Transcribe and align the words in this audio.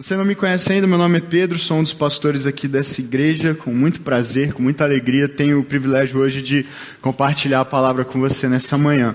Você 0.00 0.16
não 0.16 0.24
me 0.24 0.34
conhece 0.34 0.72
ainda, 0.72 0.86
meu 0.86 0.96
nome 0.96 1.18
é 1.18 1.20
Pedro, 1.20 1.58
sou 1.58 1.76
um 1.76 1.82
dos 1.82 1.92
pastores 1.92 2.46
aqui 2.46 2.66
dessa 2.66 2.98
igreja, 2.98 3.54
com 3.54 3.74
muito 3.74 4.00
prazer, 4.00 4.54
com 4.54 4.62
muita 4.62 4.84
alegria, 4.84 5.28
tenho 5.28 5.60
o 5.60 5.64
privilégio 5.64 6.18
hoje 6.18 6.40
de 6.40 6.64
compartilhar 7.02 7.60
a 7.60 7.64
palavra 7.64 8.02
com 8.02 8.18
você 8.18 8.48
nessa 8.48 8.78
manhã. 8.78 9.14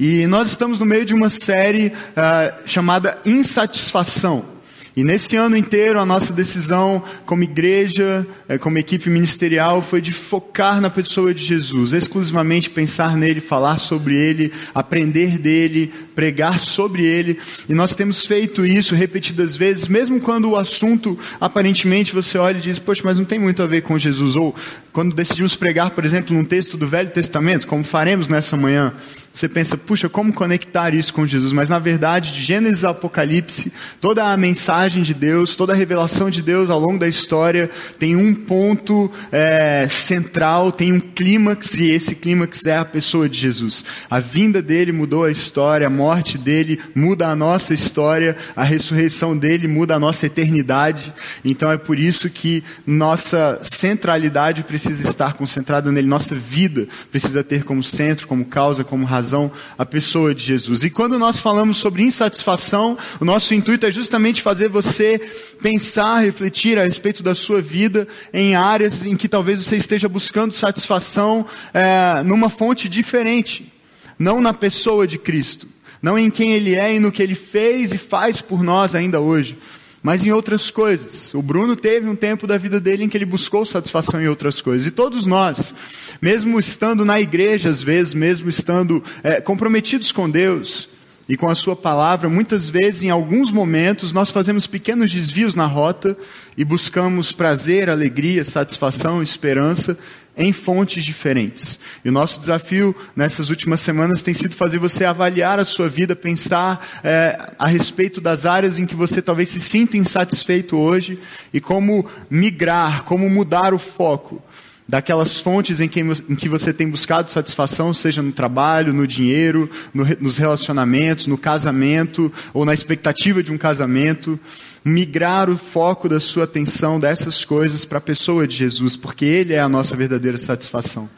E 0.00 0.26
nós 0.26 0.48
estamos 0.48 0.78
no 0.78 0.86
meio 0.86 1.04
de 1.04 1.12
uma 1.12 1.28
série 1.28 1.88
uh, 1.88 2.62
chamada 2.64 3.18
Insatisfação. 3.26 4.53
E 4.96 5.02
nesse 5.02 5.34
ano 5.34 5.56
inteiro 5.56 5.98
a 5.98 6.06
nossa 6.06 6.32
decisão 6.32 7.02
como 7.26 7.42
igreja, 7.42 8.24
eh, 8.48 8.58
como 8.58 8.78
equipe 8.78 9.10
ministerial, 9.10 9.82
foi 9.82 10.00
de 10.00 10.12
focar 10.12 10.80
na 10.80 10.88
pessoa 10.88 11.34
de 11.34 11.44
Jesus, 11.44 11.92
exclusivamente 11.92 12.70
pensar 12.70 13.16
nele, 13.16 13.40
falar 13.40 13.78
sobre 13.78 14.16
ele, 14.16 14.52
aprender 14.72 15.36
dele, 15.36 15.92
pregar 16.14 16.60
sobre 16.60 17.04
ele. 17.04 17.38
E 17.68 17.74
nós 17.74 17.96
temos 17.96 18.24
feito 18.24 18.64
isso 18.64 18.94
repetidas 18.94 19.56
vezes, 19.56 19.88
mesmo 19.88 20.20
quando 20.20 20.50
o 20.50 20.56
assunto 20.56 21.18
aparentemente 21.40 22.14
você 22.14 22.38
olha 22.38 22.58
e 22.58 22.62
diz, 22.62 22.78
poxa, 22.78 23.02
mas 23.04 23.18
não 23.18 23.24
tem 23.24 23.38
muito 23.38 23.64
a 23.64 23.66
ver 23.66 23.82
com 23.82 23.98
Jesus. 23.98 24.36
Ou 24.36 24.54
quando 24.94 25.12
decidimos 25.12 25.56
pregar, 25.56 25.90
por 25.90 26.04
exemplo, 26.04 26.32
num 26.32 26.44
texto 26.44 26.76
do 26.76 26.86
Velho 26.86 27.10
Testamento, 27.10 27.66
como 27.66 27.82
faremos 27.82 28.28
nessa 28.28 28.56
manhã, 28.56 28.94
você 29.34 29.48
pensa, 29.48 29.76
puxa, 29.76 30.08
como 30.08 30.32
conectar 30.32 30.94
isso 30.94 31.12
com 31.12 31.26
Jesus? 31.26 31.50
Mas 31.50 31.68
na 31.68 31.80
verdade, 31.80 32.30
de 32.30 32.40
Gênesis 32.40 32.84
a 32.84 32.90
Apocalipse, 32.90 33.72
toda 34.00 34.32
a 34.32 34.36
mensagem 34.36 35.02
de 35.02 35.12
Deus, 35.12 35.56
toda 35.56 35.72
a 35.72 35.76
revelação 35.76 36.30
de 36.30 36.40
Deus 36.40 36.70
ao 36.70 36.78
longo 36.78 37.00
da 37.00 37.08
história 37.08 37.68
tem 37.98 38.14
um 38.14 38.32
ponto 38.32 39.10
é, 39.32 39.88
central, 39.90 40.70
tem 40.70 40.92
um 40.92 41.00
clímax, 41.00 41.74
e 41.74 41.90
esse 41.90 42.14
clímax 42.14 42.64
é 42.64 42.76
a 42.76 42.84
pessoa 42.84 43.28
de 43.28 43.36
Jesus. 43.36 43.84
A 44.08 44.20
vinda 44.20 44.62
dele 44.62 44.92
mudou 44.92 45.24
a 45.24 45.32
história, 45.32 45.88
a 45.88 45.90
morte 45.90 46.38
dele 46.38 46.78
muda 46.94 47.26
a 47.26 47.34
nossa 47.34 47.74
história, 47.74 48.36
a 48.54 48.62
ressurreição 48.62 49.36
dele 49.36 49.66
muda 49.66 49.96
a 49.96 49.98
nossa 49.98 50.26
eternidade. 50.26 51.12
Então 51.44 51.72
é 51.72 51.76
por 51.76 51.98
isso 51.98 52.30
que 52.30 52.62
nossa 52.86 53.60
centralidade 53.64 54.62
precisa 54.62 54.83
estar 54.92 55.34
concentrada 55.34 55.90
nele, 55.90 56.06
nossa 56.06 56.34
vida 56.34 56.86
precisa 57.10 57.42
ter 57.42 57.64
como 57.64 57.82
centro, 57.82 58.26
como 58.26 58.44
causa, 58.44 58.84
como 58.84 59.04
razão 59.04 59.24
razão 59.24 59.50
a 59.78 59.86
pessoa 59.86 60.34
de 60.34 60.42
Jesus. 60.42 60.84
E 60.84 60.90
quando 60.90 61.18
nós 61.18 61.40
falamos 61.40 61.78
sobre 61.78 62.02
insatisfação, 62.02 62.96
o 63.20 63.24
nosso 63.24 63.54
intuito 63.54 63.86
é 63.86 63.90
justamente 63.90 64.42
fazer 64.42 64.68
você 64.68 65.18
pensar, 65.62 66.20
refletir 66.20 66.78
a 66.78 66.84
respeito 66.84 67.22
da 67.22 67.34
sua 67.34 67.62
vida 67.62 68.06
em 68.32 68.54
áreas 68.54 69.04
em 69.04 69.16
que 69.16 69.28
talvez 69.28 69.64
você 69.64 69.76
esteja 69.76 70.08
buscando 70.08 70.52
satisfação 70.52 71.46
é, 71.72 72.22
numa 72.22 72.50
fonte 72.50 72.88
diferente, 72.88 73.72
não 74.18 74.40
na 74.40 74.52
pessoa 74.52 75.06
de 75.06 75.18
Cristo, 75.18 75.66
não 76.02 76.18
em 76.18 76.30
quem 76.30 76.52
Ele 76.52 76.74
é 76.74 76.94
e 76.94 77.00
no 77.00 77.10
que 77.10 77.22
Ele 77.22 77.34
fez 77.34 77.92
e 77.92 77.98
faz 77.98 78.40
por 78.42 78.62
nós 78.62 78.94
ainda 78.94 79.20
hoje 79.20 79.56
mas 80.04 80.22
em 80.22 80.30
outras 80.30 80.70
coisas. 80.70 81.32
O 81.32 81.40
Bruno 81.40 81.74
teve 81.74 82.06
um 82.06 82.14
tempo 82.14 82.46
da 82.46 82.58
vida 82.58 82.78
dele 82.78 83.04
em 83.04 83.08
que 83.08 83.16
ele 83.16 83.24
buscou 83.24 83.64
satisfação 83.64 84.20
em 84.20 84.28
outras 84.28 84.60
coisas. 84.60 84.86
E 84.86 84.90
todos 84.90 85.24
nós, 85.24 85.74
mesmo 86.20 86.60
estando 86.60 87.06
na 87.06 87.18
igreja, 87.18 87.70
às 87.70 87.82
vezes, 87.82 88.12
mesmo 88.12 88.50
estando 88.50 89.02
é, 89.22 89.40
comprometidos 89.40 90.12
com 90.12 90.28
Deus 90.28 90.90
e 91.28 91.36
com 91.36 91.48
a 91.48 91.54
Sua 91.54 91.74
palavra, 91.74 92.28
muitas 92.28 92.68
vezes, 92.68 93.02
em 93.02 93.10
alguns 93.10 93.50
momentos, 93.50 94.12
nós 94.12 94.30
fazemos 94.30 94.66
pequenos 94.66 95.12
desvios 95.12 95.54
na 95.54 95.66
rota 95.66 96.16
e 96.56 96.64
buscamos 96.64 97.32
prazer, 97.32 97.88
alegria, 97.88 98.44
satisfação, 98.44 99.22
esperança 99.22 99.98
em 100.36 100.52
fontes 100.52 101.04
diferentes. 101.04 101.78
E 102.04 102.08
o 102.08 102.12
nosso 102.12 102.40
desafio 102.40 102.94
nessas 103.14 103.50
últimas 103.50 103.80
semanas 103.80 104.22
tem 104.22 104.34
sido 104.34 104.54
fazer 104.54 104.78
você 104.78 105.04
avaliar 105.04 105.58
a 105.58 105.64
sua 105.64 105.88
vida, 105.88 106.16
pensar 106.16 106.84
é, 107.04 107.38
a 107.58 107.66
respeito 107.66 108.20
das 108.20 108.44
áreas 108.44 108.78
em 108.78 108.86
que 108.86 108.96
você 108.96 109.22
talvez 109.22 109.48
se 109.48 109.60
sinta 109.60 109.96
insatisfeito 109.96 110.76
hoje 110.76 111.18
e 111.52 111.60
como 111.60 112.06
migrar, 112.28 113.04
como 113.04 113.30
mudar 113.30 113.72
o 113.72 113.78
foco 113.78 114.42
daquelas 114.86 115.38
fontes 115.38 115.80
em 115.80 115.88
que, 115.88 116.00
em 116.00 116.36
que 116.36 116.48
você 116.48 116.72
tem 116.72 116.88
buscado 116.88 117.30
satisfação, 117.30 117.94
seja 117.94 118.22
no 118.22 118.32
trabalho, 118.32 118.92
no 118.92 119.06
dinheiro, 119.06 119.70
no, 119.92 120.04
nos 120.20 120.36
relacionamentos, 120.36 121.26
no 121.26 121.38
casamento 121.38 122.30
ou 122.52 122.64
na 122.64 122.74
expectativa 122.74 123.42
de 123.42 123.50
um 123.50 123.58
casamento, 123.58 124.38
migrar 124.84 125.48
o 125.48 125.56
foco 125.56 126.08
da 126.08 126.20
sua 126.20 126.44
atenção 126.44 127.00
dessas 127.00 127.44
coisas 127.44 127.84
para 127.84 127.98
a 127.98 128.02
pessoa 128.02 128.46
de 128.46 128.54
Jesus, 128.56 128.96
porque 128.96 129.24
Ele 129.24 129.54
é 129.54 129.60
a 129.60 129.68
nossa 129.68 129.96
verdadeira 129.96 130.36
satisfação. 130.36 131.08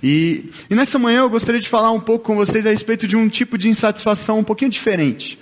E, 0.00 0.50
e 0.70 0.74
nessa 0.74 0.98
manhã 0.98 1.20
eu 1.20 1.30
gostaria 1.30 1.60
de 1.60 1.68
falar 1.68 1.90
um 1.90 2.00
pouco 2.00 2.24
com 2.26 2.36
vocês 2.36 2.64
a 2.64 2.70
respeito 2.70 3.08
de 3.08 3.16
um 3.16 3.28
tipo 3.28 3.58
de 3.58 3.68
insatisfação 3.68 4.38
um 4.38 4.44
pouquinho 4.44 4.70
diferente. 4.70 5.38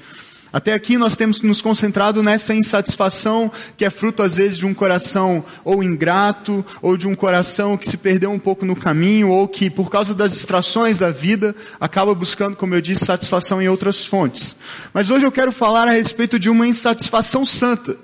Até 0.54 0.72
aqui 0.72 0.96
nós 0.96 1.16
temos 1.16 1.42
nos 1.42 1.60
concentrado 1.60 2.22
nessa 2.22 2.54
insatisfação 2.54 3.50
que 3.76 3.84
é 3.84 3.90
fruto 3.90 4.22
às 4.22 4.36
vezes 4.36 4.56
de 4.56 4.64
um 4.64 4.72
coração 4.72 5.44
ou 5.64 5.82
ingrato, 5.82 6.64
ou 6.80 6.96
de 6.96 7.08
um 7.08 7.14
coração 7.16 7.76
que 7.76 7.90
se 7.90 7.96
perdeu 7.96 8.30
um 8.30 8.38
pouco 8.38 8.64
no 8.64 8.76
caminho, 8.76 9.30
ou 9.30 9.48
que 9.48 9.68
por 9.68 9.90
causa 9.90 10.14
das 10.14 10.32
distrações 10.32 10.96
da 10.96 11.10
vida 11.10 11.56
acaba 11.80 12.14
buscando, 12.14 12.54
como 12.54 12.72
eu 12.72 12.80
disse, 12.80 13.04
satisfação 13.04 13.60
em 13.60 13.68
outras 13.68 14.06
fontes. 14.06 14.54
Mas 14.92 15.10
hoje 15.10 15.26
eu 15.26 15.32
quero 15.32 15.50
falar 15.50 15.88
a 15.88 15.90
respeito 15.90 16.38
de 16.38 16.48
uma 16.48 16.68
insatisfação 16.68 17.44
santa 17.44 17.96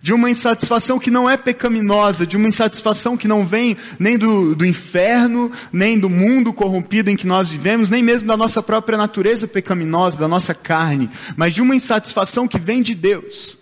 de 0.00 0.12
uma 0.12 0.30
insatisfação 0.30 0.98
que 0.98 1.10
não 1.10 1.28
é 1.28 1.36
pecaminosa, 1.36 2.26
de 2.26 2.36
uma 2.36 2.48
insatisfação 2.48 3.16
que 3.16 3.28
não 3.28 3.46
vem 3.46 3.76
nem 3.98 4.16
do, 4.16 4.54
do 4.54 4.64
inferno, 4.64 5.50
nem 5.72 5.98
do 5.98 6.08
mundo 6.08 6.52
corrompido 6.52 7.10
em 7.10 7.16
que 7.16 7.26
nós 7.26 7.48
vivemos, 7.48 7.90
nem 7.90 8.02
mesmo 8.02 8.28
da 8.28 8.36
nossa 8.36 8.62
própria 8.62 8.98
natureza 8.98 9.48
pecaminosa, 9.48 10.18
da 10.18 10.28
nossa 10.28 10.54
carne, 10.54 11.10
mas 11.36 11.54
de 11.54 11.62
uma 11.62 11.74
insatisfação 11.74 12.46
que 12.46 12.58
vem 12.58 12.82
de 12.82 12.94
Deus. 12.94 13.58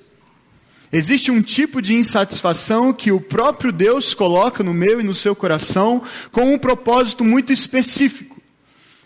Existe 0.93 1.31
um 1.31 1.43
tipo 1.43 1.83
de 1.83 1.95
insatisfação 1.95 2.93
que 2.93 3.11
o 3.11 3.21
próprio 3.21 3.73
Deus 3.73 4.15
coloca 4.15 4.63
no 4.63 4.73
meu 4.73 5.01
e 5.01 5.03
no 5.03 5.15
seu 5.15 5.35
coração 5.35 6.03
com 6.31 6.55
um 6.55 6.59
propósito 6.59 7.25
muito 7.25 7.53
específico. 7.53 8.34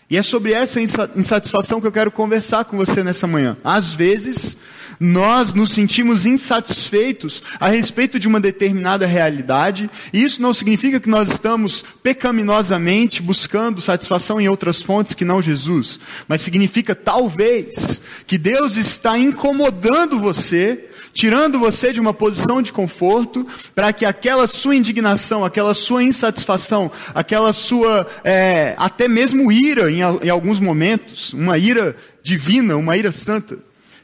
E 0.09 0.17
é 0.17 0.23
sobre 0.23 0.53
essa 0.53 0.81
insatisfação 0.81 1.79
que 1.79 1.85
eu 1.85 1.91
quero 1.91 2.11
conversar 2.11 2.65
com 2.65 2.75
você 2.75 3.03
nessa 3.03 3.27
manhã. 3.27 3.55
Às 3.63 3.93
vezes, 3.93 4.57
nós 4.99 5.53
nos 5.53 5.71
sentimos 5.71 6.25
insatisfeitos 6.25 7.43
a 7.59 7.69
respeito 7.69 8.17
de 8.17 8.27
uma 8.27 8.39
determinada 8.39 9.05
realidade, 9.05 9.87
e 10.11 10.23
isso 10.23 10.41
não 10.41 10.51
significa 10.53 10.99
que 10.99 11.07
nós 11.07 11.29
estamos 11.29 11.85
pecaminosamente 12.01 13.21
buscando 13.21 13.81
satisfação 13.81 14.41
em 14.41 14.49
outras 14.49 14.81
fontes 14.81 15.13
que 15.13 15.23
não 15.23 15.43
Jesus, 15.43 15.99
mas 16.27 16.41
significa 16.41 16.95
talvez 16.95 18.01
que 18.25 18.39
Deus 18.39 18.77
está 18.77 19.17
incomodando 19.17 20.19
você 20.19 20.88
tirando 21.13 21.59
você 21.59 21.91
de 21.91 21.99
uma 21.99 22.13
posição 22.13 22.61
de 22.61 22.71
conforto, 22.71 23.45
para 23.73 23.91
que 23.93 24.05
aquela 24.05 24.47
sua 24.47 24.75
indignação, 24.75 25.43
aquela 25.43 25.73
sua 25.73 26.03
insatisfação, 26.03 26.91
aquela 27.13 27.53
sua 27.53 28.07
é, 28.23 28.75
até 28.77 29.07
mesmo 29.07 29.51
ira 29.51 29.91
em, 29.91 29.99
em, 29.99 30.29
alguns 30.29 30.59
momentos, 30.59 31.33
uma 31.33 31.57
ira 31.57 31.95
divina, 32.21 32.75
uma 32.75 32.95
ira 32.97 33.11
santa, 33.11 33.57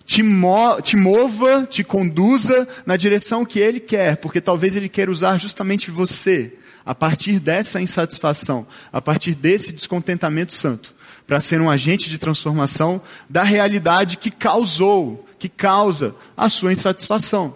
te, 0.06 0.22
mo 0.22 0.80
te 0.82 0.96
mova, 0.96 1.66
te 1.66 1.84
conduza 1.84 2.68
na 2.86 2.96
direção 2.96 3.46
que 3.46 3.60
Ele 3.60 3.80
quer, 3.80 4.18
porque 4.18 4.40
talvez 4.40 4.76
Ele 4.76 4.90
queira 4.90 5.12
usar 5.12 5.40
justamente 5.40 5.90
você, 5.90 6.54
a 6.86 6.94
partir 6.94 7.40
dessa 7.40 7.82
insatisfação, 7.82 8.68
a 8.94 9.02
partir 9.02 9.34
desse 9.34 9.72
descontentamento 9.72 10.54
santo, 10.54 10.94
para 11.26 11.42
ser 11.42 11.60
um 11.60 11.70
agente 11.70 12.08
de 12.08 12.20
transformação 12.20 13.02
da 13.28 13.42
realidade 13.42 14.18
que 14.18 14.30
causou, 14.30 15.25
que 15.38 15.50
causa 15.50 16.16
a 16.36 16.50
sua 16.50 16.74
insatisfação. 16.74 17.56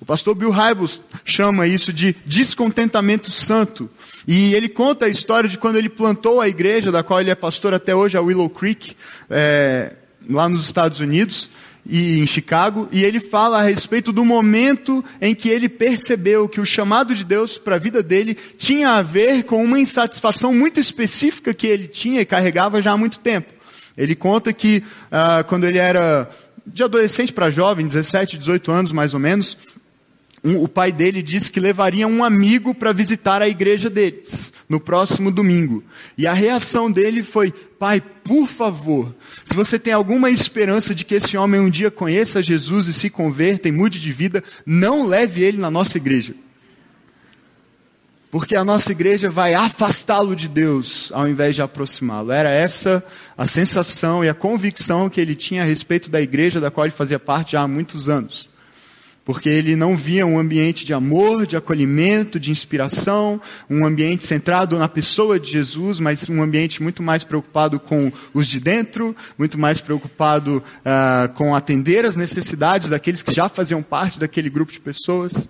O 0.00 0.04
pastor 0.04 0.34
Bill 0.34 0.50
Hybels 0.50 1.00
chama 1.24 1.66
isso 1.66 1.92
de 1.92 2.16
descontentamento 2.26 3.30
santo. 3.30 3.88
E 4.26 4.52
ele 4.52 4.68
conta 4.68 5.06
a 5.06 5.08
história 5.08 5.48
de 5.48 5.56
quando 5.56 5.76
ele 5.76 5.88
plantou 5.88 6.40
a 6.40 6.48
igreja, 6.48 6.90
da 6.90 7.04
qual 7.04 7.20
ele 7.20 7.30
é 7.30 7.36
pastor 7.36 7.72
até 7.72 7.94
hoje, 7.94 8.16
a 8.16 8.20
Willow 8.20 8.50
Creek, 8.50 8.96
é, 9.30 9.94
lá 10.28 10.48
nos 10.48 10.64
Estados 10.64 10.98
Unidos 10.98 11.48
e 11.86 12.20
em 12.20 12.26
Chicago, 12.26 12.88
e 12.92 13.04
ele 13.04 13.18
fala 13.18 13.58
a 13.58 13.62
respeito 13.62 14.12
do 14.12 14.24
momento 14.24 15.04
em 15.20 15.34
que 15.34 15.48
ele 15.48 15.68
percebeu 15.68 16.48
que 16.48 16.60
o 16.60 16.66
chamado 16.66 17.14
de 17.14 17.24
Deus 17.24 17.58
para 17.58 17.74
a 17.74 17.78
vida 17.78 18.02
dele 18.02 18.36
tinha 18.56 18.90
a 18.90 19.02
ver 19.02 19.44
com 19.44 19.62
uma 19.62 19.80
insatisfação 19.80 20.54
muito 20.54 20.78
específica 20.78 21.52
que 21.52 21.66
ele 21.66 21.88
tinha 21.88 22.20
e 22.20 22.26
carregava 22.26 22.80
já 22.80 22.92
há 22.92 22.96
muito 22.96 23.18
tempo. 23.18 23.52
Ele 23.96 24.14
conta 24.14 24.52
que 24.52 24.82
ah, 25.10 25.44
quando 25.46 25.64
ele 25.64 25.78
era 25.78 26.30
de 26.66 26.82
adolescente 26.82 27.32
para 27.32 27.50
jovem, 27.50 27.86
17, 27.86 28.38
18 28.38 28.70
anos 28.70 28.92
mais 28.92 29.14
ou 29.14 29.20
menos, 29.20 29.56
um, 30.44 30.60
o 30.60 30.68
pai 30.68 30.90
dele 30.90 31.22
disse 31.22 31.52
que 31.52 31.60
levaria 31.60 32.06
um 32.06 32.24
amigo 32.24 32.74
para 32.74 32.92
visitar 32.92 33.40
a 33.40 33.48
igreja 33.48 33.88
deles 33.88 34.52
no 34.68 34.80
próximo 34.80 35.30
domingo. 35.30 35.84
E 36.18 36.26
a 36.26 36.32
reação 36.32 36.90
dele 36.90 37.22
foi: 37.22 37.52
Pai, 37.52 38.00
por 38.00 38.48
favor, 38.48 39.14
se 39.44 39.54
você 39.54 39.78
tem 39.78 39.92
alguma 39.92 40.30
esperança 40.30 40.94
de 40.94 41.04
que 41.04 41.14
esse 41.14 41.36
homem 41.36 41.60
um 41.60 41.70
dia 41.70 41.90
conheça 41.90 42.42
Jesus 42.42 42.88
e 42.88 42.92
se 42.92 43.08
converta 43.08 43.68
e 43.68 43.72
mude 43.72 44.00
de 44.00 44.12
vida, 44.12 44.42
não 44.66 45.06
leve 45.06 45.42
ele 45.42 45.58
na 45.58 45.70
nossa 45.70 45.96
igreja. 45.96 46.34
Porque 48.32 48.56
a 48.56 48.64
nossa 48.64 48.92
igreja 48.92 49.28
vai 49.28 49.52
afastá-lo 49.52 50.34
de 50.34 50.48
Deus 50.48 51.12
ao 51.12 51.28
invés 51.28 51.54
de 51.54 51.60
aproximá-lo. 51.60 52.32
Era 52.32 52.48
essa 52.48 53.04
a 53.36 53.46
sensação 53.46 54.24
e 54.24 54.28
a 54.30 54.32
convicção 54.32 55.10
que 55.10 55.20
ele 55.20 55.36
tinha 55.36 55.60
a 55.60 55.66
respeito 55.66 56.10
da 56.10 56.18
igreja 56.18 56.58
da 56.58 56.70
qual 56.70 56.86
ele 56.86 56.94
fazia 56.94 57.18
parte 57.18 57.52
já 57.52 57.60
há 57.60 57.68
muitos 57.68 58.08
anos. 58.08 58.50
porque 59.22 59.50
ele 59.50 59.76
não 59.76 59.96
via 59.96 60.26
um 60.26 60.38
ambiente 60.38 60.84
de 60.84 60.94
amor, 60.94 61.46
de 61.46 61.56
acolhimento, 61.56 62.40
de 62.40 62.50
inspiração, 62.50 63.40
um 63.70 63.86
ambiente 63.86 64.24
centrado 64.24 64.78
na 64.78 64.88
pessoa 64.88 65.38
de 65.38 65.50
Jesus, 65.50 66.00
mas 66.00 66.28
um 66.28 66.42
ambiente 66.42 66.82
muito 66.82 67.02
mais 67.02 67.22
preocupado 67.22 67.78
com 67.78 68.10
os 68.34 68.48
de 68.48 68.58
dentro, 68.58 69.14
muito 69.38 69.60
mais 69.60 69.80
preocupado 69.80 70.60
uh, 70.78 71.32
com 71.34 71.54
atender 71.54 72.04
as 72.04 72.16
necessidades 72.16 72.88
daqueles 72.88 73.22
que 73.22 73.32
já 73.32 73.48
faziam 73.48 73.80
parte 73.82 74.18
daquele 74.18 74.50
grupo 74.50 74.72
de 74.72 74.80
pessoas, 74.80 75.48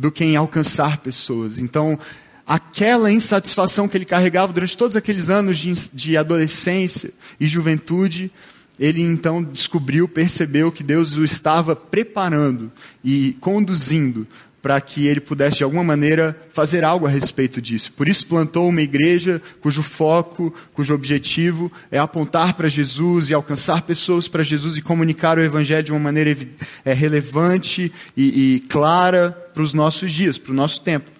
do 0.00 0.10
que 0.10 0.24
em 0.24 0.34
alcançar 0.34 0.96
pessoas. 0.96 1.58
Então, 1.58 1.98
aquela 2.46 3.12
insatisfação 3.12 3.86
que 3.86 3.98
ele 3.98 4.06
carregava 4.06 4.50
durante 4.50 4.74
todos 4.74 4.96
aqueles 4.96 5.28
anos 5.28 5.58
de, 5.58 5.74
de 5.92 6.16
adolescência 6.16 7.12
e 7.38 7.46
juventude, 7.46 8.32
ele 8.78 9.02
então 9.02 9.42
descobriu, 9.42 10.08
percebeu 10.08 10.72
que 10.72 10.82
Deus 10.82 11.16
o 11.16 11.22
estava 11.22 11.76
preparando 11.76 12.72
e 13.04 13.36
conduzindo 13.40 14.26
para 14.62 14.80
que 14.80 15.06
ele 15.06 15.20
pudesse 15.20 15.58
de 15.58 15.64
alguma 15.64 15.82
maneira 15.82 16.36
fazer 16.52 16.84
algo 16.84 17.06
a 17.06 17.10
respeito 17.10 17.60
disso. 17.60 17.92
Por 17.92 18.08
isso 18.08 18.26
plantou 18.26 18.68
uma 18.68 18.82
igreja 18.82 19.40
cujo 19.60 19.82
foco, 19.82 20.54
cujo 20.74 20.94
objetivo 20.94 21.72
é 21.90 21.98
apontar 21.98 22.54
para 22.54 22.68
Jesus 22.68 23.30
e 23.30 23.34
alcançar 23.34 23.82
pessoas 23.82 24.28
para 24.28 24.42
Jesus 24.42 24.76
e 24.76 24.82
comunicar 24.82 25.38
o 25.38 25.42
evangelho 25.42 25.84
de 25.84 25.92
uma 25.92 26.00
maneira 26.00 26.36
é, 26.84 26.92
relevante 26.92 27.92
e, 28.16 28.56
e 28.56 28.60
clara 28.68 29.30
para 29.54 29.62
os 29.62 29.72
nossos 29.72 30.12
dias, 30.12 30.36
para 30.36 30.52
o 30.52 30.54
nosso 30.54 30.80
tempo. 30.82 31.10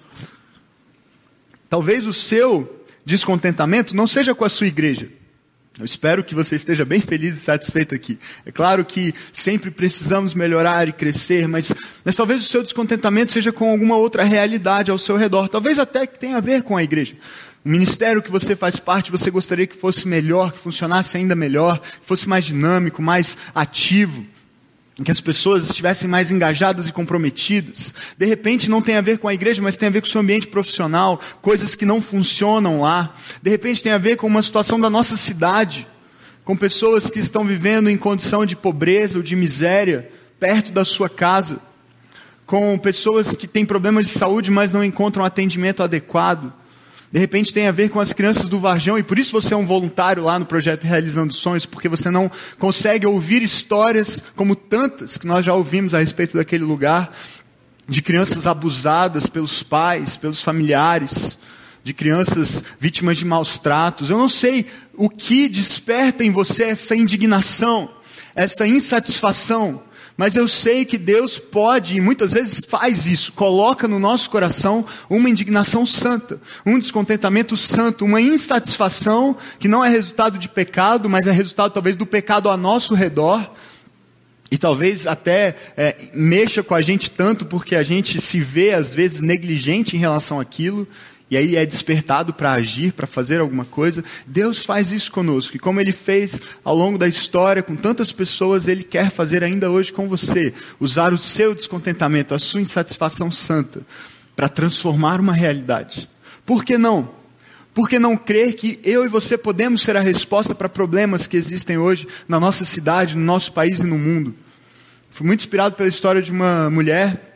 Talvez 1.69 2.07
o 2.07 2.13
seu 2.13 2.85
descontentamento 3.05 3.95
não 3.95 4.07
seja 4.07 4.35
com 4.35 4.45
a 4.45 4.49
sua 4.49 4.67
igreja. 4.67 5.09
Eu 5.81 5.87
espero 5.87 6.23
que 6.23 6.35
você 6.35 6.57
esteja 6.57 6.85
bem 6.85 7.01
feliz 7.01 7.39
e 7.39 7.41
satisfeito 7.41 7.95
aqui. 7.95 8.19
É 8.45 8.53
claro 8.53 8.85
que 8.85 9.15
sempre 9.33 9.71
precisamos 9.71 10.35
melhorar 10.35 10.87
e 10.87 10.93
crescer, 10.93 11.49
mas, 11.49 11.73
mas 12.05 12.15
talvez 12.15 12.43
o 12.43 12.45
seu 12.45 12.63
descontentamento 12.63 13.33
seja 13.33 13.51
com 13.51 13.71
alguma 13.71 13.97
outra 13.97 14.23
realidade 14.23 14.91
ao 14.91 14.99
seu 14.99 15.17
redor. 15.17 15.49
Talvez 15.49 15.79
até 15.79 16.07
que 16.07 16.19
tenha 16.19 16.37
a 16.37 16.41
ver 16.41 16.65
com 16.65 16.77
a 16.77 16.83
igreja. 16.83 17.17
O 17.65 17.69
ministério 17.71 18.23
que 18.23 18.31
você 18.31 18.55
faz 18.55 18.79
parte, 18.79 19.11
você 19.11 19.31
gostaria 19.31 19.67
que 19.67 19.75
fosse 19.75 20.07
melhor, 20.07 20.53
que 20.53 20.59
funcionasse 20.59 21.17
ainda 21.17 21.35
melhor, 21.35 21.79
que 21.79 22.07
fosse 22.07 22.29
mais 22.29 22.45
dinâmico, 22.45 23.01
mais 23.01 23.39
ativo 23.55 24.27
em 25.01 25.03
que 25.03 25.11
as 25.11 25.19
pessoas 25.19 25.65
estivessem 25.65 26.07
mais 26.07 26.31
engajadas 26.31 26.87
e 26.87 26.93
comprometidas. 26.93 27.95
De 28.19 28.27
repente 28.27 28.69
não 28.69 28.83
tem 28.83 28.99
a 28.99 29.01
ver 29.01 29.17
com 29.17 29.27
a 29.27 29.33
igreja, 29.33 29.63
mas 29.63 29.75
tem 29.75 29.89
a 29.89 29.91
ver 29.91 30.03
com 30.03 30.07
o 30.07 30.11
seu 30.11 30.21
ambiente 30.21 30.47
profissional, 30.47 31.19
coisas 31.41 31.75
que 31.75 31.87
não 31.87 32.03
funcionam 32.03 32.83
lá. 32.83 33.15
De 33.43 33.49
repente 33.49 33.83
tem 33.83 33.93
a 33.93 33.99
ver 33.99 34.17
com 34.17 34.27
uma 34.27 34.43
situação 34.43 34.79
da 34.79 34.91
nossa 34.91 35.17
cidade, 35.17 35.87
com 36.45 36.55
pessoas 36.55 37.09
que 37.09 37.19
estão 37.19 37.47
vivendo 37.47 37.89
em 37.89 37.97
condição 37.97 38.45
de 38.45 38.55
pobreza 38.55 39.17
ou 39.17 39.25
de 39.25 39.35
miséria 39.35 40.11
perto 40.39 40.71
da 40.71 40.85
sua 40.85 41.09
casa, 41.09 41.59
com 42.45 42.77
pessoas 42.79 43.35
que 43.35 43.49
têm 43.49 43.65
problemas 43.65 44.07
de 44.07 44.19
saúde, 44.19 44.51
mas 44.51 44.71
não 44.71 44.85
encontram 44.85 45.25
atendimento 45.25 45.83
adequado 45.83 46.53
de 47.13 47.19
repente 47.19 47.53
tem 47.53 47.67
a 47.67 47.73
ver 47.73 47.91
com 47.91 47.99
as 47.99 48.13
crianças 48.13 48.45
do 48.45 48.61
Varjão, 48.61 48.97
e 48.97 49.03
por 49.03 49.19
isso 49.19 49.33
você 49.33 49.53
é 49.53 49.57
um 49.57 49.67
voluntário 49.67 50.23
lá 50.23 50.39
no 50.39 50.47
projeto 50.47 50.85
Realizando 50.85 51.35
Sonhos, 51.35 51.67
porque 51.67 51.89
você 51.89 52.11
não 52.11 52.31
consegue 52.59 53.07
ouvir 53.07 53.43
histórias 53.43 54.23
como 54.37 54.55
tantas 54.55 55.17
que 55.17 55.27
nós 55.27 55.45
já 55.45 55.53
ouvimos 55.53 55.93
a 55.93 55.99
respeito 55.99 56.37
daquele 56.37 56.65
lugar, 56.65 57.13
de 57.89 58.01
crianças 58.01 58.47
abusadas 58.47 59.27
pelos 59.27 59.65
pais, 59.65 60.17
pelos 60.17 60.41
familiares, 60.41 61.37
de 61.83 61.93
crianças 61.93 62.63
vítimas 62.79 63.19
de 63.19 63.25
maus 63.25 63.59
tratos. 63.59 64.11
Eu 64.11 64.19
não 64.19 64.29
sei 64.29 64.67
o 64.95 65.09
que 65.09 65.49
desperta 65.49 66.23
em 66.23 66.31
você 66.31 66.65
essa 66.65 66.95
indignação, 66.95 67.91
essa 68.37 68.69
insatisfação, 68.69 69.83
mas 70.21 70.37
eu 70.37 70.47
sei 70.47 70.85
que 70.85 70.99
Deus 70.99 71.39
pode 71.39 71.97
e 71.97 72.01
muitas 72.01 72.33
vezes 72.33 72.61
faz 72.69 73.07
isso, 73.07 73.33
coloca 73.33 73.89
no 73.89 73.99
nosso 73.99 74.29
coração 74.29 74.85
uma 75.09 75.31
indignação 75.31 75.87
santa, 75.87 76.39
um 76.67 76.79
descontentamento 76.79 77.57
santo, 77.57 78.05
uma 78.05 78.21
insatisfação 78.21 79.35
que 79.59 79.67
não 79.67 79.83
é 79.83 79.89
resultado 79.89 80.37
de 80.37 80.47
pecado, 80.47 81.09
mas 81.09 81.27
é 81.27 81.31
resultado 81.31 81.73
talvez 81.73 81.97
do 81.97 82.05
pecado 82.05 82.51
a 82.51 82.57
nosso 82.59 82.93
redor. 82.93 83.51
E 84.51 84.59
talvez 84.59 85.07
até 85.07 85.57
é, 85.75 85.97
mexa 86.13 86.63
com 86.63 86.75
a 86.75 86.83
gente 86.83 87.11
tanto 87.11 87.47
porque 87.47 87.75
a 87.75 87.83
gente 87.83 88.21
se 88.21 88.41
vê 88.41 88.75
às 88.75 88.93
vezes 88.93 89.23
negligente 89.23 89.97
em 89.97 90.01
relação 90.01 90.39
àquilo 90.39 90.87
e 91.31 91.37
aí 91.37 91.55
é 91.55 91.65
despertado 91.65 92.35
para 92.35 92.53
agir, 92.53 92.93
para 92.93 93.07
fazer 93.07 93.41
alguma 93.41 93.65
coisa. 93.65 94.03
Deus 94.27 94.65
faz 94.65 94.91
isso 94.91 95.13
conosco. 95.13 95.57
E 95.57 95.61
como 95.61 95.81
Ele 95.81 95.93
fez 95.93 96.41
ao 96.65 96.75
longo 96.75 96.99
da 96.99 97.07
história 97.07 97.63
com 97.63 97.77
tantas 97.77 98.11
pessoas, 98.11 98.67
Ele 98.67 98.83
quer 98.83 99.11
fazer 99.11 99.45
ainda 99.45 99.71
hoje 99.71 99.93
com 99.93 100.09
você. 100.09 100.53
Usar 100.81 101.13
o 101.13 101.19
seu 101.19 101.55
descontentamento, 101.55 102.35
a 102.35 102.39
sua 102.39 102.61
insatisfação 102.61 103.31
santa, 103.31 103.83
para 104.35 104.49
transformar 104.49 105.21
uma 105.21 105.33
realidade. 105.33 106.11
Por 106.45 106.65
que 106.65 106.77
não? 106.77 107.15
Por 107.73 107.89
que 107.89 108.01
não 108.01 108.17
crer 108.17 108.55
que 108.55 108.81
eu 108.83 109.05
e 109.05 109.09
você 109.09 109.39
podemos 109.39 109.83
ser 109.83 109.97
a 109.97 110.01
resposta 110.01 110.53
para 110.53 110.69
problemas 110.69 111.29
que 111.29 111.37
existem 111.37 111.79
hoje 111.79 112.09
na 112.27 112.41
nossa 112.41 112.65
cidade, 112.65 113.15
no 113.15 113.25
nosso 113.25 113.53
país 113.53 113.79
e 113.79 113.87
no 113.87 113.97
mundo? 113.97 114.35
Fui 115.11 115.25
muito 115.25 115.41
inspirado 115.41 115.77
pela 115.77 115.89
história 115.89 116.21
de 116.21 116.33
uma 116.33 116.69
mulher 116.69 117.30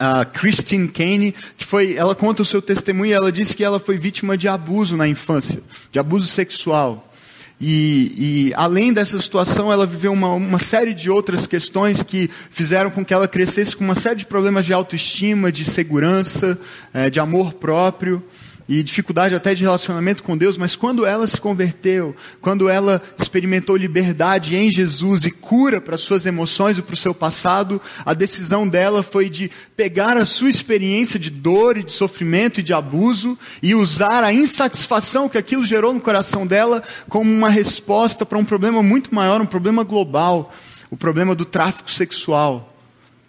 a 0.00 0.24
Christine 0.24 0.88
Kane, 0.88 1.34
que 1.58 1.66
foi, 1.66 1.94
ela 1.94 2.14
conta 2.14 2.40
o 2.40 2.46
seu 2.46 2.62
testemunho 2.62 3.14
ela 3.14 3.30
disse 3.30 3.54
que 3.54 3.62
ela 3.62 3.78
foi 3.78 3.98
vítima 3.98 4.36
de 4.36 4.48
abuso 4.48 4.96
na 4.96 5.06
infância, 5.06 5.62
de 5.92 5.98
abuso 5.98 6.26
sexual. 6.26 7.06
E, 7.60 8.48
e, 8.48 8.54
além 8.54 8.90
dessa 8.90 9.20
situação, 9.20 9.70
ela 9.70 9.84
viveu 9.86 10.12
uma, 10.12 10.32
uma, 10.32 10.58
série 10.58 10.94
de 10.94 11.10
outras 11.10 11.46
questões 11.46 12.02
que 12.02 12.30
fizeram 12.50 12.90
com 12.90 13.04
que 13.04 13.12
ela 13.12 13.28
crescesse 13.28 13.76
com 13.76 13.84
uma 13.84 13.94
série 13.94 14.16
de 14.16 14.26
problemas 14.26 14.64
de 14.64 14.72
autoestima, 14.72 15.52
de 15.52 15.66
segurança, 15.66 16.58
é, 16.94 17.10
de 17.10 17.20
amor 17.20 17.52
próprio 17.52 18.24
e 18.70 18.84
dificuldade 18.84 19.34
até 19.34 19.52
de 19.52 19.62
relacionamento 19.62 20.22
com 20.22 20.38
Deus, 20.38 20.56
mas 20.56 20.76
quando 20.76 21.04
ela 21.04 21.26
se 21.26 21.40
converteu, 21.40 22.14
quando 22.40 22.68
ela 22.68 23.02
experimentou 23.20 23.76
liberdade 23.76 24.54
em 24.54 24.72
Jesus 24.72 25.24
e 25.24 25.30
cura 25.32 25.80
para 25.80 25.98
suas 25.98 26.24
emoções 26.24 26.78
e 26.78 26.82
para 26.82 26.94
o 26.94 26.96
seu 26.96 27.12
passado, 27.12 27.82
a 28.06 28.14
decisão 28.14 28.68
dela 28.68 29.02
foi 29.02 29.28
de 29.28 29.50
pegar 29.76 30.16
a 30.16 30.24
sua 30.24 30.48
experiência 30.48 31.18
de 31.18 31.30
dor 31.30 31.76
e 31.76 31.82
de 31.82 31.90
sofrimento 31.90 32.60
e 32.60 32.62
de 32.62 32.72
abuso 32.72 33.36
e 33.60 33.74
usar 33.74 34.22
a 34.22 34.32
insatisfação 34.32 35.28
que 35.28 35.36
aquilo 35.36 35.64
gerou 35.64 35.92
no 35.92 36.00
coração 36.00 36.46
dela 36.46 36.80
como 37.08 37.28
uma 37.28 37.50
resposta 37.50 38.24
para 38.24 38.38
um 38.38 38.44
problema 38.44 38.84
muito 38.84 39.12
maior, 39.12 39.40
um 39.40 39.46
problema 39.46 39.82
global, 39.82 40.54
o 40.88 40.96
problema 40.96 41.34
do 41.34 41.44
tráfico 41.44 41.90
sexual 41.90 42.70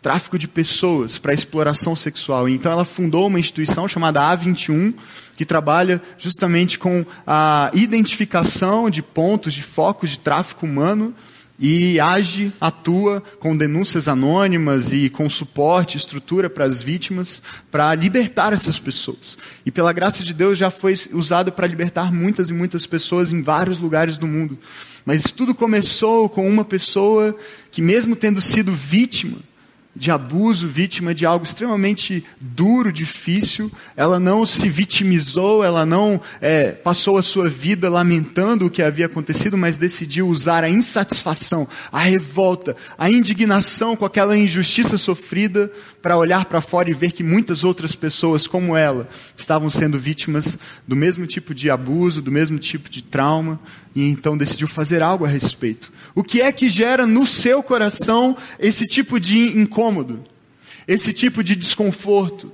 tráfico 0.01 0.37
de 0.37 0.47
pessoas 0.47 1.19
para 1.19 1.33
exploração 1.33 1.95
sexual. 1.95 2.49
Então 2.49 2.71
ela 2.71 2.83
fundou 2.83 3.27
uma 3.27 3.39
instituição 3.39 3.87
chamada 3.87 4.19
A21, 4.19 4.93
que 5.41 5.45
trabalha 5.45 5.99
justamente 6.19 6.77
com 6.77 7.03
a 7.25 7.71
identificação 7.73 8.91
de 8.91 9.01
pontos, 9.01 9.55
de 9.55 9.63
focos 9.63 10.11
de 10.11 10.19
tráfico 10.19 10.67
humano 10.67 11.15
e 11.59 11.99
age, 11.99 12.53
atua 12.61 13.23
com 13.39 13.57
denúncias 13.57 14.07
anônimas 14.07 14.93
e 14.93 15.09
com 15.09 15.27
suporte, 15.27 15.97
estrutura 15.97 16.47
para 16.47 16.65
as 16.65 16.79
vítimas, 16.79 17.41
para 17.71 17.95
libertar 17.95 18.53
essas 18.53 18.77
pessoas. 18.77 19.35
E 19.65 19.71
pela 19.71 19.91
graça 19.91 20.23
de 20.23 20.31
Deus 20.31 20.59
já 20.59 20.69
foi 20.69 20.95
usado 21.11 21.51
para 21.51 21.65
libertar 21.65 22.13
muitas 22.13 22.51
e 22.51 22.53
muitas 22.53 22.85
pessoas 22.85 23.31
em 23.31 23.41
vários 23.41 23.79
lugares 23.79 24.19
do 24.19 24.27
mundo. 24.27 24.59
Mas 25.03 25.23
tudo 25.23 25.55
começou 25.55 26.29
com 26.29 26.47
uma 26.47 26.63
pessoa 26.63 27.35
que 27.71 27.81
mesmo 27.81 28.15
tendo 28.15 28.39
sido 28.39 28.71
vítima, 28.71 29.39
de 29.95 30.09
abuso, 30.09 30.67
vítima 30.67 31.13
de 31.13 31.25
algo 31.25 31.45
extremamente 31.45 32.23
duro, 32.39 32.91
difícil. 32.91 33.71
Ela 33.95 34.19
não 34.19 34.45
se 34.45 34.69
vitimizou, 34.69 35.63
ela 35.63 35.85
não 35.85 36.19
é, 36.39 36.71
passou 36.71 37.17
a 37.17 37.23
sua 37.23 37.49
vida 37.49 37.89
lamentando 37.89 38.65
o 38.65 38.69
que 38.69 38.81
havia 38.81 39.05
acontecido, 39.05 39.57
mas 39.57 39.77
decidiu 39.77 40.27
usar 40.27 40.63
a 40.63 40.69
insatisfação, 40.69 41.67
a 41.91 41.99
revolta, 41.99 42.75
a 42.97 43.09
indignação 43.09 43.95
com 43.95 44.05
aquela 44.05 44.37
injustiça 44.37 44.97
sofrida 44.97 45.71
para 46.01 46.17
olhar 46.17 46.45
para 46.45 46.61
fora 46.61 46.89
e 46.89 46.93
ver 46.93 47.11
que 47.11 47.23
muitas 47.23 47.63
outras 47.63 47.95
pessoas 47.95 48.47
como 48.47 48.75
ela 48.75 49.09
estavam 49.35 49.69
sendo 49.69 49.99
vítimas 49.99 50.57
do 50.87 50.95
mesmo 50.95 51.27
tipo 51.27 51.53
de 51.53 51.69
abuso, 51.69 52.21
do 52.21 52.31
mesmo 52.31 52.57
tipo 52.57 52.89
de 52.89 53.01
trauma, 53.01 53.59
e 53.95 54.05
então 54.05 54.37
decidiu 54.37 54.67
fazer 54.67 55.03
algo 55.03 55.25
a 55.25 55.27
respeito. 55.27 55.91
O 56.15 56.23
que 56.23 56.41
é 56.41 56.51
que 56.51 56.69
gera 56.69 57.05
no 57.05 57.25
seu 57.25 57.61
coração 57.61 58.35
esse 58.59 58.85
tipo 58.85 59.19
de 59.19 59.57
incômodo? 59.57 60.23
Esse 60.87 61.13
tipo 61.13 61.43
de 61.43 61.55
desconforto? 61.55 62.51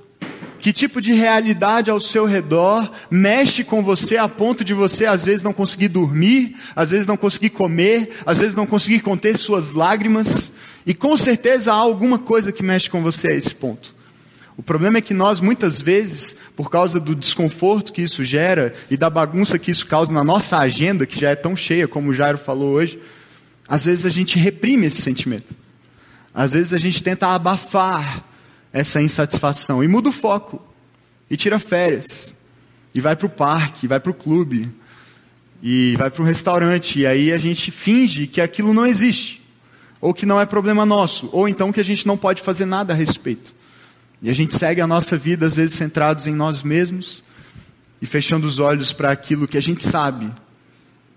Que 0.58 0.72
tipo 0.72 1.00
de 1.00 1.12
realidade 1.12 1.88
ao 1.88 2.00
seu 2.00 2.26
redor 2.26 2.90
mexe 3.10 3.62
com 3.62 3.82
você 3.82 4.16
a 4.16 4.28
ponto 4.28 4.64
de 4.64 4.74
você 4.74 5.06
às 5.06 5.24
vezes 5.24 5.42
não 5.42 5.52
conseguir 5.52 5.88
dormir, 5.88 6.56
às 6.74 6.90
vezes 6.90 7.06
não 7.06 7.16
conseguir 7.16 7.50
comer, 7.50 8.10
às 8.26 8.38
vezes 8.38 8.56
não 8.56 8.66
conseguir 8.66 9.00
conter 9.00 9.38
suas 9.38 9.72
lágrimas? 9.72 10.50
E 10.84 10.92
com 10.92 11.16
certeza 11.16 11.72
há 11.72 11.76
alguma 11.76 12.18
coisa 12.18 12.50
que 12.50 12.62
mexe 12.62 12.90
com 12.90 13.02
você 13.02 13.32
a 13.32 13.36
esse 13.36 13.54
ponto. 13.54 13.94
O 14.58 14.62
problema 14.62 14.98
é 14.98 15.00
que 15.00 15.14
nós, 15.14 15.40
muitas 15.40 15.80
vezes, 15.80 16.34
por 16.56 16.68
causa 16.68 16.98
do 16.98 17.14
desconforto 17.14 17.92
que 17.92 18.02
isso 18.02 18.24
gera 18.24 18.74
e 18.90 18.96
da 18.96 19.08
bagunça 19.08 19.56
que 19.56 19.70
isso 19.70 19.86
causa 19.86 20.12
na 20.12 20.24
nossa 20.24 20.58
agenda, 20.58 21.06
que 21.06 21.18
já 21.18 21.30
é 21.30 21.36
tão 21.36 21.54
cheia, 21.54 21.86
como 21.86 22.10
o 22.10 22.12
Jairo 22.12 22.38
falou 22.38 22.72
hoje, 22.72 23.00
às 23.68 23.84
vezes 23.84 24.04
a 24.04 24.10
gente 24.10 24.36
reprime 24.36 24.88
esse 24.88 25.00
sentimento. 25.00 25.54
Às 26.34 26.54
vezes 26.54 26.74
a 26.74 26.78
gente 26.78 27.00
tenta 27.00 27.28
abafar 27.28 28.24
essa 28.72 29.00
insatisfação 29.00 29.82
e 29.84 29.86
muda 29.86 30.08
o 30.08 30.12
foco 30.12 30.60
e 31.30 31.36
tira 31.36 31.60
férias 31.60 32.34
e 32.92 33.00
vai 33.00 33.14
para 33.14 33.26
o 33.26 33.30
parque, 33.30 33.86
vai 33.86 34.00
para 34.00 34.10
o 34.10 34.14
clube 34.14 34.68
e 35.62 35.94
vai 35.96 36.10
para 36.10 36.20
um 36.20 36.26
restaurante 36.26 36.98
e 36.98 37.06
aí 37.06 37.32
a 37.32 37.38
gente 37.38 37.70
finge 37.70 38.26
que 38.26 38.40
aquilo 38.40 38.74
não 38.74 38.84
existe 38.84 39.40
ou 40.00 40.12
que 40.12 40.26
não 40.26 40.40
é 40.40 40.44
problema 40.44 40.84
nosso 40.84 41.28
ou 41.32 41.48
então 41.48 41.70
que 41.70 41.80
a 41.80 41.84
gente 41.84 42.08
não 42.08 42.16
pode 42.16 42.42
fazer 42.42 42.64
nada 42.64 42.92
a 42.92 42.96
respeito. 42.96 43.56
E 44.20 44.30
a 44.30 44.34
gente 44.34 44.56
segue 44.56 44.80
a 44.80 44.86
nossa 44.86 45.16
vida 45.16 45.46
às 45.46 45.54
vezes 45.54 45.76
centrados 45.76 46.26
em 46.26 46.34
nós 46.34 46.62
mesmos 46.62 47.22
e 48.02 48.06
fechando 48.06 48.46
os 48.46 48.58
olhos 48.58 48.92
para 48.92 49.10
aquilo 49.12 49.46
que 49.46 49.58
a 49.58 49.62
gente 49.62 49.84
sabe 49.84 50.30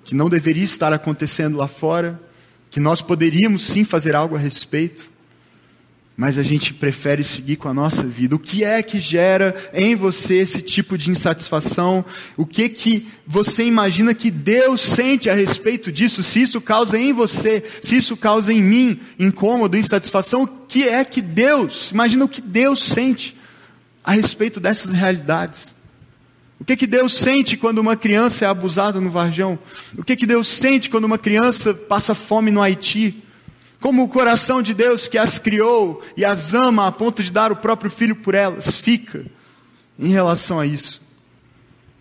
que 0.04 0.16
não 0.16 0.30
deveria 0.30 0.64
estar 0.64 0.92
acontecendo 0.94 1.58
lá 1.58 1.68
fora, 1.68 2.20
que 2.70 2.80
nós 2.80 3.02
poderíamos 3.02 3.64
sim 3.64 3.84
fazer 3.84 4.16
algo 4.16 4.36
a 4.36 4.40
respeito 4.40 5.12
mas 6.22 6.38
a 6.38 6.44
gente 6.44 6.72
prefere 6.72 7.24
seguir 7.24 7.56
com 7.56 7.68
a 7.68 7.74
nossa 7.74 8.04
vida. 8.04 8.36
O 8.36 8.40
que 8.40 8.64
é 8.64 8.84
que 8.84 9.00
gera 9.00 9.56
em 9.74 9.96
você 9.96 10.36
esse 10.36 10.62
tipo 10.62 10.96
de 10.96 11.10
insatisfação? 11.10 12.06
O 12.38 12.46
que 12.46 12.70
que 12.70 13.08
você 13.26 13.64
imagina 13.64 14.14
que 14.14 14.30
Deus 14.30 14.82
sente 14.82 15.32
a 15.32 15.34
respeito 15.34 15.92
disso? 15.92 16.22
Se 16.22 16.44
isso 16.44 16.62
causa 16.62 16.96
em 16.96 17.12
você, 17.12 17.64
se 17.82 17.98
isso 17.98 18.16
causa 18.16 18.54
em 18.54 18.62
mim 18.62 19.00
incômodo, 19.18 19.76
insatisfação, 19.76 20.44
o 20.44 20.48
que 20.48 20.88
é 20.88 21.04
que 21.04 21.24
Deus, 21.24 21.90
imagina 21.90 22.26
o 22.26 22.30
que 22.30 22.40
Deus 22.40 22.84
sente 22.84 23.36
a 24.04 24.12
respeito 24.12 24.60
dessas 24.60 24.92
realidades? 24.92 25.74
O 26.60 26.64
que 26.64 26.78
que 26.78 26.86
Deus 26.86 27.18
sente 27.18 27.58
quando 27.58 27.80
uma 27.80 27.96
criança 27.96 28.46
é 28.46 28.48
abusada 28.48 29.02
no 29.02 29.10
Varjão? 29.10 29.58
O 29.98 30.04
que 30.04 30.16
que 30.16 30.28
Deus 30.28 30.48
sente 30.48 30.88
quando 30.88 31.06
uma 31.06 31.18
criança 31.18 31.74
passa 31.74 32.14
fome 32.14 32.52
no 32.52 32.62
Haiti? 32.62 33.24
Como 33.82 34.04
o 34.04 34.08
coração 34.08 34.62
de 34.62 34.76
Deus 34.76 35.08
que 35.08 35.18
as 35.18 35.40
criou 35.40 36.04
e 36.16 36.24
as 36.24 36.54
ama 36.54 36.86
a 36.86 36.92
ponto 36.92 37.24
de 37.24 37.32
dar 37.32 37.52
o 37.52 37.56
próprio 37.56 37.90
filho 37.90 38.16
por 38.16 38.36
elas 38.36 38.78
fica 38.78 39.26
em 39.98 40.10
relação 40.10 40.60
a 40.60 40.68
isso. 40.68 41.02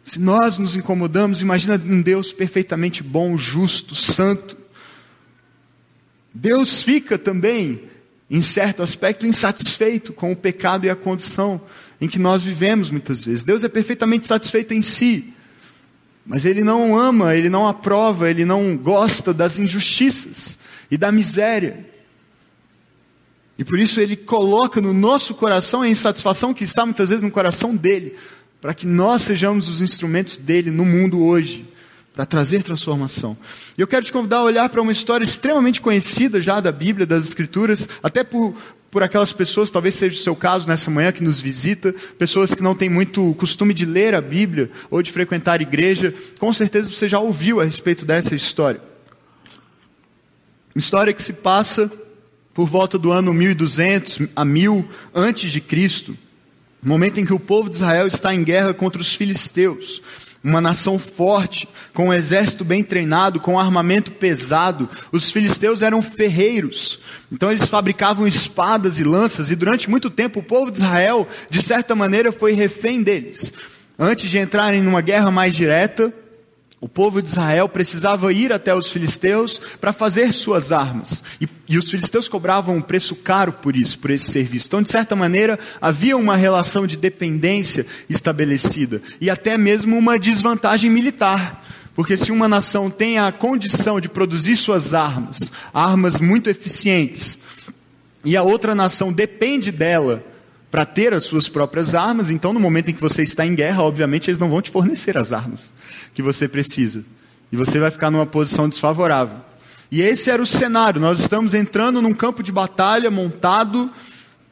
Se 0.04 0.20
nós 0.20 0.58
nos 0.58 0.76
incomodamos, 0.76 1.40
imagina 1.40 1.80
um 1.82 2.02
Deus 2.02 2.34
perfeitamente 2.34 3.02
bom, 3.02 3.34
justo, 3.34 3.94
santo. 3.94 4.58
Deus 6.34 6.82
fica 6.82 7.18
também, 7.18 7.84
em 8.30 8.42
certo 8.42 8.82
aspecto, 8.82 9.26
insatisfeito 9.26 10.12
com 10.12 10.32
o 10.32 10.36
pecado 10.36 10.84
e 10.84 10.90
a 10.90 10.96
condição 10.96 11.58
em 11.98 12.06
que 12.06 12.18
nós 12.18 12.42
vivemos 12.42 12.90
muitas 12.90 13.24
vezes. 13.24 13.42
Deus 13.42 13.64
é 13.64 13.68
perfeitamente 13.70 14.26
satisfeito 14.26 14.74
em 14.74 14.82
si, 14.82 15.32
mas 16.26 16.44
Ele 16.44 16.62
não 16.62 16.98
ama, 16.98 17.34
Ele 17.34 17.48
não 17.48 17.66
aprova, 17.66 18.28
Ele 18.28 18.44
não 18.44 18.76
gosta 18.76 19.32
das 19.32 19.58
injustiças 19.58 20.58
e 20.90 20.98
da 20.98 21.12
miséria. 21.12 21.86
E 23.60 23.64
por 23.64 23.78
isso 23.78 24.00
ele 24.00 24.16
coloca 24.16 24.80
no 24.80 24.94
nosso 24.94 25.34
coração 25.34 25.82
a 25.82 25.88
insatisfação 25.88 26.54
que 26.54 26.64
está 26.64 26.86
muitas 26.86 27.10
vezes 27.10 27.22
no 27.22 27.30
coração 27.30 27.76
dele, 27.76 28.16
para 28.60 28.72
que 28.72 28.86
nós 28.86 29.22
sejamos 29.22 29.68
os 29.68 29.80
instrumentos 29.80 30.38
dele 30.38 30.70
no 30.70 30.84
mundo 30.84 31.22
hoje, 31.22 31.68
para 32.14 32.24
trazer 32.24 32.62
transformação. 32.62 33.36
E 33.76 33.80
eu 33.80 33.86
quero 33.86 34.04
te 34.04 34.12
convidar 34.12 34.38
a 34.38 34.44
olhar 34.44 34.68
para 34.68 34.80
uma 34.80 34.92
história 34.92 35.24
extremamente 35.24 35.80
conhecida 35.80 36.40
já 36.40 36.58
da 36.58 36.72
Bíblia, 36.72 37.06
das 37.06 37.26
Escrituras, 37.26 37.86
até 38.02 38.24
por, 38.24 38.54
por 38.90 39.02
aquelas 39.02 39.32
pessoas, 39.32 39.70
talvez 39.70 39.94
seja 39.94 40.18
o 40.18 40.22
seu 40.22 40.34
caso 40.34 40.66
nessa 40.66 40.90
manhã 40.90 41.12
que 41.12 41.22
nos 41.22 41.38
visita, 41.38 41.94
pessoas 42.18 42.54
que 42.54 42.62
não 42.62 42.74
têm 42.74 42.88
muito 42.88 43.34
costume 43.34 43.72
de 43.72 43.84
ler 43.84 44.14
a 44.14 44.20
Bíblia 44.20 44.70
ou 44.90 45.02
de 45.02 45.12
frequentar 45.12 45.60
a 45.60 45.62
igreja, 45.62 46.14
com 46.38 46.50
certeza 46.52 46.90
você 46.90 47.08
já 47.08 47.20
ouviu 47.20 47.60
a 47.60 47.64
respeito 47.64 48.06
dessa 48.06 48.34
história. 48.34 48.89
História 50.74 51.12
que 51.12 51.22
se 51.22 51.32
passa 51.32 51.90
por 52.54 52.66
volta 52.66 52.98
do 52.98 53.10
ano 53.10 53.32
1200 53.32 54.20
a 54.36 54.44
1000 54.44 54.88
antes 55.14 55.50
de 55.50 55.60
Cristo, 55.60 56.16
momento 56.82 57.18
em 57.18 57.24
que 57.24 57.34
o 57.34 57.40
povo 57.40 57.68
de 57.68 57.76
Israel 57.76 58.06
está 58.06 58.34
em 58.34 58.44
guerra 58.44 58.72
contra 58.72 59.00
os 59.00 59.14
filisteus, 59.14 60.02
uma 60.42 60.60
nação 60.60 60.98
forte, 60.98 61.68
com 61.92 62.08
um 62.08 62.12
exército 62.12 62.64
bem 62.64 62.82
treinado, 62.82 63.40
com 63.40 63.54
um 63.54 63.58
armamento 63.58 64.10
pesado. 64.12 64.88
Os 65.12 65.30
filisteus 65.30 65.82
eram 65.82 66.00
ferreiros, 66.00 66.98
então 67.30 67.50
eles 67.50 67.66
fabricavam 67.66 68.26
espadas 68.26 68.98
e 68.98 69.04
lanças, 69.04 69.50
e 69.50 69.56
durante 69.56 69.90
muito 69.90 70.08
tempo 70.08 70.40
o 70.40 70.42
povo 70.42 70.70
de 70.70 70.78
Israel, 70.78 71.28
de 71.50 71.62
certa 71.62 71.94
maneira, 71.94 72.32
foi 72.32 72.52
refém 72.52 73.02
deles. 73.02 73.52
Antes 73.98 74.30
de 74.30 74.38
entrarem 74.38 74.80
numa 74.80 75.02
guerra 75.02 75.30
mais 75.30 75.54
direta, 75.54 76.12
o 76.80 76.88
povo 76.88 77.20
de 77.20 77.28
Israel 77.28 77.68
precisava 77.68 78.32
ir 78.32 78.52
até 78.52 78.74
os 78.74 78.90
filisteus 78.90 79.60
para 79.78 79.92
fazer 79.92 80.32
suas 80.32 80.72
armas. 80.72 81.22
E, 81.38 81.46
e, 81.68 81.76
os 81.76 81.90
filisteus 81.90 82.26
cobravam 82.26 82.76
um 82.76 82.80
preço 82.80 83.14
caro 83.14 83.52
por 83.52 83.76
isso, 83.76 83.98
por 83.98 84.10
esse 84.10 84.32
serviço. 84.32 84.66
Então, 84.66 84.82
de 84.82 84.90
certa 84.90 85.14
maneira, 85.14 85.58
havia 85.78 86.16
uma 86.16 86.36
relação 86.36 86.86
de 86.86 86.96
dependência 86.96 87.84
estabelecida. 88.08 89.02
E 89.20 89.28
até 89.28 89.58
mesmo 89.58 89.98
uma 89.98 90.18
desvantagem 90.18 90.90
militar. 90.90 91.66
Porque 91.94 92.16
se 92.16 92.32
uma 92.32 92.48
nação 92.48 92.88
tem 92.88 93.18
a 93.18 93.30
condição 93.30 94.00
de 94.00 94.08
produzir 94.08 94.56
suas 94.56 94.94
armas, 94.94 95.52
armas 95.74 96.18
muito 96.18 96.48
eficientes, 96.48 97.38
e 98.24 98.38
a 98.38 98.42
outra 98.42 98.74
nação 98.74 99.12
depende 99.12 99.70
dela 99.70 100.24
para 100.70 100.84
ter 100.84 101.12
as 101.12 101.24
suas 101.24 101.48
próprias 101.48 101.94
armas, 101.94 102.30
então 102.30 102.52
no 102.52 102.60
momento 102.60 102.90
em 102.90 102.94
que 102.94 103.00
você 103.00 103.22
está 103.22 103.44
em 103.44 103.54
guerra, 103.54 103.82
obviamente 103.82 104.30
eles 104.30 104.38
não 104.38 104.48
vão 104.48 104.62
te 104.62 104.70
fornecer 104.70 105.18
as 105.18 105.32
armas 105.32 105.72
que 106.14 106.22
você 106.22 106.46
precisa. 106.46 107.04
E 107.50 107.56
você 107.56 107.80
vai 107.80 107.90
ficar 107.90 108.10
numa 108.10 108.26
posição 108.26 108.68
desfavorável. 108.68 109.38
E 109.90 110.00
esse 110.00 110.30
era 110.30 110.40
o 110.40 110.46
cenário. 110.46 111.00
Nós 111.00 111.18
estamos 111.18 111.52
entrando 111.52 112.00
num 112.00 112.14
campo 112.14 112.42
de 112.42 112.52
batalha 112.52 113.10
montado 113.10 113.90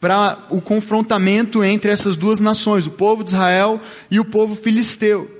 para 0.00 0.38
o 0.50 0.60
confrontamento 0.60 1.62
entre 1.62 1.90
essas 1.90 2.16
duas 2.16 2.40
nações, 2.40 2.86
o 2.86 2.90
povo 2.90 3.22
de 3.22 3.30
Israel 3.30 3.80
e 4.10 4.18
o 4.18 4.24
povo 4.24 4.56
filisteu. 4.56 5.30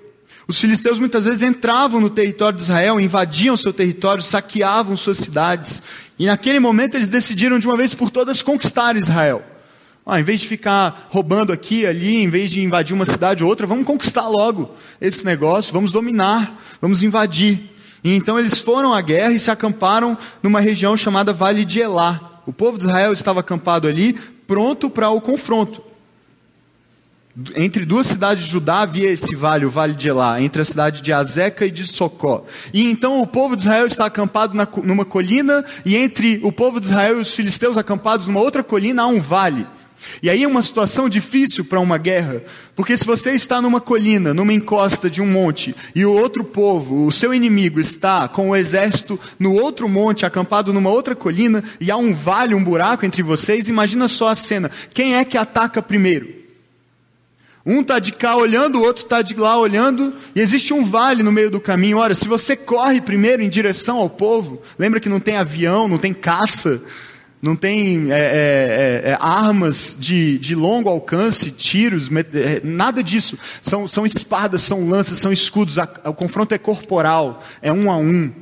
Os 0.46 0.60
filisteus 0.60 0.98
muitas 0.98 1.24
vezes 1.24 1.42
entravam 1.42 2.00
no 2.00 2.08
território 2.08 2.56
de 2.56 2.64
Israel, 2.64 2.98
invadiam 2.98 3.56
seu 3.56 3.72
território, 3.72 4.22
saqueavam 4.22 4.96
suas 4.96 5.18
cidades. 5.18 5.82
E 6.18 6.26
naquele 6.26 6.58
momento 6.58 6.94
eles 6.94 7.08
decidiram 7.08 7.58
de 7.58 7.66
uma 7.66 7.76
vez 7.76 7.92
por 7.92 8.10
todas 8.10 8.40
conquistar 8.40 8.96
Israel. 8.96 9.44
Ah, 10.10 10.18
em 10.18 10.24
vez 10.24 10.40
de 10.40 10.48
ficar 10.48 11.06
roubando 11.10 11.52
aqui, 11.52 11.84
ali, 11.84 12.16
em 12.16 12.30
vez 12.30 12.50
de 12.50 12.62
invadir 12.62 12.94
uma 12.94 13.04
cidade 13.04 13.44
ou 13.44 13.50
outra, 13.50 13.66
vamos 13.66 13.84
conquistar 13.84 14.26
logo 14.26 14.74
esse 15.02 15.22
negócio, 15.22 15.70
vamos 15.70 15.92
dominar, 15.92 16.58
vamos 16.80 17.02
invadir. 17.02 17.70
E 18.02 18.14
então 18.14 18.38
eles 18.38 18.58
foram 18.58 18.94
à 18.94 19.02
guerra 19.02 19.34
e 19.34 19.38
se 19.38 19.50
acamparam 19.50 20.16
numa 20.42 20.60
região 20.60 20.96
chamada 20.96 21.34
Vale 21.34 21.62
de 21.62 21.80
Elá. 21.80 22.40
O 22.46 22.54
povo 22.54 22.78
de 22.78 22.84
Israel 22.84 23.12
estava 23.12 23.40
acampado 23.40 23.86
ali, 23.86 24.14
pronto 24.46 24.88
para 24.88 25.10
o 25.10 25.20
confronto. 25.20 25.82
Entre 27.54 27.84
duas 27.84 28.06
cidades 28.06 28.46
de 28.46 28.50
Judá 28.50 28.80
havia 28.80 29.10
esse 29.10 29.36
vale, 29.36 29.66
o 29.66 29.70
Vale 29.70 29.94
de 29.94 30.08
Elá, 30.08 30.40
entre 30.40 30.62
a 30.62 30.64
cidade 30.64 31.02
de 31.02 31.12
Azeca 31.12 31.66
e 31.66 31.70
de 31.70 31.84
Socó. 31.84 32.46
E 32.72 32.90
então 32.90 33.20
o 33.20 33.26
povo 33.26 33.54
de 33.54 33.64
Israel 33.64 33.86
está 33.86 34.06
acampado 34.06 34.56
numa 34.82 35.04
colina, 35.04 35.62
e 35.84 35.94
entre 35.94 36.40
o 36.42 36.50
povo 36.50 36.80
de 36.80 36.86
Israel 36.86 37.18
e 37.18 37.20
os 37.20 37.34
filisteus 37.34 37.76
acampados 37.76 38.26
numa 38.26 38.40
outra 38.40 38.64
colina 38.64 39.02
há 39.02 39.06
um 39.06 39.20
vale. 39.20 39.66
E 40.22 40.30
aí 40.30 40.42
é 40.42 40.48
uma 40.48 40.62
situação 40.62 41.08
difícil 41.08 41.64
para 41.64 41.80
uma 41.80 41.98
guerra, 41.98 42.42
porque 42.74 42.96
se 42.96 43.04
você 43.04 43.32
está 43.32 43.60
numa 43.60 43.80
colina, 43.80 44.32
numa 44.32 44.52
encosta 44.52 45.10
de 45.10 45.20
um 45.20 45.26
monte, 45.26 45.74
e 45.94 46.04
o 46.04 46.12
outro 46.12 46.44
povo, 46.44 47.06
o 47.06 47.12
seu 47.12 47.34
inimigo, 47.34 47.80
está 47.80 48.28
com 48.28 48.50
o 48.50 48.56
exército 48.56 49.18
no 49.38 49.52
outro 49.52 49.88
monte, 49.88 50.26
acampado 50.26 50.72
numa 50.72 50.90
outra 50.90 51.14
colina, 51.14 51.62
e 51.80 51.90
há 51.90 51.96
um 51.96 52.14
vale, 52.14 52.54
um 52.54 52.62
buraco 52.62 53.04
entre 53.04 53.22
vocês, 53.22 53.68
imagina 53.68 54.08
só 54.08 54.28
a 54.28 54.34
cena. 54.34 54.70
Quem 54.92 55.16
é 55.16 55.24
que 55.24 55.36
ataca 55.36 55.82
primeiro? 55.82 56.38
Um 57.66 57.82
está 57.82 57.98
de 57.98 58.12
cá 58.12 58.34
olhando, 58.34 58.78
o 58.78 58.82
outro 58.82 59.04
está 59.04 59.20
de 59.20 59.34
lá 59.34 59.58
olhando, 59.58 60.14
e 60.34 60.40
existe 60.40 60.72
um 60.72 60.84
vale 60.84 61.22
no 61.22 61.30
meio 61.30 61.50
do 61.50 61.60
caminho. 61.60 61.98
Ora, 61.98 62.14
se 62.14 62.26
você 62.26 62.56
corre 62.56 62.98
primeiro 62.98 63.42
em 63.42 63.48
direção 63.48 63.98
ao 63.98 64.08
povo, 64.08 64.62
lembra 64.78 65.00
que 65.00 65.08
não 65.08 65.20
tem 65.20 65.36
avião, 65.36 65.86
não 65.86 65.98
tem 65.98 66.14
caça, 66.14 66.80
não 67.40 67.54
tem 67.54 68.10
é, 68.10 68.14
é, 68.14 68.20
é, 68.20 69.10
é, 69.10 69.18
armas 69.20 69.96
de, 69.98 70.38
de 70.38 70.54
longo 70.54 70.88
alcance, 70.88 71.52
tiros, 71.52 72.08
é, 72.34 72.60
nada 72.64 73.02
disso. 73.02 73.38
São, 73.62 73.86
são 73.86 74.04
espadas, 74.04 74.62
são 74.62 74.88
lanças, 74.88 75.18
são 75.18 75.32
escudos. 75.32 75.78
A, 75.78 75.88
o 76.06 76.14
confronto 76.14 76.54
é 76.54 76.58
corporal, 76.58 77.42
é 77.62 77.72
um 77.72 77.90
a 77.90 77.96
um. 77.96 78.32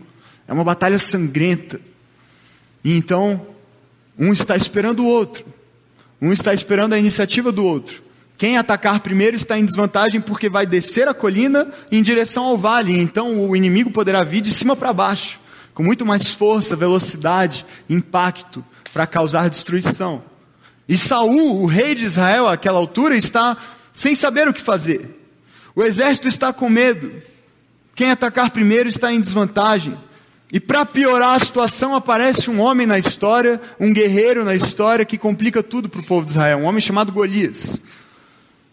É 0.48 0.52
uma 0.52 0.64
batalha 0.64 0.98
sangrenta. 0.98 1.80
E 2.82 2.96
então, 2.96 3.46
um 4.18 4.32
está 4.32 4.56
esperando 4.56 5.00
o 5.00 5.06
outro. 5.06 5.44
Um 6.20 6.32
está 6.32 6.54
esperando 6.54 6.94
a 6.94 6.98
iniciativa 6.98 7.52
do 7.52 7.64
outro. 7.64 8.02
Quem 8.38 8.58
atacar 8.58 9.00
primeiro 9.00 9.36
está 9.36 9.58
em 9.58 9.64
desvantagem 9.64 10.20
porque 10.20 10.48
vai 10.48 10.66
descer 10.66 11.08
a 11.08 11.14
colina 11.14 11.70
em 11.90 12.02
direção 12.02 12.44
ao 12.44 12.58
vale. 12.58 12.98
Então 12.98 13.48
o 13.48 13.56
inimigo 13.56 13.90
poderá 13.90 14.22
vir 14.22 14.40
de 14.40 14.52
cima 14.52 14.76
para 14.76 14.92
baixo, 14.92 15.40
com 15.76 15.82
muito 15.82 16.06
mais 16.06 16.32
força, 16.32 16.74
velocidade, 16.74 17.66
impacto 17.86 18.64
para 18.94 19.06
causar 19.06 19.50
destruição. 19.50 20.24
E 20.88 20.96
Saul, 20.96 21.60
o 21.60 21.66
rei 21.66 21.94
de 21.94 22.02
Israel, 22.02 22.48
àquela 22.48 22.78
altura, 22.78 23.14
está 23.14 23.54
sem 23.94 24.14
saber 24.14 24.48
o 24.48 24.54
que 24.54 24.62
fazer. 24.62 25.14
O 25.74 25.84
exército 25.84 26.28
está 26.28 26.50
com 26.50 26.70
medo. 26.70 27.12
Quem 27.94 28.10
atacar 28.10 28.48
primeiro 28.48 28.88
está 28.88 29.12
em 29.12 29.20
desvantagem. 29.20 29.98
E 30.50 30.58
para 30.58 30.86
piorar 30.86 31.32
a 31.32 31.44
situação, 31.44 31.94
aparece 31.94 32.48
um 32.48 32.58
homem 32.58 32.86
na 32.86 32.98
história, 32.98 33.60
um 33.78 33.92
guerreiro 33.92 34.46
na 34.46 34.54
história 34.54 35.04
que 35.04 35.18
complica 35.18 35.62
tudo 35.62 35.90
para 35.90 36.00
o 36.00 36.04
povo 36.04 36.24
de 36.24 36.32
Israel, 36.32 36.60
um 36.60 36.64
homem 36.64 36.80
chamado 36.80 37.12
Golias. 37.12 37.76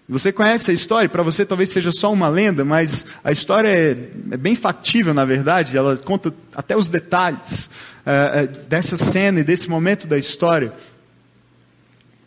Você 0.08 0.32
conhece 0.32 0.70
a 0.70 0.74
história, 0.74 1.08
para 1.08 1.24
você 1.24 1.46
talvez 1.46 1.72
seja 1.72 1.92
só 1.92 2.12
uma 2.12 2.28
lenda, 2.28 2.66
mas 2.66 3.06
a 3.24 3.32
história 3.32 3.70
é, 3.70 3.92
é 4.32 4.38
bem 4.38 4.56
factível, 4.56 5.14
na 5.14 5.24
verdade, 5.24 5.78
ela 5.78 5.96
conta 5.98 6.34
até 6.54 6.76
os 6.76 6.88
detalhes 6.90 7.70
é, 8.06 8.46
dessa 8.46 8.98
cena 8.98 9.40
e 9.40 9.44
desse 9.44 9.70
momento 9.70 10.06
da 10.06 10.18
história. 10.18 10.74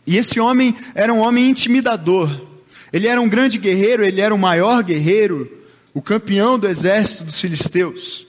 E 0.05 0.17
esse 0.17 0.39
homem 0.39 0.75
era 0.95 1.13
um 1.13 1.19
homem 1.19 1.49
intimidador. 1.49 2.47
Ele 2.91 3.07
era 3.07 3.21
um 3.21 3.29
grande 3.29 3.57
guerreiro, 3.57 4.03
ele 4.03 4.21
era 4.21 4.33
o 4.33 4.39
maior 4.39 4.81
guerreiro, 4.81 5.51
o 5.93 6.01
campeão 6.01 6.57
do 6.57 6.67
exército 6.67 7.23
dos 7.23 7.39
filisteus 7.39 8.26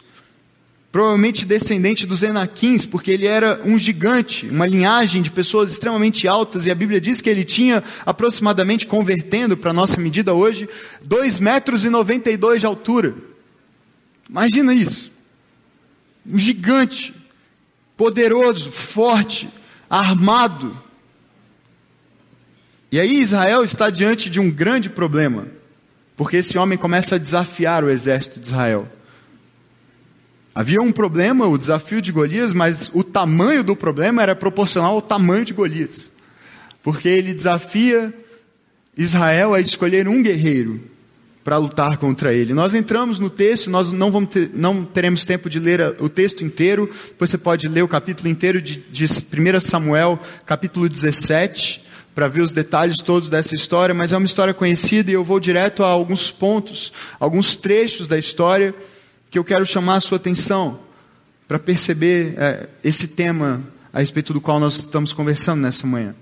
provavelmente 0.98 1.46
descendente 1.46 2.04
dos 2.04 2.24
Enaquins, 2.24 2.84
porque 2.84 3.12
ele 3.12 3.24
era 3.24 3.60
um 3.64 3.78
gigante, 3.78 4.48
uma 4.48 4.66
linhagem 4.66 5.22
de 5.22 5.30
pessoas 5.30 5.70
extremamente 5.70 6.26
altas, 6.26 6.66
e 6.66 6.72
a 6.72 6.74
Bíblia 6.74 7.00
diz 7.00 7.20
que 7.20 7.30
ele 7.30 7.44
tinha 7.44 7.84
aproximadamente, 8.04 8.84
convertendo 8.84 9.56
para 9.56 9.72
nossa 9.72 10.00
medida 10.00 10.34
hoje, 10.34 10.68
2 11.04 11.38
metros 11.38 11.84
e 11.84 11.88
92 11.88 12.58
de 12.58 12.66
altura. 12.66 13.14
Imagina 14.28 14.74
isso. 14.74 15.08
Um 16.26 16.36
gigante, 16.36 17.14
poderoso, 17.96 18.72
forte, 18.72 19.48
armado. 19.88 20.76
E 22.90 22.98
aí 22.98 23.20
Israel 23.20 23.62
está 23.62 23.88
diante 23.88 24.28
de 24.28 24.40
um 24.40 24.50
grande 24.50 24.90
problema, 24.90 25.46
porque 26.16 26.38
esse 26.38 26.58
homem 26.58 26.76
começa 26.76 27.14
a 27.14 27.18
desafiar 27.18 27.84
o 27.84 27.88
exército 27.88 28.40
de 28.40 28.48
Israel. 28.48 28.97
Havia 30.58 30.82
um 30.82 30.90
problema, 30.90 31.46
o 31.46 31.56
desafio 31.56 32.02
de 32.02 32.10
Golias, 32.10 32.52
mas 32.52 32.90
o 32.92 33.04
tamanho 33.04 33.62
do 33.62 33.76
problema 33.76 34.22
era 34.22 34.34
proporcional 34.34 34.94
ao 34.94 35.00
tamanho 35.00 35.44
de 35.44 35.52
Golias. 35.52 36.10
Porque 36.82 37.08
ele 37.08 37.32
desafia 37.32 38.12
Israel 38.96 39.54
a 39.54 39.60
escolher 39.60 40.08
um 40.08 40.20
guerreiro 40.20 40.80
para 41.44 41.58
lutar 41.58 41.96
contra 41.98 42.32
ele. 42.32 42.54
Nós 42.54 42.74
entramos 42.74 43.20
no 43.20 43.30
texto, 43.30 43.70
nós 43.70 43.92
não, 43.92 44.10
vamos 44.10 44.30
ter, 44.30 44.50
não 44.52 44.84
teremos 44.84 45.24
tempo 45.24 45.48
de 45.48 45.60
ler 45.60 45.94
o 46.00 46.08
texto 46.08 46.42
inteiro, 46.42 46.90
depois 47.06 47.30
você 47.30 47.38
pode 47.38 47.68
ler 47.68 47.84
o 47.84 47.88
capítulo 47.88 48.28
inteiro 48.28 48.60
de, 48.60 48.82
de 48.90 49.04
1 49.04 49.60
Samuel, 49.60 50.18
capítulo 50.44 50.88
17, 50.88 51.84
para 52.16 52.26
ver 52.26 52.40
os 52.40 52.50
detalhes 52.50 52.96
todos 52.96 53.28
dessa 53.28 53.54
história, 53.54 53.94
mas 53.94 54.10
é 54.10 54.16
uma 54.16 54.26
história 54.26 54.52
conhecida 54.52 55.08
e 55.08 55.14
eu 55.14 55.22
vou 55.22 55.38
direto 55.38 55.84
a 55.84 55.86
alguns 55.86 56.32
pontos, 56.32 56.92
alguns 57.20 57.54
trechos 57.54 58.08
da 58.08 58.18
história 58.18 58.74
que 59.30 59.38
eu 59.38 59.44
quero 59.44 59.64
chamar 59.66 59.96
a 59.96 60.00
sua 60.00 60.16
atenção 60.16 60.80
para 61.46 61.58
perceber 61.58 62.34
é, 62.36 62.68
esse 62.84 63.08
tema 63.08 63.62
a 63.92 64.00
respeito 64.00 64.32
do 64.32 64.40
qual 64.40 64.60
nós 64.60 64.76
estamos 64.76 65.12
conversando 65.12 65.62
nessa 65.62 65.86
manhã. 65.86 66.14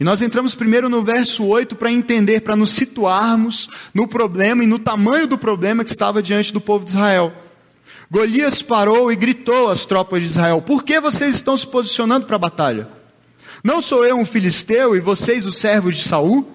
E 0.00 0.04
nós 0.04 0.20
entramos 0.22 0.54
primeiro 0.54 0.88
no 0.88 1.02
verso 1.04 1.44
8 1.44 1.76
para 1.76 1.90
entender, 1.90 2.40
para 2.40 2.56
nos 2.56 2.70
situarmos 2.70 3.68
no 3.94 4.08
problema 4.08 4.64
e 4.64 4.66
no 4.66 4.78
tamanho 4.78 5.26
do 5.26 5.38
problema 5.38 5.84
que 5.84 5.90
estava 5.90 6.22
diante 6.22 6.52
do 6.52 6.60
povo 6.60 6.84
de 6.84 6.92
Israel. 6.92 7.32
Golias 8.10 8.62
parou 8.62 9.12
e 9.12 9.16
gritou 9.16 9.68
às 9.68 9.86
tropas 9.86 10.20
de 10.20 10.26
Israel: 10.28 10.60
Por 10.60 10.82
que 10.82 11.00
vocês 11.00 11.34
estão 11.34 11.56
se 11.56 11.66
posicionando 11.66 12.26
para 12.26 12.36
a 12.36 12.40
batalha? 12.40 12.88
Não 13.62 13.80
sou 13.80 14.04
eu 14.04 14.16
um 14.16 14.26
filisteu 14.26 14.96
e 14.96 15.00
vocês 15.00 15.46
os 15.46 15.56
servos 15.56 15.96
de 15.96 16.04
Saul? 16.04 16.50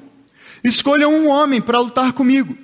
Escolham 0.64 1.14
um 1.14 1.30
homem 1.30 1.62
para 1.62 1.80
lutar 1.80 2.14
comigo. 2.14 2.58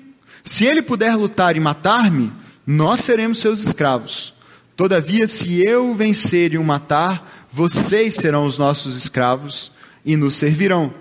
Se 0.43 0.65
ele 0.65 0.81
puder 0.81 1.15
lutar 1.15 1.55
e 1.55 1.59
matar-me, 1.59 2.33
nós 2.65 3.01
seremos 3.01 3.39
seus 3.39 3.60
escravos. 3.65 4.34
Todavia, 4.75 5.27
se 5.27 5.62
eu 5.65 5.93
vencer 5.93 6.53
e 6.53 6.58
o 6.58 6.63
matar, 6.63 7.48
vocês 7.51 8.15
serão 8.15 8.46
os 8.46 8.58
nossos 8.58 8.96
escravos 8.96 9.72
e 10.03 10.15
nos 10.15 10.36
servirão. 10.36 10.93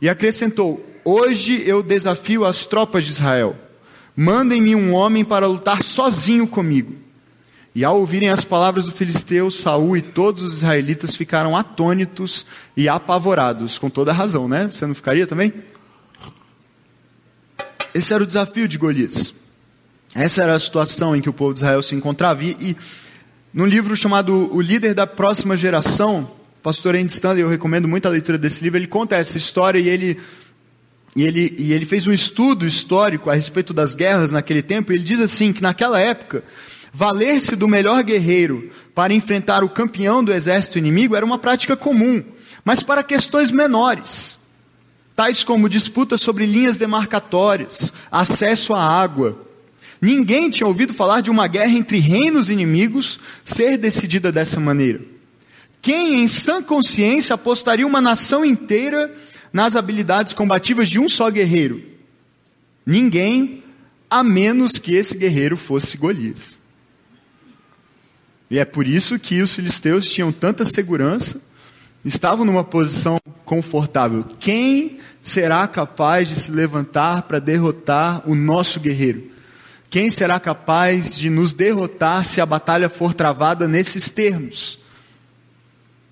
E 0.00 0.08
acrescentou: 0.08 0.84
Hoje 1.04 1.62
eu 1.66 1.82
desafio 1.82 2.44
as 2.44 2.66
tropas 2.66 3.04
de 3.04 3.12
Israel. 3.12 3.56
Mandem-me 4.16 4.74
um 4.74 4.92
homem 4.92 5.24
para 5.24 5.46
lutar 5.46 5.82
sozinho 5.82 6.46
comigo. 6.46 6.94
E 7.74 7.84
ao 7.84 7.98
ouvirem 7.98 8.28
as 8.28 8.44
palavras 8.44 8.84
do 8.84 8.92
filisteu, 8.92 9.50
Saul 9.50 9.96
e 9.96 10.02
todos 10.02 10.42
os 10.42 10.54
israelitas 10.58 11.16
ficaram 11.16 11.56
atônitos 11.56 12.46
e 12.76 12.88
apavorados, 12.88 13.78
com 13.78 13.90
toda 13.90 14.12
razão, 14.12 14.46
né? 14.46 14.70
Você 14.72 14.86
não 14.86 14.94
ficaria 14.94 15.26
também? 15.26 15.52
Esse 17.92 18.14
era 18.14 18.22
o 18.22 18.26
desafio 18.26 18.68
de 18.68 18.78
Golias. 18.78 19.34
Essa 20.14 20.44
era 20.44 20.54
a 20.54 20.60
situação 20.60 21.16
em 21.16 21.20
que 21.20 21.28
o 21.28 21.32
povo 21.32 21.52
de 21.52 21.60
Israel 21.60 21.82
se 21.82 21.94
encontrava. 21.94 22.44
E, 22.44 22.56
e 22.60 22.76
num 23.52 23.66
livro 23.66 23.96
chamado 23.96 24.48
O 24.54 24.60
Líder 24.60 24.94
da 24.94 25.08
Próxima 25.08 25.56
Geração, 25.56 26.30
pastor 26.62 26.94
Andy 26.94 27.12
Stanley, 27.12 27.42
eu 27.42 27.48
recomendo 27.48 27.88
muito 27.88 28.06
a 28.06 28.10
leitura 28.10 28.38
desse 28.38 28.62
livro, 28.62 28.78
ele 28.78 28.86
conta 28.86 29.16
essa 29.16 29.36
história 29.36 29.78
e 29.78 29.88
ele, 29.88 30.20
e 31.16 31.24
ele, 31.24 31.54
e 31.58 31.72
ele 31.72 31.84
fez 31.84 32.06
um 32.06 32.12
estudo 32.12 32.64
histórico 32.64 33.28
a 33.28 33.34
respeito 33.34 33.74
das 33.74 33.94
guerras 33.94 34.30
naquele 34.30 34.62
tempo, 34.62 34.92
e 34.92 34.94
ele 34.94 35.04
diz 35.04 35.18
assim, 35.18 35.52
que 35.52 35.60
naquela 35.60 36.00
época, 36.00 36.44
valer-se 36.92 37.56
do 37.56 37.66
melhor 37.66 38.04
guerreiro 38.04 38.70
para 38.94 39.12
enfrentar 39.12 39.64
o 39.64 39.68
campeão 39.68 40.22
do 40.22 40.32
exército 40.32 40.78
inimigo 40.78 41.16
era 41.16 41.26
uma 41.26 41.38
prática 41.38 41.76
comum, 41.76 42.22
mas 42.64 42.84
para 42.84 43.02
questões 43.02 43.50
menores, 43.50 44.38
tais 45.14 45.42
como 45.42 45.68
disputas 45.68 46.20
sobre 46.20 46.46
linhas 46.46 46.76
demarcatórias, 46.76 47.92
acesso 48.10 48.74
à 48.74 48.80
água, 48.80 49.44
Ninguém 50.04 50.50
tinha 50.50 50.66
ouvido 50.66 50.92
falar 50.92 51.22
de 51.22 51.30
uma 51.30 51.46
guerra 51.46 51.72
entre 51.72 51.98
reinos 51.98 52.50
inimigos 52.50 53.18
ser 53.42 53.78
decidida 53.78 54.30
dessa 54.30 54.60
maneira. 54.60 55.00
Quem 55.80 56.22
em 56.22 56.28
sã 56.28 56.62
consciência 56.62 57.32
apostaria 57.32 57.86
uma 57.86 58.02
nação 58.02 58.44
inteira 58.44 59.14
nas 59.50 59.74
habilidades 59.74 60.34
combativas 60.34 60.90
de 60.90 60.98
um 60.98 61.08
só 61.08 61.30
guerreiro? 61.30 61.82
Ninguém, 62.84 63.64
a 64.10 64.22
menos 64.22 64.72
que 64.72 64.94
esse 64.94 65.16
guerreiro 65.16 65.56
fosse 65.56 65.96
Golias. 65.96 66.60
E 68.50 68.58
é 68.58 68.64
por 68.66 68.86
isso 68.86 69.18
que 69.18 69.40
os 69.40 69.54
filisteus 69.54 70.04
tinham 70.04 70.30
tanta 70.30 70.66
segurança, 70.66 71.40
estavam 72.04 72.44
numa 72.44 72.62
posição 72.62 73.18
confortável. 73.42 74.22
Quem 74.38 74.98
será 75.22 75.66
capaz 75.66 76.28
de 76.28 76.36
se 76.36 76.52
levantar 76.52 77.22
para 77.22 77.38
derrotar 77.38 78.22
o 78.28 78.34
nosso 78.34 78.78
guerreiro? 78.78 79.32
Quem 79.94 80.10
será 80.10 80.40
capaz 80.40 81.14
de 81.14 81.30
nos 81.30 81.52
derrotar 81.52 82.26
se 82.26 82.40
a 82.40 82.46
batalha 82.46 82.88
for 82.88 83.14
travada 83.14 83.68
nesses 83.68 84.10
termos? 84.10 84.76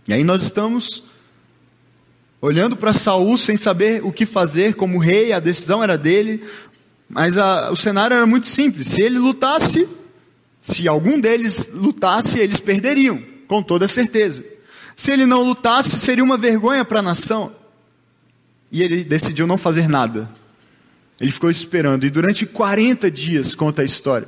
E 0.07 0.14
aí 0.14 0.23
nós 0.23 0.45
estamos 0.45 1.03
olhando 2.40 2.77
para 2.77 2.95
Saul 2.95 3.37
sem 3.37 3.57
saber 3.57 4.01
o 4.05 4.12
que 4.12 4.25
fazer 4.25 4.77
como 4.77 5.01
rei, 5.01 5.33
a 5.33 5.40
decisão 5.40 5.83
era 5.83 5.99
dele, 5.99 6.45
mas 7.09 7.37
a, 7.37 7.73
o 7.73 7.75
cenário 7.75 8.14
era 8.14 8.25
muito 8.25 8.47
simples. 8.47 8.87
Se 8.87 9.03
ele 9.03 9.18
lutasse, 9.18 9.88
se 10.61 10.87
algum 10.87 11.21
deles 11.21 11.68
lutasse, 11.73 12.38
eles 12.38 12.61
perderiam, 12.61 13.21
com 13.49 13.64
toda 13.64 13.88
certeza. 13.88 14.45
Se 14.95 15.11
ele 15.11 15.27
não 15.27 15.42
lutasse, 15.42 15.99
seria 15.99 16.23
uma 16.23 16.38
vergonha 16.38 16.85
para 16.85 17.01
a 17.01 17.03
nação. 17.03 17.53
E 18.71 18.81
ele 18.81 19.03
decidiu 19.03 19.45
não 19.45 19.59
fazer 19.59 19.88
nada. 19.88 20.33
Ele 21.22 21.30
ficou 21.30 21.52
esperando 21.52 22.04
e 22.04 22.11
durante 22.11 22.44
40 22.44 23.08
dias 23.08 23.54
conta 23.54 23.82
a 23.82 23.85
história. 23.85 24.26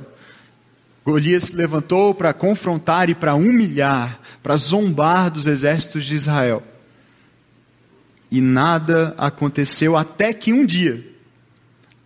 Golias 1.03 1.43
se 1.43 1.55
levantou 1.55 2.15
para 2.15 2.33
confrontar 2.33 3.09
e 3.09 3.13
para 3.13 3.35
humilhar, 3.35 4.17
para 4.41 4.55
zombar 4.55 5.29
dos 5.29 5.45
exércitos 5.45 6.05
de 6.05 6.15
Israel. 6.15 6.63
E 8.31 8.39
nada 8.39 9.13
aconteceu 9.17 9.97
até 9.97 10.33
que 10.33 10.53
um 10.53 10.65
dia 10.65 11.05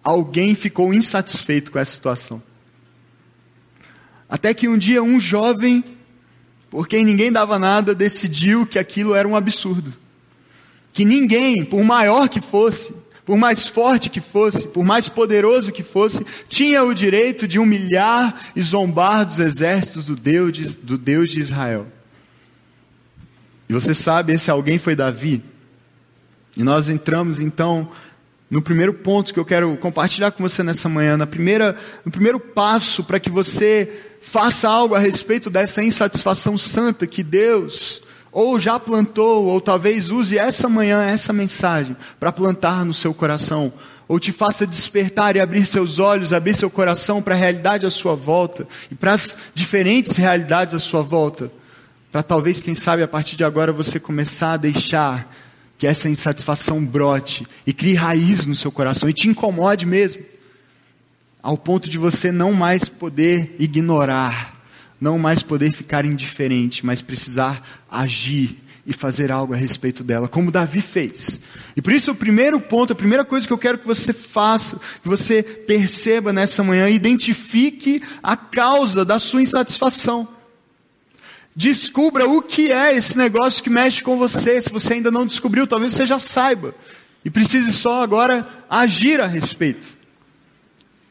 alguém 0.03 0.55
ficou 0.55 0.91
insatisfeito 0.91 1.71
com 1.71 1.77
essa 1.77 1.93
situação. 1.93 2.41
Até 4.27 4.55
que 4.55 4.67
um 4.67 4.77
dia 4.77 5.03
um 5.03 5.19
jovem, 5.19 5.83
por 6.71 6.87
quem 6.87 7.05
ninguém 7.05 7.31
dava 7.31 7.59
nada, 7.59 7.93
decidiu 7.93 8.65
que 8.65 8.79
aquilo 8.79 9.13
era 9.13 9.27
um 9.27 9.35
absurdo. 9.35 9.93
Que 10.91 11.05
ninguém, 11.05 11.63
por 11.63 11.83
maior 11.83 12.27
que 12.27 12.41
fosse, 12.41 12.91
por 13.29 13.37
mais 13.37 13.67
forte 13.67 14.09
que 14.09 14.19
fosse, 14.19 14.67
por 14.67 14.83
mais 14.83 15.07
poderoso 15.07 15.71
que 15.71 15.83
fosse, 15.83 16.25
tinha 16.47 16.83
o 16.83 16.95
direito 16.95 17.47
de 17.47 17.59
humilhar 17.59 18.35
e 18.55 18.61
zombar 18.63 19.23
dos 19.23 19.37
exércitos 19.37 20.05
do 20.07 20.15
Deus 20.15 20.51
de, 20.51 20.77
do 20.77 20.97
Deus 20.97 21.29
de 21.29 21.39
Israel. 21.39 21.85
E 23.69 23.73
você 23.73 23.93
sabe, 23.93 24.33
esse 24.33 24.49
alguém 24.49 24.79
foi 24.79 24.95
Davi. 24.95 25.43
E 26.57 26.63
nós 26.63 26.89
entramos 26.89 27.39
então 27.39 27.91
no 28.49 28.63
primeiro 28.63 28.95
ponto 28.95 29.31
que 29.31 29.39
eu 29.39 29.45
quero 29.45 29.77
compartilhar 29.77 30.31
com 30.31 30.41
você 30.41 30.63
nessa 30.63 30.89
manhã, 30.89 31.15
na 31.15 31.27
primeira, 31.27 31.75
no 32.03 32.11
primeiro 32.11 32.39
passo 32.39 33.03
para 33.03 33.19
que 33.19 33.29
você 33.29 33.93
faça 34.21 34.67
algo 34.67 34.95
a 34.95 34.99
respeito 34.99 35.51
dessa 35.51 35.83
insatisfação 35.83 36.57
santa 36.57 37.05
que 37.05 37.21
Deus 37.21 38.01
ou 38.31 38.59
já 38.59 38.79
plantou, 38.79 39.45
ou 39.45 39.59
talvez 39.59 40.09
use 40.11 40.37
essa 40.37 40.69
manhã, 40.69 41.01
essa 41.03 41.33
mensagem, 41.33 41.95
para 42.19 42.31
plantar 42.31 42.85
no 42.85 42.93
seu 42.93 43.13
coração, 43.13 43.73
ou 44.07 44.19
te 44.19 44.31
faça 44.31 44.65
despertar 44.65 45.35
e 45.35 45.39
abrir 45.39 45.65
seus 45.65 45.99
olhos, 45.99 46.33
abrir 46.33 46.55
seu 46.55 46.69
coração 46.69 47.21
para 47.21 47.35
a 47.35 47.37
realidade 47.37 47.85
à 47.85 47.91
sua 47.91 48.15
volta, 48.15 48.67
e 48.91 48.95
para 48.95 49.13
as 49.13 49.37
diferentes 49.53 50.15
realidades 50.17 50.73
à 50.73 50.79
sua 50.79 51.01
volta, 51.01 51.51
para 52.11 52.23
talvez, 52.23 52.61
quem 52.61 52.73
sabe, 52.73 53.03
a 53.03 53.07
partir 53.07 53.35
de 53.35 53.43
agora 53.43 53.71
você 53.71 53.99
começar 53.99 54.53
a 54.53 54.57
deixar 54.57 55.31
que 55.77 55.87
essa 55.87 56.09
insatisfação 56.09 56.85
brote 56.85 57.47
e 57.65 57.71
crie 57.71 57.93
raiz 57.93 58.45
no 58.45 58.55
seu 58.55 58.71
coração 58.71 59.09
e 59.09 59.13
te 59.13 59.27
incomode 59.27 59.85
mesmo, 59.85 60.23
ao 61.41 61.57
ponto 61.57 61.89
de 61.89 61.97
você 61.97 62.31
não 62.31 62.51
mais 62.51 62.89
poder 62.89 63.55
ignorar 63.59 64.58
não 64.99 65.17
mais 65.17 65.41
poder 65.41 65.73
ficar 65.73 66.05
indiferente, 66.05 66.85
mas 66.85 67.01
precisar 67.01 67.63
agir 67.89 68.57
e 68.85 68.93
fazer 68.93 69.31
algo 69.31 69.53
a 69.53 69.57
respeito 69.57 70.03
dela, 70.03 70.27
como 70.27 70.51
Davi 70.51 70.81
fez. 70.81 71.39
E 71.75 71.81
por 71.81 71.93
isso 71.93 72.11
o 72.11 72.15
primeiro 72.15 72.59
ponto, 72.59 72.91
a 72.91 72.95
primeira 72.95 73.23
coisa 73.23 73.45
que 73.45 73.53
eu 73.53 73.57
quero 73.57 73.77
que 73.77 73.85
você 73.85 74.11
faça, 74.13 74.79
que 75.01 75.07
você 75.07 75.43
perceba 75.43 76.33
nessa 76.33 76.63
manhã, 76.63 76.89
identifique 76.89 78.01
a 78.23 78.35
causa 78.35 79.05
da 79.05 79.19
sua 79.19 79.43
insatisfação. 79.43 80.27
Descubra 81.55 82.27
o 82.27 82.41
que 82.41 82.71
é 82.71 82.95
esse 82.95 83.17
negócio 83.17 83.61
que 83.61 83.69
mexe 83.69 84.01
com 84.01 84.17
você. 84.17 84.61
Se 84.61 84.71
você 84.71 84.93
ainda 84.93 85.11
não 85.11 85.25
descobriu, 85.25 85.67
talvez 85.67 85.93
você 85.93 86.05
já 86.05 86.19
saiba. 86.19 86.73
E 87.23 87.29
precise 87.29 87.71
só 87.71 88.01
agora 88.01 88.47
agir 88.69 89.19
a 89.19 89.27
respeito. 89.27 89.98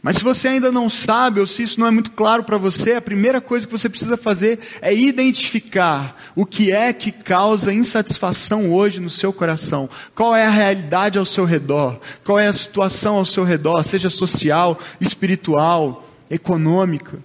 Mas 0.00 0.16
se 0.16 0.24
você 0.24 0.48
ainda 0.48 0.70
não 0.70 0.88
sabe, 0.88 1.40
ou 1.40 1.46
se 1.46 1.64
isso 1.64 1.80
não 1.80 1.86
é 1.86 1.90
muito 1.90 2.12
claro 2.12 2.44
para 2.44 2.56
você, 2.56 2.92
a 2.92 3.02
primeira 3.02 3.40
coisa 3.40 3.66
que 3.66 3.72
você 3.72 3.88
precisa 3.88 4.16
fazer 4.16 4.60
é 4.80 4.94
identificar 4.94 6.16
o 6.36 6.46
que 6.46 6.70
é 6.70 6.92
que 6.92 7.10
causa 7.10 7.74
insatisfação 7.74 8.72
hoje 8.72 9.00
no 9.00 9.10
seu 9.10 9.32
coração. 9.32 9.90
Qual 10.14 10.36
é 10.36 10.46
a 10.46 10.50
realidade 10.50 11.18
ao 11.18 11.26
seu 11.26 11.44
redor? 11.44 12.00
Qual 12.24 12.38
é 12.38 12.46
a 12.46 12.52
situação 12.52 13.16
ao 13.16 13.24
seu 13.24 13.42
redor, 13.42 13.82
seja 13.82 14.08
social, 14.08 14.78
espiritual, 15.00 16.08
econômica, 16.30 17.18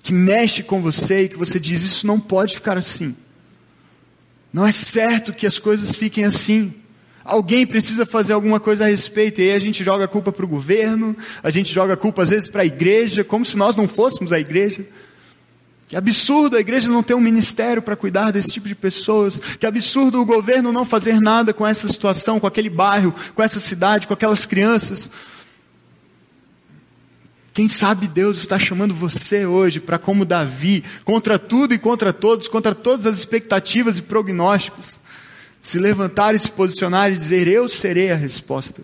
que 0.00 0.12
mexe 0.12 0.62
com 0.62 0.80
você 0.80 1.24
e 1.24 1.28
que 1.28 1.38
você 1.38 1.58
diz: 1.58 1.82
Isso 1.82 2.06
não 2.06 2.20
pode 2.20 2.54
ficar 2.54 2.78
assim. 2.78 3.16
Não 4.52 4.64
é 4.64 4.72
certo 4.72 5.32
que 5.32 5.46
as 5.46 5.58
coisas 5.58 5.96
fiquem 5.96 6.24
assim. 6.24 6.72
Alguém 7.28 7.66
precisa 7.66 8.06
fazer 8.06 8.32
alguma 8.32 8.58
coisa 8.58 8.84
a 8.84 8.88
respeito, 8.88 9.42
e 9.42 9.50
aí 9.50 9.52
a 9.52 9.58
gente 9.58 9.84
joga 9.84 10.06
a 10.06 10.08
culpa 10.08 10.32
para 10.32 10.46
o 10.46 10.48
governo, 10.48 11.14
a 11.42 11.50
gente 11.50 11.74
joga 11.74 11.92
a 11.92 11.96
culpa 11.96 12.22
às 12.22 12.30
vezes 12.30 12.48
para 12.48 12.62
a 12.62 12.64
igreja, 12.64 13.22
como 13.22 13.44
se 13.44 13.54
nós 13.54 13.76
não 13.76 13.86
fôssemos 13.86 14.32
a 14.32 14.40
igreja. 14.40 14.86
Que 15.88 15.96
absurdo 15.96 16.56
a 16.56 16.60
igreja 16.60 16.88
não 16.88 17.02
ter 17.02 17.12
um 17.12 17.20
ministério 17.20 17.82
para 17.82 17.96
cuidar 17.96 18.30
desse 18.30 18.48
tipo 18.48 18.66
de 18.66 18.74
pessoas. 18.74 19.38
Que 19.38 19.66
absurdo 19.66 20.20
o 20.20 20.24
governo 20.24 20.72
não 20.72 20.86
fazer 20.86 21.20
nada 21.20 21.52
com 21.52 21.66
essa 21.66 21.86
situação, 21.86 22.40
com 22.40 22.46
aquele 22.46 22.70
bairro, 22.70 23.14
com 23.34 23.42
essa 23.42 23.60
cidade, 23.60 24.06
com 24.06 24.14
aquelas 24.14 24.46
crianças. 24.46 25.10
Quem 27.52 27.68
sabe 27.68 28.06
Deus 28.06 28.38
está 28.38 28.58
chamando 28.58 28.94
você 28.94 29.44
hoje 29.44 29.80
para, 29.80 29.98
como 29.98 30.24
Davi, 30.24 30.82
contra 31.04 31.38
tudo 31.38 31.74
e 31.74 31.78
contra 31.78 32.12
todos, 32.12 32.48
contra 32.48 32.74
todas 32.74 33.04
as 33.04 33.18
expectativas 33.18 33.98
e 33.98 34.02
prognósticos, 34.02 35.00
se 35.68 35.78
levantar 35.78 36.34
e 36.34 36.38
se 36.38 36.50
posicionar 36.50 37.12
e 37.12 37.16
dizer: 37.16 37.46
Eu 37.46 37.68
serei 37.68 38.10
a 38.10 38.16
resposta. 38.16 38.80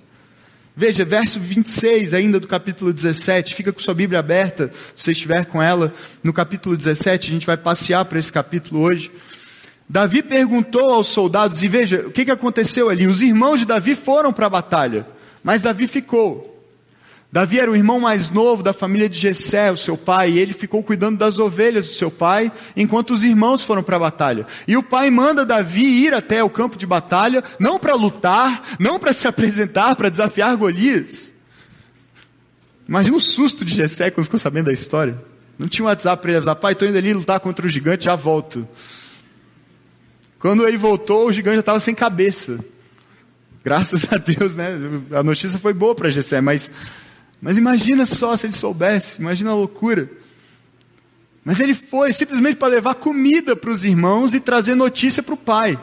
Veja, 0.76 1.04
verso 1.04 1.40
26 1.40 2.12
ainda 2.12 2.38
do 2.38 2.46
capítulo 2.46 2.92
17, 2.92 3.54
fica 3.54 3.72
com 3.72 3.80
sua 3.80 3.94
Bíblia 3.94 4.18
aberta, 4.18 4.70
se 4.94 5.04
você 5.04 5.12
estiver 5.12 5.46
com 5.46 5.62
ela, 5.62 5.94
no 6.22 6.32
capítulo 6.32 6.76
17, 6.76 7.28
a 7.28 7.32
gente 7.32 7.46
vai 7.46 7.56
passear 7.56 8.04
para 8.04 8.18
esse 8.18 8.30
capítulo 8.30 8.82
hoje. 8.82 9.10
Davi 9.88 10.22
perguntou 10.22 10.90
aos 10.90 11.06
soldados, 11.06 11.62
e 11.62 11.68
veja, 11.68 12.06
o 12.06 12.10
que, 12.10 12.24
que 12.24 12.30
aconteceu 12.30 12.90
ali? 12.90 13.06
Os 13.06 13.22
irmãos 13.22 13.60
de 13.60 13.66
Davi 13.66 13.94
foram 13.94 14.32
para 14.32 14.46
a 14.46 14.50
batalha, 14.50 15.06
mas 15.42 15.62
Davi 15.62 15.86
ficou. 15.86 16.53
Davi 17.34 17.58
era 17.58 17.68
o 17.68 17.74
irmão 17.74 17.98
mais 17.98 18.30
novo 18.30 18.62
da 18.62 18.72
família 18.72 19.08
de 19.08 19.18
Jessé, 19.18 19.68
o 19.72 19.76
seu 19.76 19.96
pai, 19.96 20.30
e 20.30 20.38
ele 20.38 20.52
ficou 20.52 20.84
cuidando 20.84 21.18
das 21.18 21.36
ovelhas 21.40 21.88
do 21.88 21.92
seu 21.92 22.08
pai, 22.08 22.52
enquanto 22.76 23.12
os 23.12 23.24
irmãos 23.24 23.64
foram 23.64 23.82
para 23.82 23.96
a 23.96 23.98
batalha. 23.98 24.46
E 24.68 24.76
o 24.76 24.84
pai 24.84 25.10
manda 25.10 25.44
Davi 25.44 25.82
ir 25.82 26.14
até 26.14 26.44
o 26.44 26.48
campo 26.48 26.78
de 26.78 26.86
batalha, 26.86 27.42
não 27.58 27.76
para 27.76 27.96
lutar, 27.96 28.62
não 28.78 29.00
para 29.00 29.12
se 29.12 29.26
apresentar, 29.26 29.96
para 29.96 30.10
desafiar 30.10 30.56
Golias. 30.56 31.34
Imagina 32.88 33.16
o 33.16 33.20
susto 33.20 33.64
de 33.64 33.74
Jessé 33.74 34.12
quando 34.12 34.26
ficou 34.26 34.38
sabendo 34.38 34.66
da 34.66 34.72
história. 34.72 35.20
Não 35.58 35.66
tinha 35.66 35.84
um 35.84 35.88
WhatsApp 35.88 36.22
para 36.22 36.30
ele 36.30 36.36
avisar, 36.36 36.54
pai, 36.54 36.74
estou 36.74 36.86
indo 36.86 36.98
ali 36.98 37.12
lutar 37.12 37.40
contra 37.40 37.66
o 37.66 37.68
gigante, 37.68 38.04
já 38.04 38.14
volto. 38.14 38.68
Quando 40.38 40.68
ele 40.68 40.78
voltou, 40.78 41.26
o 41.26 41.32
gigante 41.32 41.56
já 41.56 41.60
estava 41.60 41.80
sem 41.80 41.96
cabeça. 41.96 42.64
Graças 43.64 44.06
a 44.12 44.18
Deus, 44.18 44.54
né? 44.54 44.68
A 45.10 45.24
notícia 45.24 45.58
foi 45.58 45.72
boa 45.72 45.96
para 45.96 46.10
Jessé, 46.10 46.40
mas 46.40 46.70
mas 47.40 47.56
imagina 47.58 48.06
só 48.06 48.36
se 48.36 48.46
ele 48.46 48.54
soubesse, 48.54 49.20
imagina 49.20 49.50
a 49.50 49.54
loucura. 49.54 50.10
Mas 51.44 51.60
ele 51.60 51.74
foi 51.74 52.12
simplesmente 52.12 52.56
para 52.56 52.68
levar 52.68 52.94
comida 52.94 53.54
para 53.54 53.70
os 53.70 53.84
irmãos 53.84 54.32
e 54.32 54.40
trazer 54.40 54.74
notícia 54.74 55.22
para 55.22 55.34
o 55.34 55.36
pai. 55.36 55.78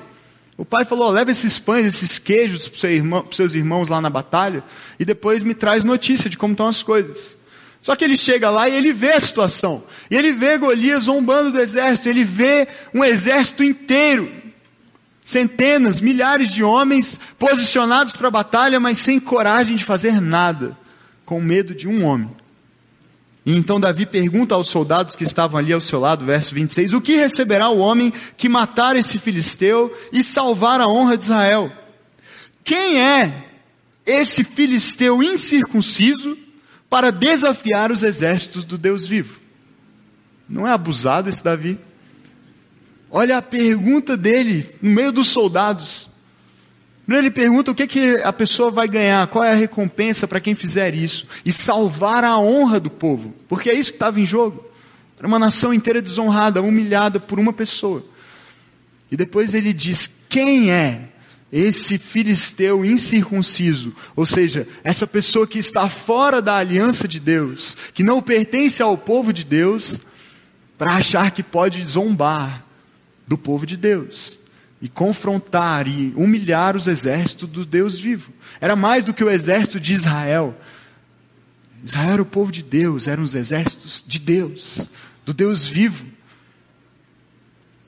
O 0.58 0.66
pai 0.66 0.86
falou: 0.86 1.08
oh, 1.08 1.12
leva 1.12 1.30
esses 1.30 1.60
pães, 1.60 1.86
esses 1.86 2.18
queijos 2.18 2.68
para 2.68 2.80
seu 2.80 2.92
irmão, 2.92 3.28
os 3.30 3.36
seus 3.36 3.54
irmãos 3.54 3.88
lá 3.88 4.02
na 4.02 4.10
batalha 4.10 4.64
e 5.00 5.06
depois 5.06 5.44
me 5.44 5.54
traz 5.54 5.84
notícia 5.84 6.30
de 6.30 6.38
como 6.38 6.54
estão 6.54 6.68
as 6.68 6.82
coisas. 6.82 7.38
Só 7.82 7.96
que 7.96 8.04
ele 8.04 8.18
chega 8.18 8.50
lá 8.50 8.70
e 8.70 8.76
ele 8.76 8.94
vê 8.94 9.14
a 9.14 9.22
situação. 9.22 9.84
E 10.10 10.16
ele 10.16 10.34
vê 10.34 10.58
Golias 10.58 11.06
zombando 11.06 11.52
do 11.52 11.60
exército. 11.60 12.10
Ele 12.10 12.24
vê 12.24 12.68
um 12.94 13.04
exército 13.04 13.64
inteiro. 13.64 14.32
Centenas, 15.24 16.00
milhares 16.00 16.52
de 16.52 16.64
homens 16.64 17.20
posicionados 17.40 18.14
para 18.14 18.28
a 18.28 18.32
batalha, 18.32 18.80
mas 18.80 19.00
sem 19.00 19.20
coragem 19.20 19.76
de 19.76 19.84
fazer 19.84 20.22
nada 20.22 20.78
com 21.32 21.40
medo 21.40 21.74
de 21.74 21.88
um 21.88 22.04
homem. 22.04 22.30
E 23.46 23.56
então 23.56 23.80
Davi 23.80 24.06
pergunta 24.06 24.54
aos 24.54 24.70
soldados 24.70 25.16
que 25.16 25.24
estavam 25.24 25.58
ali 25.58 25.72
ao 25.72 25.80
seu 25.80 25.98
lado, 25.98 26.26
verso 26.26 26.54
26, 26.54 26.92
o 26.92 27.00
que 27.00 27.16
receberá 27.16 27.70
o 27.70 27.78
homem 27.78 28.12
que 28.36 28.50
matar 28.50 28.98
esse 28.98 29.18
filisteu 29.18 29.98
e 30.12 30.26
salvar 30.26 30.82
a 30.82 30.90
honra 30.90 31.18
de 31.18 31.24
Israel? 31.24 31.72
Quem 32.66 33.02
é 33.02 33.46
esse 34.06 34.44
filisteu 34.44 35.24
incircunciso 35.24 36.38
para 36.90 37.14
desafiar 37.14 37.94
os 37.94 38.04
exércitos 38.04 38.66
do 38.66 38.78
Deus 38.78 39.08
vivo? 39.08 39.40
Não 40.50 40.68
é 40.68 40.74
abusado 40.74 41.30
esse 41.30 41.42
Davi? 41.42 41.80
Olha 43.10 43.38
a 43.38 43.42
pergunta 43.42 44.18
dele 44.18 44.70
no 44.82 44.92
meio 44.92 45.14
dos 45.14 45.30
soldados. 45.30 46.11
Primeiro 47.12 47.28
ele 47.28 47.36
pergunta 47.36 47.72
o 47.72 47.76
que, 47.76 47.88
que 47.88 48.22
a 48.24 48.32
pessoa 48.32 48.72
vai 48.72 48.88
ganhar, 48.88 49.28
qual 49.28 49.44
é 49.44 49.52
a 49.52 49.56
recompensa 49.56 50.26
para 50.26 50.40
quem 50.40 50.56
fizer 50.56 50.96
isso, 50.96 51.28
e 51.44 51.52
salvar 51.52 52.24
a 52.24 52.40
honra 52.40 52.80
do 52.80 52.90
povo, 52.90 53.36
porque 53.50 53.70
é 53.70 53.74
isso 53.74 53.92
que 53.92 53.98
estava 53.98 54.18
em 54.18 54.26
jogo. 54.26 54.64
Era 55.20 55.28
uma 55.28 55.38
nação 55.38 55.74
inteira 55.74 56.02
desonrada, 56.02 56.62
humilhada 56.62 57.20
por 57.20 57.38
uma 57.38 57.52
pessoa. 57.52 58.02
E 59.12 59.18
depois 59.18 59.54
ele 59.54 59.74
diz: 59.74 60.10
quem 60.30 60.72
é 60.72 61.10
esse 61.52 61.98
filisteu 61.98 62.86
incircunciso, 62.86 63.94
ou 64.16 64.26
seja, 64.26 64.66
essa 64.82 65.06
pessoa 65.06 65.46
que 65.46 65.60
está 65.60 65.90
fora 65.90 66.42
da 66.42 66.56
aliança 66.56 67.10
de 67.10 67.20
Deus, 67.20 67.76
que 67.94 68.06
não 68.06 68.22
pertence 68.22 68.82
ao 68.82 68.98
povo 68.98 69.34
de 69.34 69.44
Deus, 69.44 69.96
para 70.78 70.94
achar 70.94 71.32
que 71.32 71.44
pode 71.44 71.84
zombar 71.84 72.62
do 73.28 73.38
povo 73.38 73.66
de 73.66 73.76
Deus 73.76 74.40
e 74.82 74.90
confrontar 74.90 75.88
e 75.88 76.12
humilhar 76.16 76.76
os 76.76 76.88
exércitos 76.88 77.48
do 77.48 77.66
Deus 77.66 78.00
vivo. 78.00 78.34
Era 78.60 78.76
mais 78.76 79.04
do 79.04 79.14
que 79.14 79.24
o 79.24 79.30
exército 79.30 79.80
de 79.80 79.94
Israel. 79.94 80.58
Israel 81.84 82.14
era 82.14 82.22
o 82.22 82.26
povo 82.26 82.52
de 82.52 82.64
Deus, 82.64 83.08
eram 83.08 83.24
os 83.24 83.36
exércitos 83.36 84.04
de 84.06 84.18
Deus, 84.20 84.90
do 85.26 85.34
Deus 85.34 85.66
vivo. 85.68 86.06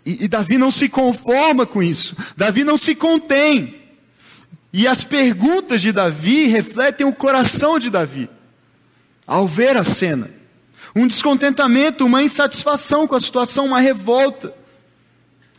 E, 0.06 0.26
e 0.26 0.28
Davi 0.28 0.58
não 0.58 0.72
se 0.72 0.88
conforma 0.88 1.66
com 1.66 1.82
isso. 1.82 2.16
Davi 2.38 2.64
não 2.64 2.78
se 2.78 2.94
contém. 2.94 3.82
E 4.72 4.88
as 4.88 5.04
perguntas 5.04 5.82
de 5.82 5.92
Davi 5.92 6.48
refletem 6.48 7.06
o 7.06 7.14
coração 7.14 7.80
de 7.80 7.90
Davi. 7.90 8.30
Ao 9.26 9.48
ver 9.48 9.78
a 9.78 9.84
cena. 9.84 10.30
Um 10.96 11.08
descontentamento, 11.08 12.06
uma 12.06 12.22
insatisfação 12.22 13.08
com 13.08 13.16
a 13.16 13.20
situação, 13.20 13.66
uma 13.66 13.80
revolta. 13.80 14.54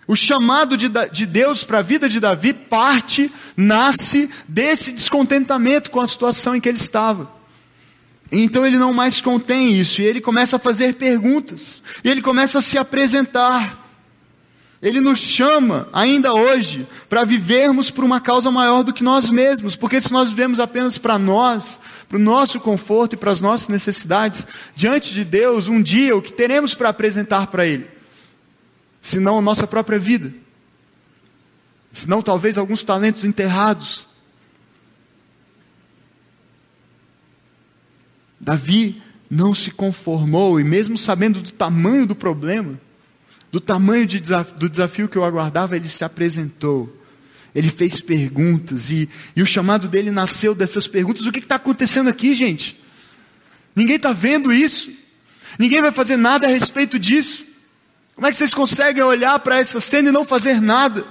O 0.06 0.14
chamado 0.14 0.76
de, 0.76 0.88
de 1.12 1.26
Deus 1.26 1.64
para 1.64 1.78
a 1.78 1.82
vida 1.82 2.08
de 2.08 2.20
Davi 2.20 2.52
parte, 2.52 3.32
nasce 3.56 4.28
desse 4.46 4.92
descontentamento 4.92 5.90
com 5.90 6.00
a 6.00 6.08
situação 6.08 6.54
em 6.54 6.60
que 6.60 6.68
ele 6.68 6.78
estava. 6.78 7.32
Então 8.30 8.66
ele 8.66 8.78
não 8.78 8.92
mais 8.92 9.20
contém 9.20 9.72
isso, 9.78 10.02
e 10.02 10.04
ele 10.04 10.20
começa 10.20 10.56
a 10.56 10.58
fazer 10.58 10.94
perguntas, 10.94 11.82
e 12.02 12.10
ele 12.10 12.20
começa 12.20 12.58
a 12.58 12.62
se 12.62 12.76
apresentar. 12.76 13.82
Ele 14.82 15.00
nos 15.00 15.18
chama, 15.18 15.88
ainda 15.94 16.34
hoje, 16.34 16.86
para 17.08 17.24
vivermos 17.24 17.90
por 17.90 18.04
uma 18.04 18.20
causa 18.20 18.50
maior 18.50 18.82
do 18.82 18.92
que 18.92 19.02
nós 19.02 19.30
mesmos, 19.30 19.74
porque 19.74 19.98
se 19.98 20.12
nós 20.12 20.28
vivemos 20.28 20.60
apenas 20.60 20.98
para 20.98 21.18
nós, 21.18 21.80
para 22.06 22.18
o 22.18 22.20
nosso 22.20 22.60
conforto 22.60 23.14
e 23.14 23.16
para 23.16 23.30
as 23.30 23.40
nossas 23.40 23.68
necessidades, 23.68 24.46
diante 24.76 25.14
de 25.14 25.24
Deus, 25.24 25.68
um 25.68 25.80
dia 25.80 26.14
o 26.14 26.20
que 26.20 26.32
teremos 26.32 26.74
para 26.74 26.90
apresentar 26.90 27.46
para 27.46 27.64
Ele? 27.64 27.93
Senão 29.04 29.38
a 29.38 29.42
nossa 29.42 29.66
própria 29.66 29.98
vida. 29.98 30.32
senão 31.92 32.22
talvez 32.22 32.58
alguns 32.58 32.82
talentos 32.82 33.24
enterrados. 33.24 34.08
Davi 38.40 39.00
não 39.30 39.54
se 39.54 39.70
conformou, 39.70 40.58
e 40.58 40.64
mesmo 40.64 40.98
sabendo 40.98 41.40
do 41.40 41.52
tamanho 41.52 42.04
do 42.06 42.16
problema, 42.16 42.80
do 43.52 43.60
tamanho 43.60 44.06
de 44.06 44.20
do 44.56 44.68
desafio 44.68 45.08
que 45.08 45.16
eu 45.16 45.22
aguardava, 45.22 45.76
ele 45.76 45.88
se 45.88 46.02
apresentou. 46.02 47.00
Ele 47.54 47.68
fez 47.68 48.00
perguntas 48.00 48.90
e, 48.90 49.08
e 49.36 49.42
o 49.42 49.46
chamado 49.46 49.86
dele 49.86 50.10
nasceu 50.10 50.54
dessas 50.54 50.88
perguntas. 50.88 51.26
O 51.26 51.30
que 51.30 51.38
está 51.38 51.54
acontecendo 51.54 52.08
aqui, 52.08 52.34
gente? 52.34 52.80
Ninguém 53.76 53.96
está 53.96 54.12
vendo 54.12 54.52
isso. 54.52 54.90
Ninguém 55.56 55.80
vai 55.80 55.92
fazer 55.92 56.16
nada 56.16 56.48
a 56.48 56.50
respeito 56.50 56.98
disso. 56.98 57.43
Como 58.14 58.27
é 58.27 58.31
que 58.31 58.37
vocês 58.37 58.55
conseguem 58.55 59.03
olhar 59.03 59.38
para 59.40 59.59
essa 59.59 59.81
cena 59.81 60.09
e 60.09 60.12
não 60.12 60.24
fazer 60.24 60.61
nada? 60.61 61.07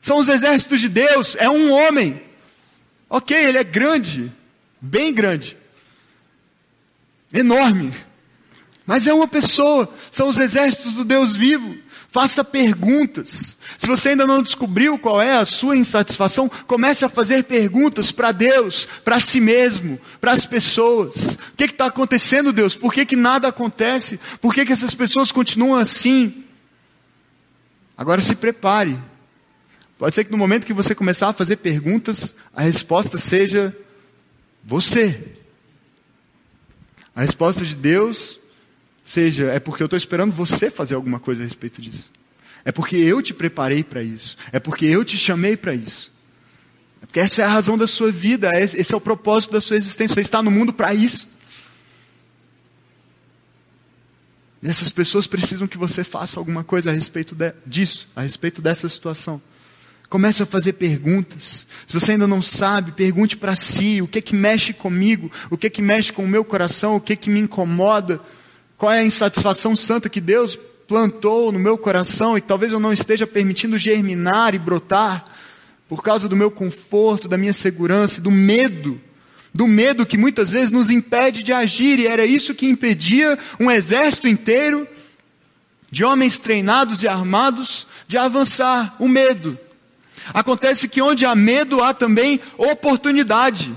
São 0.00 0.18
os 0.18 0.28
exércitos 0.28 0.80
de 0.80 0.88
Deus, 0.88 1.36
é 1.38 1.48
um 1.48 1.70
homem. 1.70 2.22
Ok, 3.10 3.36
ele 3.36 3.58
é 3.58 3.64
grande, 3.64 4.32
bem 4.80 5.12
grande, 5.12 5.56
enorme, 7.32 7.94
mas 8.86 9.06
é 9.06 9.12
uma 9.12 9.28
pessoa, 9.28 9.92
são 10.10 10.28
os 10.28 10.38
exércitos 10.38 10.94
do 10.94 11.04
Deus 11.04 11.36
vivo. 11.36 11.76
Faça 12.10 12.42
perguntas. 12.42 13.56
Se 13.76 13.86
você 13.86 14.10
ainda 14.10 14.26
não 14.26 14.42
descobriu 14.42 14.98
qual 14.98 15.20
é 15.20 15.36
a 15.36 15.44
sua 15.44 15.76
insatisfação, 15.76 16.50
comece 16.66 17.04
a 17.04 17.08
fazer 17.08 17.44
perguntas 17.44 18.10
para 18.10 18.32
Deus, 18.32 18.86
para 19.04 19.20
si 19.20 19.40
mesmo, 19.40 20.00
para 20.18 20.32
as 20.32 20.46
pessoas. 20.46 21.34
O 21.52 21.56
que 21.56 21.64
está 21.64 21.86
acontecendo, 21.86 22.52
Deus? 22.52 22.74
Por 22.74 22.94
que, 22.94 23.04
que 23.04 23.16
nada 23.16 23.48
acontece? 23.48 24.18
Por 24.40 24.54
que, 24.54 24.64
que 24.64 24.72
essas 24.72 24.94
pessoas 24.94 25.30
continuam 25.30 25.78
assim? 25.78 26.44
Agora 27.96 28.22
se 28.22 28.34
prepare. 28.34 28.98
Pode 29.98 30.14
ser 30.14 30.24
que 30.24 30.30
no 30.30 30.38
momento 30.38 30.66
que 30.66 30.72
você 30.72 30.94
começar 30.94 31.28
a 31.28 31.34
fazer 31.34 31.56
perguntas, 31.56 32.34
a 32.54 32.62
resposta 32.62 33.18
seja 33.18 33.76
você. 34.64 35.34
A 37.14 37.20
resposta 37.20 37.64
de 37.64 37.74
Deus 37.74 38.40
seja, 39.08 39.46
é 39.46 39.58
porque 39.58 39.82
eu 39.82 39.86
estou 39.86 39.96
esperando 39.96 40.32
você 40.32 40.70
fazer 40.70 40.94
alguma 40.94 41.18
coisa 41.18 41.42
a 41.42 41.44
respeito 41.44 41.80
disso. 41.80 42.12
É 42.64 42.70
porque 42.70 42.96
eu 42.96 43.22
te 43.22 43.32
preparei 43.32 43.82
para 43.82 44.02
isso. 44.02 44.36
É 44.52 44.60
porque 44.60 44.84
eu 44.84 45.02
te 45.02 45.16
chamei 45.16 45.56
para 45.56 45.72
isso. 45.74 46.12
É 47.00 47.06
porque 47.06 47.20
essa 47.20 47.40
é 47.40 47.44
a 47.44 47.48
razão 47.48 47.78
da 47.78 47.86
sua 47.86 48.12
vida, 48.12 48.50
esse 48.60 48.92
é 48.92 48.96
o 48.96 49.00
propósito 49.00 49.52
da 49.52 49.60
sua 49.62 49.76
existência. 49.76 50.14
Você 50.14 50.20
está 50.20 50.42
no 50.42 50.50
mundo 50.50 50.74
para 50.74 50.92
isso. 50.92 51.26
E 54.62 54.68
essas 54.68 54.90
pessoas 54.90 55.26
precisam 55.26 55.66
que 55.66 55.78
você 55.78 56.04
faça 56.04 56.38
alguma 56.38 56.62
coisa 56.62 56.90
a 56.90 56.92
respeito 56.92 57.34
de, 57.34 57.54
disso, 57.64 58.08
a 58.14 58.20
respeito 58.20 58.60
dessa 58.60 58.88
situação. 58.88 59.40
Comece 60.10 60.42
a 60.42 60.46
fazer 60.46 60.74
perguntas. 60.74 61.66
Se 61.86 61.94
você 61.94 62.12
ainda 62.12 62.26
não 62.26 62.42
sabe, 62.42 62.92
pergunte 62.92 63.36
para 63.36 63.56
si 63.56 64.02
o 64.02 64.08
que 64.08 64.18
é 64.18 64.22
que 64.22 64.34
mexe 64.34 64.74
comigo, 64.74 65.30
o 65.48 65.56
que 65.56 65.68
é 65.68 65.70
que 65.70 65.80
mexe 65.80 66.12
com 66.12 66.24
o 66.24 66.28
meu 66.28 66.44
coração, 66.44 66.96
o 66.96 67.00
que 67.00 67.14
é 67.14 67.16
que 67.16 67.30
me 67.30 67.40
incomoda, 67.40 68.20
qual 68.78 68.92
é 68.92 69.00
a 69.00 69.04
insatisfação 69.04 69.76
santa 69.76 70.08
que 70.08 70.20
Deus 70.20 70.58
plantou 70.86 71.50
no 71.50 71.58
meu 71.58 71.76
coração 71.76 72.38
e 72.38 72.40
talvez 72.40 72.72
eu 72.72 72.78
não 72.78 72.92
esteja 72.92 73.26
permitindo 73.26 73.76
germinar 73.76 74.54
e 74.54 74.58
brotar 74.58 75.24
por 75.88 76.02
causa 76.02 76.28
do 76.28 76.36
meu 76.36 76.50
conforto, 76.50 77.26
da 77.26 77.36
minha 77.36 77.52
segurança, 77.52 78.20
do 78.20 78.30
medo, 78.30 79.00
do 79.52 79.66
medo 79.66 80.06
que 80.06 80.16
muitas 80.16 80.52
vezes 80.52 80.70
nos 80.70 80.90
impede 80.90 81.42
de 81.42 81.52
agir 81.52 81.98
e 81.98 82.06
era 82.06 82.24
isso 82.24 82.54
que 82.54 82.68
impedia 82.68 83.36
um 83.58 83.68
exército 83.68 84.28
inteiro 84.28 84.86
de 85.90 86.04
homens 86.04 86.38
treinados 86.38 87.02
e 87.02 87.08
armados 87.08 87.86
de 88.06 88.16
avançar, 88.16 88.94
o 89.00 89.08
medo. 89.08 89.58
Acontece 90.32 90.86
que 90.86 91.02
onde 91.02 91.26
há 91.26 91.34
medo 91.34 91.82
há 91.82 91.92
também 91.92 92.40
oportunidade. 92.56 93.74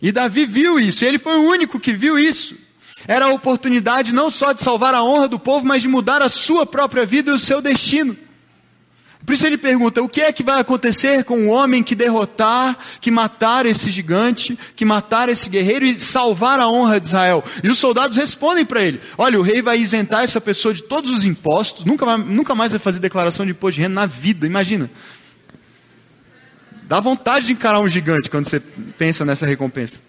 E 0.00 0.10
Davi 0.10 0.46
viu 0.46 0.80
isso, 0.80 1.04
ele 1.04 1.18
foi 1.18 1.36
o 1.36 1.48
único 1.48 1.78
que 1.78 1.92
viu 1.92 2.18
isso. 2.18 2.61
Era 3.06 3.26
a 3.26 3.32
oportunidade 3.32 4.12
não 4.12 4.30
só 4.30 4.52
de 4.52 4.62
salvar 4.62 4.94
a 4.94 5.02
honra 5.02 5.28
do 5.28 5.38
povo, 5.38 5.66
mas 5.66 5.82
de 5.82 5.88
mudar 5.88 6.22
a 6.22 6.28
sua 6.28 6.64
própria 6.64 7.04
vida 7.04 7.30
e 7.30 7.34
o 7.34 7.38
seu 7.38 7.60
destino. 7.60 8.16
Por 9.24 9.34
isso 9.34 9.46
ele 9.46 9.56
pergunta: 9.56 10.02
o 10.02 10.08
que 10.08 10.20
é 10.20 10.32
que 10.32 10.42
vai 10.42 10.60
acontecer 10.60 11.24
com 11.24 11.46
o 11.46 11.50
homem 11.50 11.82
que 11.82 11.94
derrotar, 11.94 12.76
que 13.00 13.10
matar 13.10 13.66
esse 13.66 13.90
gigante, 13.90 14.58
que 14.74 14.84
matar 14.84 15.28
esse 15.28 15.48
guerreiro 15.48 15.84
e 15.84 15.98
salvar 15.98 16.58
a 16.58 16.68
honra 16.68 16.98
de 16.98 17.06
Israel? 17.06 17.44
E 17.62 17.68
os 17.68 17.78
soldados 17.78 18.16
respondem 18.16 18.64
para 18.64 18.82
ele: 18.82 19.00
olha, 19.16 19.38
o 19.38 19.42
rei 19.42 19.62
vai 19.62 19.78
isentar 19.78 20.24
essa 20.24 20.40
pessoa 20.40 20.74
de 20.74 20.82
todos 20.82 21.10
os 21.10 21.24
impostos, 21.24 21.84
nunca, 21.84 22.04
vai, 22.04 22.18
nunca 22.18 22.54
mais 22.54 22.72
vai 22.72 22.80
fazer 22.80 22.98
declaração 22.98 23.46
de 23.46 23.52
imposto 23.52 23.76
de 23.76 23.82
renda 23.82 23.94
na 23.94 24.06
vida, 24.06 24.46
imagina. 24.46 24.90
Dá 26.82 26.98
vontade 26.98 27.46
de 27.46 27.52
encarar 27.52 27.80
um 27.80 27.88
gigante 27.88 28.28
quando 28.28 28.46
você 28.46 28.60
pensa 28.60 29.24
nessa 29.24 29.46
recompensa. 29.46 30.02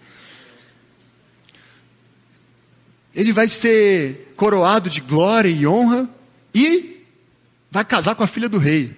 Ele 3.14 3.32
vai 3.32 3.48
ser 3.48 4.32
coroado 4.36 4.90
de 4.90 5.00
glória 5.00 5.48
e 5.48 5.66
honra 5.66 6.08
e 6.54 7.02
vai 7.70 7.84
casar 7.84 8.14
com 8.14 8.22
a 8.22 8.26
filha 8.26 8.48
do 8.48 8.58
rei. 8.58 8.94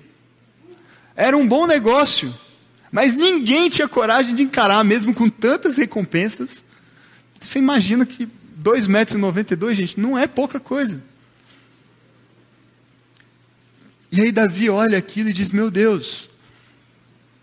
Era 1.15 1.37
um 1.37 1.47
bom 1.47 1.67
negócio, 1.67 2.35
mas 2.91 3.15
ninguém 3.15 3.69
tinha 3.69 3.89
coragem 3.89 4.35
de 4.35 4.43
encarar, 4.43 4.85
mesmo 4.85 5.15
com 5.15 5.29
tantas 5.29 5.77
recompensas. 5.77 6.65
Você 7.41 7.59
imagina 7.59 8.05
que 8.05 8.27
2,92 8.63 9.29
metros, 9.37 9.73
e 9.73 9.75
gente, 9.75 10.01
não 10.01 10.19
é 10.19 10.27
pouca 10.27 10.59
coisa. 10.59 11.03
E 14.11 14.21
aí 14.21 14.33
Davi 14.33 14.71
olha 14.71 14.99
aquilo 14.99 15.29
e 15.29 15.33
diz: 15.33 15.51
Meu 15.51 15.71
Deus, 15.71 16.29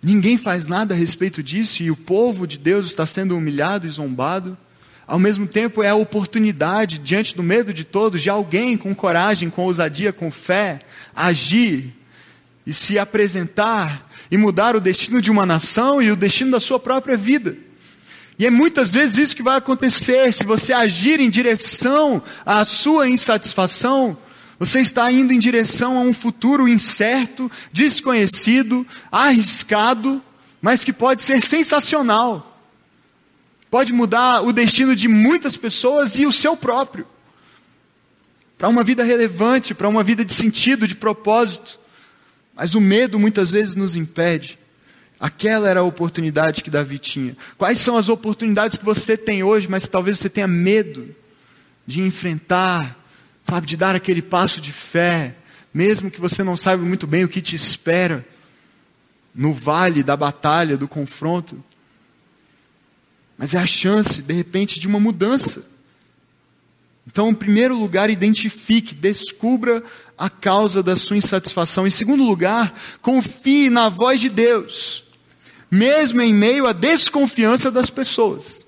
ninguém 0.02 0.38
faz 0.38 0.68
nada 0.68 0.94
a 0.94 0.98
respeito 0.98 1.44
disso 1.44 1.84
e 1.84 1.92
o 1.92 1.96
povo 1.96 2.48
de 2.48 2.58
Deus 2.58 2.88
está 2.88 3.06
sendo 3.06 3.38
humilhado 3.38 3.86
e 3.86 3.90
zombado. 3.90 4.58
Ao 5.06 5.20
mesmo 5.20 5.46
tempo 5.46 5.84
é 5.84 5.90
a 5.90 5.96
oportunidade, 5.96 6.98
diante 6.98 7.36
do 7.36 7.44
medo 7.44 7.74
de 7.74 7.84
todos, 7.84 8.22
de 8.22 8.30
alguém 8.30 8.78
com 8.78 8.96
coragem, 8.96 9.50
com 9.50 9.64
ousadia, 9.64 10.14
com 10.14 10.32
fé, 10.32 10.80
agir 11.14 11.94
e 12.66 12.74
se 12.74 12.98
apresentar 12.98 14.10
e 14.32 14.38
mudar 14.38 14.76
o 14.76 14.82
destino 14.82 15.22
de 15.22 15.30
uma 15.30 15.46
nação 15.46 16.02
e 16.02 16.10
o 16.10 16.16
destino 16.16 16.52
da 16.52 16.60
sua 16.60 16.80
própria 16.80 17.18
vida. 17.18 17.58
E 18.40 18.46
é 18.46 18.50
muitas 18.50 18.94
vezes 18.94 19.18
isso 19.18 19.36
que 19.36 19.44
vai 19.44 19.58
acontecer. 19.58 20.34
Se 20.34 20.46
você 20.46 20.74
agir 20.74 21.20
em 21.20 21.30
direção 21.30 22.24
à 22.46 22.66
sua 22.66 23.08
insatisfação, 23.10 24.18
você 24.58 24.80
está 24.80 25.12
indo 25.12 25.34
em 25.34 25.40
direção 25.40 25.98
a 25.98 26.02
um 26.02 26.14
futuro 26.14 26.68
incerto, 26.68 27.52
desconhecido, 27.72 28.88
arriscado, 29.12 30.22
mas 30.62 30.84
que 30.84 30.94
pode 30.94 31.22
ser 31.22 31.42
sensacional 31.42 32.53
pode 33.74 33.92
mudar 33.92 34.44
o 34.44 34.54
destino 34.54 34.96
de 34.96 35.08
muitas 35.08 35.58
pessoas 35.58 36.20
e 36.20 36.28
o 36.28 36.32
seu 36.32 36.56
próprio. 36.56 37.08
Para 38.56 38.70
uma 38.70 38.84
vida 38.84 39.04
relevante, 39.04 39.74
para 39.74 39.90
uma 39.90 40.04
vida 40.04 40.24
de 40.24 40.32
sentido, 40.32 40.88
de 40.88 40.94
propósito. 40.94 41.80
Mas 42.54 42.76
o 42.76 42.80
medo 42.80 43.18
muitas 43.18 43.50
vezes 43.50 43.74
nos 43.74 43.96
impede. 43.96 44.60
Aquela 45.20 45.68
era 45.68 45.80
a 45.80 45.84
oportunidade 45.84 46.62
que 46.62 46.70
Davi 46.70 47.00
tinha. 47.00 47.36
Quais 47.58 47.80
são 47.80 47.98
as 47.98 48.10
oportunidades 48.10 48.78
que 48.78 48.86
você 48.86 49.18
tem 49.18 49.42
hoje, 49.42 49.68
mas 49.68 49.88
talvez 49.88 50.20
você 50.20 50.30
tenha 50.30 50.48
medo 50.48 51.10
de 51.84 52.00
enfrentar, 52.00 52.96
sabe, 53.44 53.66
de 53.66 53.76
dar 53.76 53.96
aquele 53.96 54.22
passo 54.22 54.62
de 54.62 54.72
fé, 54.72 55.36
mesmo 55.74 56.12
que 56.12 56.22
você 56.22 56.44
não 56.44 56.56
saiba 56.56 56.86
muito 56.86 57.08
bem 57.08 57.24
o 57.24 57.28
que 57.28 57.42
te 57.42 57.56
espera 57.56 58.24
no 59.34 59.52
vale 59.52 60.04
da 60.04 60.16
batalha, 60.16 60.78
do 60.78 60.88
confronto. 60.88 61.64
Mas 63.38 63.54
é 63.54 63.58
a 63.58 63.66
chance, 63.66 64.22
de 64.22 64.34
repente, 64.34 64.80
de 64.80 64.88
uma 64.88 65.00
mudança. 65.00 65.64
Então, 67.06 67.30
em 67.30 67.34
primeiro 67.34 67.78
lugar, 67.78 68.10
identifique, 68.10 68.96
descubra 68.96 69.84
a 70.18 70.30
causa 70.30 70.82
da 70.82 70.96
sua 70.96 71.18
insatisfação. 71.18 71.86
Em 71.86 71.92
segundo 71.92 72.24
lugar, 72.24 72.74
confie 73.02 73.70
na 73.70 73.90
voz 73.90 74.22
de 74.22 74.30
Deus, 74.30 75.04
mesmo 75.70 76.22
em 76.22 76.34
meio 76.34 76.66
à 76.66 76.74
desconfiança 76.74 77.70
das 77.70 77.90
pessoas. 77.90 78.64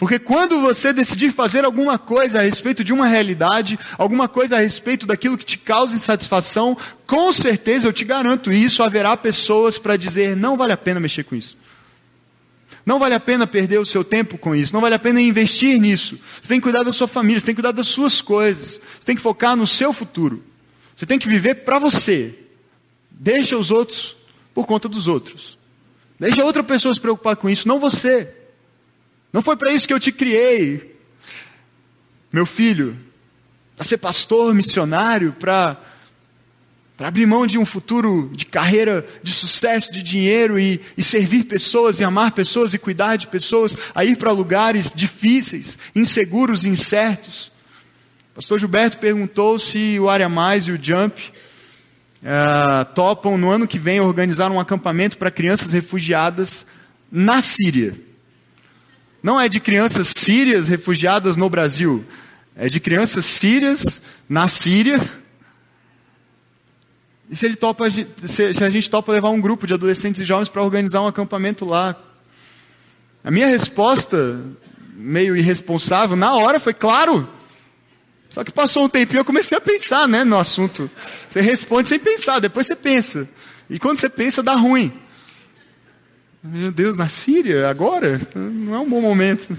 Porque 0.00 0.18
quando 0.18 0.62
você 0.62 0.94
decidir 0.94 1.30
fazer 1.30 1.62
alguma 1.62 1.98
coisa 1.98 2.38
a 2.38 2.42
respeito 2.42 2.82
de 2.82 2.90
uma 2.90 3.06
realidade, 3.06 3.78
alguma 3.98 4.26
coisa 4.26 4.56
a 4.56 4.60
respeito 4.60 5.06
daquilo 5.06 5.36
que 5.36 5.44
te 5.44 5.58
causa 5.58 5.94
insatisfação, 5.94 6.74
com 7.06 7.30
certeza 7.34 7.86
eu 7.86 7.92
te 7.92 8.02
garanto 8.02 8.50
isso, 8.50 8.82
haverá 8.82 9.14
pessoas 9.14 9.76
para 9.76 9.98
dizer 9.98 10.34
não 10.34 10.56
vale 10.56 10.72
a 10.72 10.76
pena 10.76 10.98
mexer 10.98 11.24
com 11.24 11.36
isso. 11.36 11.54
Não 12.90 12.98
vale 12.98 13.14
a 13.14 13.20
pena 13.20 13.46
perder 13.46 13.78
o 13.78 13.86
seu 13.86 14.02
tempo 14.02 14.36
com 14.36 14.52
isso, 14.52 14.74
não 14.74 14.80
vale 14.80 14.96
a 14.96 14.98
pena 14.98 15.20
investir 15.20 15.78
nisso. 15.80 16.18
Você 16.42 16.48
tem 16.48 16.58
que 16.58 16.64
cuidar 16.64 16.84
da 16.84 16.92
sua 16.92 17.06
família, 17.06 17.38
você 17.38 17.46
tem 17.46 17.54
que 17.54 17.62
cuidar 17.62 17.70
das 17.70 17.86
suas 17.86 18.20
coisas, 18.20 18.80
você 18.98 19.04
tem 19.06 19.14
que 19.14 19.22
focar 19.22 19.54
no 19.54 19.64
seu 19.64 19.92
futuro. 19.92 20.42
Você 20.96 21.06
tem 21.06 21.16
que 21.16 21.28
viver 21.28 21.62
para 21.62 21.78
você. 21.78 22.36
Deixa 23.08 23.56
os 23.56 23.70
outros 23.70 24.16
por 24.52 24.66
conta 24.66 24.88
dos 24.88 25.06
outros. 25.06 25.56
Deixa 26.18 26.44
outra 26.44 26.64
pessoa 26.64 26.92
se 26.92 26.98
preocupar 26.98 27.36
com 27.36 27.48
isso, 27.48 27.68
não 27.68 27.78
você. 27.78 28.34
Não 29.32 29.40
foi 29.40 29.56
para 29.56 29.72
isso 29.72 29.86
que 29.86 29.94
eu 29.94 30.00
te 30.00 30.10
criei, 30.10 30.98
meu 32.32 32.44
filho, 32.44 32.98
para 33.76 33.86
ser 33.86 33.98
pastor, 33.98 34.52
missionário, 34.52 35.32
para 35.38 35.80
para 37.00 37.08
abrir 37.08 37.24
mão 37.24 37.46
de 37.46 37.56
um 37.56 37.64
futuro 37.64 38.30
de 38.34 38.44
carreira, 38.44 39.06
de 39.22 39.32
sucesso, 39.32 39.90
de 39.90 40.02
dinheiro 40.02 40.60
e, 40.60 40.78
e 40.98 41.02
servir 41.02 41.44
pessoas 41.44 41.98
e 41.98 42.04
amar 42.04 42.32
pessoas 42.32 42.74
e 42.74 42.78
cuidar 42.78 43.16
de 43.16 43.26
pessoas, 43.26 43.74
a 43.94 44.04
ir 44.04 44.18
para 44.18 44.30
lugares 44.32 44.92
difíceis, 44.94 45.78
inseguros 45.96 46.66
e 46.66 46.68
incertos. 46.68 47.50
Pastor 48.34 48.60
Gilberto 48.60 48.98
perguntou 48.98 49.58
se 49.58 49.98
o 49.98 50.10
Área 50.10 50.28
Mais 50.28 50.64
e 50.64 50.72
o 50.72 50.78
Jump 50.78 51.22
uh, 52.22 52.84
topam 52.94 53.38
no 53.38 53.50
ano 53.50 53.66
que 53.66 53.78
vem 53.78 53.98
organizar 53.98 54.50
um 54.50 54.60
acampamento 54.60 55.16
para 55.16 55.30
crianças 55.30 55.72
refugiadas 55.72 56.66
na 57.10 57.40
Síria. 57.40 57.98
Não 59.22 59.40
é 59.40 59.48
de 59.48 59.58
crianças 59.58 60.12
sírias 60.14 60.68
refugiadas 60.68 61.34
no 61.34 61.48
Brasil, 61.48 62.04
é 62.54 62.68
de 62.68 62.78
crianças 62.78 63.24
sírias 63.24 64.02
na 64.28 64.48
Síria 64.48 65.00
e 67.30 67.36
se 67.36 67.46
ele 67.46 67.54
topa, 67.54 67.88
se 67.88 68.64
a 68.64 68.68
gente 68.68 68.90
topa 68.90 69.12
levar 69.12 69.30
um 69.30 69.40
grupo 69.40 69.64
de 69.64 69.72
adolescentes 69.72 70.20
e 70.20 70.24
jovens 70.24 70.48
para 70.48 70.64
organizar 70.64 71.00
um 71.00 71.06
acampamento 71.06 71.64
lá? 71.64 71.94
A 73.22 73.30
minha 73.30 73.46
resposta, 73.46 74.42
meio 74.94 75.36
irresponsável, 75.36 76.16
na 76.16 76.34
hora 76.34 76.58
foi 76.58 76.74
claro. 76.74 77.28
Só 78.30 78.42
que 78.42 78.50
passou 78.50 78.84
um 78.84 78.88
tempinho 78.88 79.20
eu 79.20 79.24
comecei 79.24 79.56
a 79.56 79.60
pensar, 79.60 80.08
né, 80.08 80.24
no 80.24 80.36
assunto. 80.36 80.90
Você 81.28 81.40
responde 81.40 81.88
sem 81.88 82.00
pensar, 82.00 82.40
depois 82.40 82.66
você 82.66 82.74
pensa. 82.74 83.28
E 83.68 83.78
quando 83.78 84.00
você 84.00 84.08
pensa, 84.08 84.42
dá 84.42 84.56
ruim. 84.56 84.92
Meu 86.42 86.72
Deus, 86.72 86.96
na 86.96 87.08
Síria, 87.08 87.68
agora? 87.68 88.20
Não 88.34 88.74
é 88.74 88.78
um 88.80 88.88
bom 88.88 89.00
momento. 89.00 89.56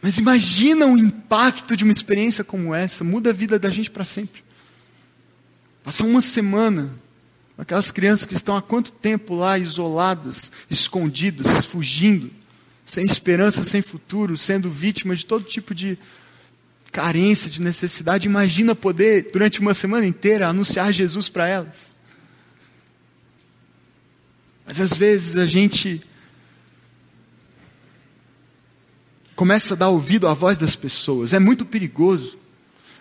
Mas 0.00 0.16
imagina 0.16 0.86
o 0.86 0.96
impacto 0.96 1.76
de 1.76 1.84
uma 1.84 1.92
experiência 1.92 2.42
como 2.42 2.74
essa, 2.74 3.04
muda 3.04 3.28
a 3.28 3.32
vida 3.34 3.58
da 3.58 3.68
gente 3.68 3.90
para 3.90 4.04
sempre. 4.04 4.45
Passar 5.86 6.02
uma 6.02 6.20
semana 6.20 6.98
aquelas 7.56 7.92
crianças 7.92 8.26
que 8.26 8.34
estão 8.34 8.56
há 8.56 8.60
quanto 8.60 8.90
tempo 8.90 9.36
lá 9.36 9.56
isoladas, 9.56 10.50
escondidas, 10.68 11.64
fugindo, 11.64 12.28
sem 12.84 13.04
esperança, 13.04 13.62
sem 13.62 13.80
futuro, 13.80 14.36
sendo 14.36 14.68
vítimas 14.68 15.20
de 15.20 15.26
todo 15.26 15.44
tipo 15.44 15.72
de 15.72 15.96
carência, 16.90 17.48
de 17.48 17.62
necessidade. 17.62 18.26
Imagina 18.26 18.74
poder, 18.74 19.30
durante 19.32 19.60
uma 19.60 19.74
semana 19.74 20.04
inteira, 20.04 20.48
anunciar 20.48 20.92
Jesus 20.92 21.28
para 21.28 21.46
elas. 21.46 21.92
Mas 24.66 24.80
às 24.80 24.92
vezes 24.96 25.36
a 25.36 25.46
gente 25.46 26.00
começa 29.36 29.74
a 29.74 29.76
dar 29.76 29.90
ouvido 29.90 30.26
à 30.26 30.34
voz 30.34 30.58
das 30.58 30.74
pessoas. 30.74 31.32
É 31.32 31.38
muito 31.38 31.64
perigoso. 31.64 32.36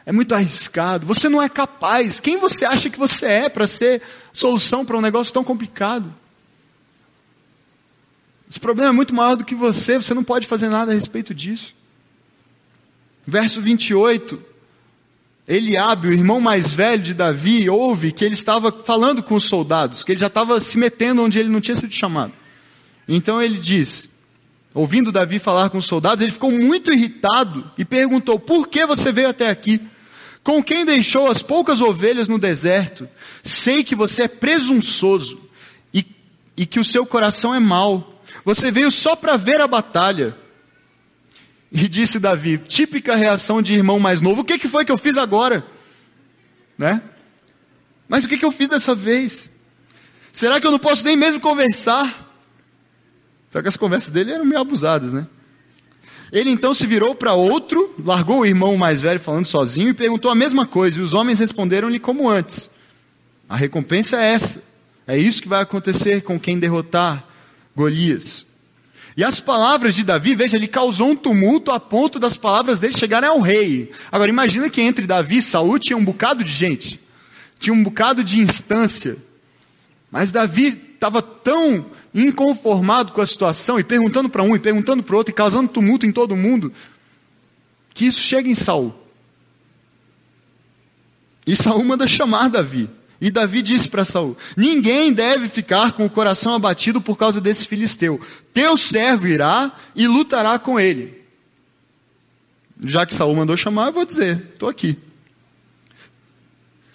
É 0.05 0.11
muito 0.11 0.35
arriscado. 0.35 1.05
Você 1.07 1.27
não 1.27 1.41
é 1.41 1.49
capaz. 1.49 2.19
Quem 2.19 2.37
você 2.37 2.63
acha 2.63 2.89
que 2.89 2.99
você 2.99 3.25
é 3.25 3.49
para 3.49 3.65
ser 3.65 4.01
solução 4.31 4.85
para 4.85 4.97
um 4.97 5.01
negócio 5.01 5.33
tão 5.33 5.43
complicado? 5.43 6.13
Esse 8.49 8.59
problema 8.59 8.91
é 8.91 8.93
muito 8.93 9.13
maior 9.13 9.35
do 9.35 9.43
que 9.43 9.55
você, 9.55 9.97
você 9.97 10.13
não 10.13 10.23
pode 10.23 10.45
fazer 10.45 10.69
nada 10.69 10.91
a 10.91 10.95
respeito 10.95 11.33
disso. 11.33 11.73
Verso 13.25 13.59
28. 13.59 14.41
Eliabe, 15.47 16.07
o 16.07 16.13
irmão 16.13 16.39
mais 16.39 16.73
velho 16.73 17.01
de 17.01 17.13
Davi, 17.13 17.69
ouve 17.69 18.11
que 18.11 18.23
ele 18.23 18.33
estava 18.33 18.71
falando 18.71 19.21
com 19.21 19.35
os 19.35 19.43
soldados, 19.43 20.03
que 20.03 20.11
ele 20.11 20.19
já 20.19 20.27
estava 20.27 20.59
se 20.59 20.77
metendo 20.77 21.23
onde 21.23 21.39
ele 21.39 21.49
não 21.49 21.61
tinha 21.61 21.75
sido 21.75 21.93
chamado. 21.93 22.33
Então 23.07 23.41
ele 23.41 23.59
diz: 23.59 24.09
ouvindo 24.73 25.11
Davi 25.11 25.37
falar 25.37 25.69
com 25.69 25.77
os 25.77 25.85
soldados, 25.85 26.21
ele 26.21 26.31
ficou 26.31 26.51
muito 26.51 26.91
irritado 26.91 27.71
e 27.77 27.85
perguntou: 27.85 28.39
Por 28.39 28.67
que 28.67 28.85
você 28.85 29.11
veio 29.11 29.29
até 29.29 29.49
aqui? 29.49 29.81
Com 30.45 30.63
quem 30.63 30.85
deixou 30.85 31.27
as 31.27 31.41
poucas 31.41 31.81
ovelhas 31.81 32.27
no 32.27 32.37
deserto? 32.37 33.09
Sei 33.41 33.83
que 33.83 33.95
você 33.95 34.25
é 34.25 34.27
presunçoso 34.27 35.41
e, 35.91 36.05
e 36.55 36.67
que 36.67 36.79
o 36.79 36.85
seu 36.85 37.03
coração 37.03 37.51
é 37.51 37.59
mau. 37.59 38.21
Você 38.45 38.69
veio 38.69 38.91
só 38.91 39.15
para 39.15 39.37
ver 39.37 39.59
a 39.59 39.67
batalha. 39.67 40.37
E 41.71 41.87
disse 41.87 42.19
Davi, 42.19 42.59
típica 42.59 43.15
reação 43.15 43.59
de 43.59 43.73
irmão 43.73 43.99
mais 43.99 44.21
novo: 44.21 44.41
O 44.41 44.45
que, 44.45 44.59
que 44.59 44.67
foi 44.67 44.85
que 44.85 44.91
eu 44.91 44.99
fiz 44.99 45.17
agora? 45.17 45.65
Né? 46.77 47.01
Mas 48.07 48.23
o 48.23 48.27
que, 48.27 48.37
que 48.37 48.45
eu 48.45 48.51
fiz 48.51 48.69
dessa 48.69 48.93
vez? 48.93 49.49
Será 50.31 50.61
que 50.61 50.67
eu 50.67 50.71
não 50.71 50.77
posso 50.77 51.03
nem 51.03 51.17
mesmo 51.17 51.39
conversar? 51.39 52.37
Só 53.49 53.63
que 53.63 53.67
as 53.67 53.77
conversas 53.77 54.11
dele 54.11 54.31
eram 54.31 54.45
meio 54.45 54.61
abusadas, 54.61 55.11
né? 55.11 55.25
Ele 56.35 56.49
então 56.49 56.73
se 56.73 56.85
virou 56.85 57.15
para 57.15 57.33
outro, 57.33 57.95
largou 58.03 58.41
o 58.41 58.45
irmão 58.45 58.75
mais 58.75 58.99
velho 58.99 59.21
falando 59.21 59.45
sozinho 59.45 59.87
e 59.87 59.93
perguntou 59.93 60.29
a 60.29 60.35
mesma 60.35 60.65
coisa. 60.65 60.99
E 60.99 61.01
os 61.01 61.13
homens 61.13 61.39
responderam-lhe 61.39 61.97
como 61.97 62.29
antes: 62.29 62.69
A 63.47 63.55
recompensa 63.55 64.21
é 64.21 64.33
essa. 64.33 64.61
É 65.07 65.17
isso 65.17 65.41
que 65.41 65.47
vai 65.47 65.61
acontecer 65.61 66.23
com 66.23 66.37
quem 66.37 66.59
derrotar 66.59 67.25
Golias. 67.73 68.45
E 69.15 69.23
as 69.23 69.39
palavras 69.39 69.95
de 69.95 70.03
Davi, 70.03 70.35
veja, 70.35 70.57
ele 70.57 70.67
causou 70.67 71.11
um 71.11 71.15
tumulto 71.15 71.71
a 71.71 71.79
ponto 71.79 72.19
das 72.19 72.35
palavras 72.35 72.79
dele 72.79 72.97
chegarem 72.97 73.29
ao 73.29 73.39
rei. 73.39 73.91
Agora 74.11 74.29
imagina 74.29 74.69
que 74.69 74.81
entre 74.81 75.07
Davi 75.07 75.37
e 75.37 75.41
Saul 75.41 75.79
tinha 75.79 75.95
um 75.95 76.03
bocado 76.03 76.43
de 76.43 76.51
gente. 76.51 76.99
Tinha 77.57 77.73
um 77.73 77.81
bocado 77.81 78.21
de 78.21 78.41
instância. 78.41 79.15
Mas 80.11 80.33
Davi 80.33 80.65
estava 80.95 81.21
tão 81.21 81.85
inconformado 82.15 83.11
com 83.11 83.19
a 83.19 83.27
situação 83.27 83.77
e 83.77 83.83
perguntando 83.83 84.29
para 84.29 84.41
um 84.41 84.55
e 84.55 84.59
perguntando 84.59 85.03
para 85.03 85.17
outro 85.17 85.31
e 85.31 85.35
causando 85.35 85.67
tumulto 85.67 86.05
em 86.05 86.11
todo 86.13 86.35
mundo, 86.35 86.71
que 87.93 88.05
isso 88.05 88.21
chega 88.21 88.47
em 88.47 88.55
Saul. 88.55 88.95
E 91.45 91.55
Saul 91.55 91.83
manda 91.83 92.07
chamar 92.07 92.49
Davi. 92.49 92.89
E 93.19 93.29
Davi 93.29 93.61
disse 93.61 93.87
para 93.87 94.05
Saul: 94.05 94.35
Ninguém 94.55 95.13
deve 95.13 95.47
ficar 95.47 95.91
com 95.91 96.05
o 96.05 96.09
coração 96.09 96.53
abatido 96.53 97.01
por 97.01 97.17
causa 97.17 97.39
desse 97.39 97.67
filisteu. 97.67 98.19
Teu 98.53 98.77
servo 98.77 99.27
irá 99.27 99.71
e 99.95 100.07
lutará 100.07 100.57
com 100.57 100.79
ele. 100.79 101.21
Já 102.83 103.05
que 103.05 103.13
Saul 103.13 103.35
mandou 103.35 103.55
chamar, 103.55 103.87
eu 103.87 103.93
vou 103.93 104.05
dizer: 104.05 104.47
estou 104.53 104.69
aqui. 104.69 104.97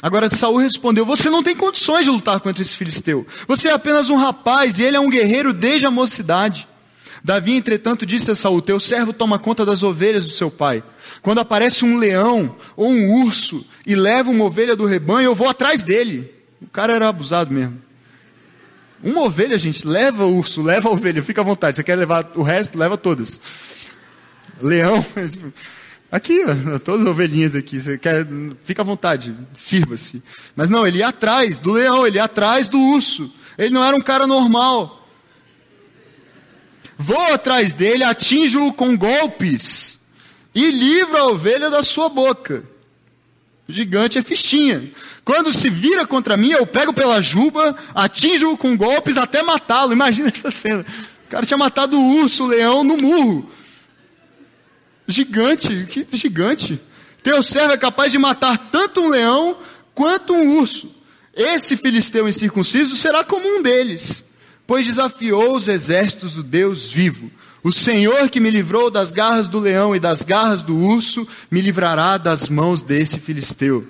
Agora 0.02 0.28
Saul 0.28 0.56
respondeu: 0.56 1.04
Você 1.04 1.28
não 1.28 1.42
tem 1.42 1.54
condições 1.54 2.04
de 2.04 2.10
lutar 2.10 2.40
contra 2.40 2.62
esse 2.62 2.76
filisteu. 2.76 3.26
Você 3.46 3.68
é 3.68 3.72
apenas 3.72 4.08
um 4.08 4.16
rapaz 4.16 4.78
e 4.78 4.82
ele 4.82 4.96
é 4.96 5.00
um 5.00 5.10
guerreiro 5.10 5.52
desde 5.52 5.86
a 5.86 5.90
mocidade. 5.90 6.66
Davi, 7.22 7.52
entretanto, 7.52 8.06
disse 8.06 8.30
a 8.30 8.34
Saul: 8.34 8.62
Teu 8.62 8.80
servo 8.80 9.12
toma 9.12 9.38
conta 9.38 9.64
das 9.64 9.82
ovelhas 9.82 10.26
do 10.26 10.32
seu 10.32 10.50
pai. 10.50 10.82
Quando 11.20 11.40
aparece 11.40 11.84
um 11.84 11.98
leão 11.98 12.56
ou 12.76 12.90
um 12.90 13.22
urso 13.24 13.64
e 13.86 13.94
leva 13.94 14.30
uma 14.30 14.44
ovelha 14.44 14.74
do 14.74 14.86
rebanho, 14.86 15.26
eu 15.26 15.34
vou 15.34 15.48
atrás 15.48 15.82
dele. 15.82 16.32
O 16.62 16.68
cara 16.68 16.94
era 16.94 17.08
abusado 17.08 17.52
mesmo. 17.52 17.80
Uma 19.02 19.22
ovelha, 19.22 19.56
gente, 19.56 19.86
leva 19.86 20.26
o 20.26 20.36
urso, 20.36 20.60
leva 20.60 20.88
a 20.88 20.92
ovelha, 20.92 21.22
fica 21.22 21.40
à 21.40 21.44
vontade. 21.44 21.76
Você 21.76 21.82
quer 21.82 21.96
levar 21.96 22.30
o 22.34 22.42
resto? 22.42 22.76
Leva 22.76 22.96
todas. 22.96 23.40
Leão, 24.60 25.04
Aqui, 26.12 26.40
todas 26.84 27.02
as 27.02 27.06
ovelhinhas 27.06 27.54
aqui. 27.54 27.80
Você 27.80 27.96
quer, 27.96 28.26
fica 28.64 28.82
à 28.82 28.84
vontade, 28.84 29.34
sirva-se. 29.54 30.22
Mas 30.56 30.68
não, 30.68 30.86
ele 30.86 30.98
ia 30.98 31.08
atrás 31.08 31.58
do 31.58 31.72
leão, 31.72 32.06
ele 32.06 32.16
ia 32.16 32.24
atrás 32.24 32.68
do 32.68 32.78
urso. 32.78 33.32
Ele 33.56 33.70
não 33.70 33.84
era 33.84 33.96
um 33.96 34.00
cara 34.00 34.26
normal. 34.26 35.08
Vou 36.98 37.20
atrás 37.32 37.72
dele, 37.72 38.04
atinjo-o 38.04 38.72
com 38.72 38.96
golpes 38.96 39.98
e 40.54 40.70
livro 40.70 41.16
a 41.16 41.26
ovelha 41.28 41.70
da 41.70 41.82
sua 41.82 42.08
boca. 42.08 42.64
O 43.68 43.72
gigante 43.72 44.18
é 44.18 44.22
fichinha. 44.22 44.90
Quando 45.24 45.52
se 45.52 45.70
vira 45.70 46.04
contra 46.06 46.36
mim, 46.36 46.50
eu 46.50 46.66
pego 46.66 46.92
pela 46.92 47.22
juba, 47.22 47.76
atinjo-o 47.94 48.56
com 48.56 48.76
golpes 48.76 49.16
até 49.16 49.42
matá-lo. 49.42 49.92
Imagina 49.92 50.28
essa 50.34 50.50
cena. 50.50 50.84
O 51.24 51.30
cara 51.30 51.46
tinha 51.46 51.56
matado 51.56 51.96
o 51.96 52.16
urso, 52.16 52.44
o 52.44 52.48
leão 52.48 52.82
no 52.82 52.96
murro. 52.96 53.48
Gigante, 55.10 55.86
que 55.88 56.06
gigante. 56.16 56.80
Teu 57.22 57.42
servo 57.42 57.72
é 57.72 57.76
capaz 57.76 58.12
de 58.12 58.18
matar 58.18 58.56
tanto 58.70 59.00
um 59.00 59.08
leão 59.08 59.58
quanto 59.94 60.32
um 60.32 60.58
urso. 60.58 60.90
Esse 61.34 61.76
filisteu 61.76 62.28
incircunciso 62.28 62.96
será 62.96 63.22
como 63.24 63.46
um 63.46 63.62
deles, 63.62 64.24
pois 64.66 64.86
desafiou 64.86 65.56
os 65.56 65.68
exércitos 65.68 66.34
do 66.34 66.42
Deus 66.42 66.90
vivo. 66.90 67.30
O 67.62 67.72
Senhor 67.72 68.30
que 68.30 68.40
me 68.40 68.50
livrou 68.50 68.90
das 68.90 69.12
garras 69.12 69.46
do 69.46 69.58
leão 69.58 69.94
e 69.94 70.00
das 70.00 70.22
garras 70.22 70.62
do 70.62 70.74
urso, 70.76 71.28
me 71.50 71.60
livrará 71.60 72.16
das 72.16 72.48
mãos 72.48 72.80
desse 72.80 73.18
filisteu. 73.18 73.86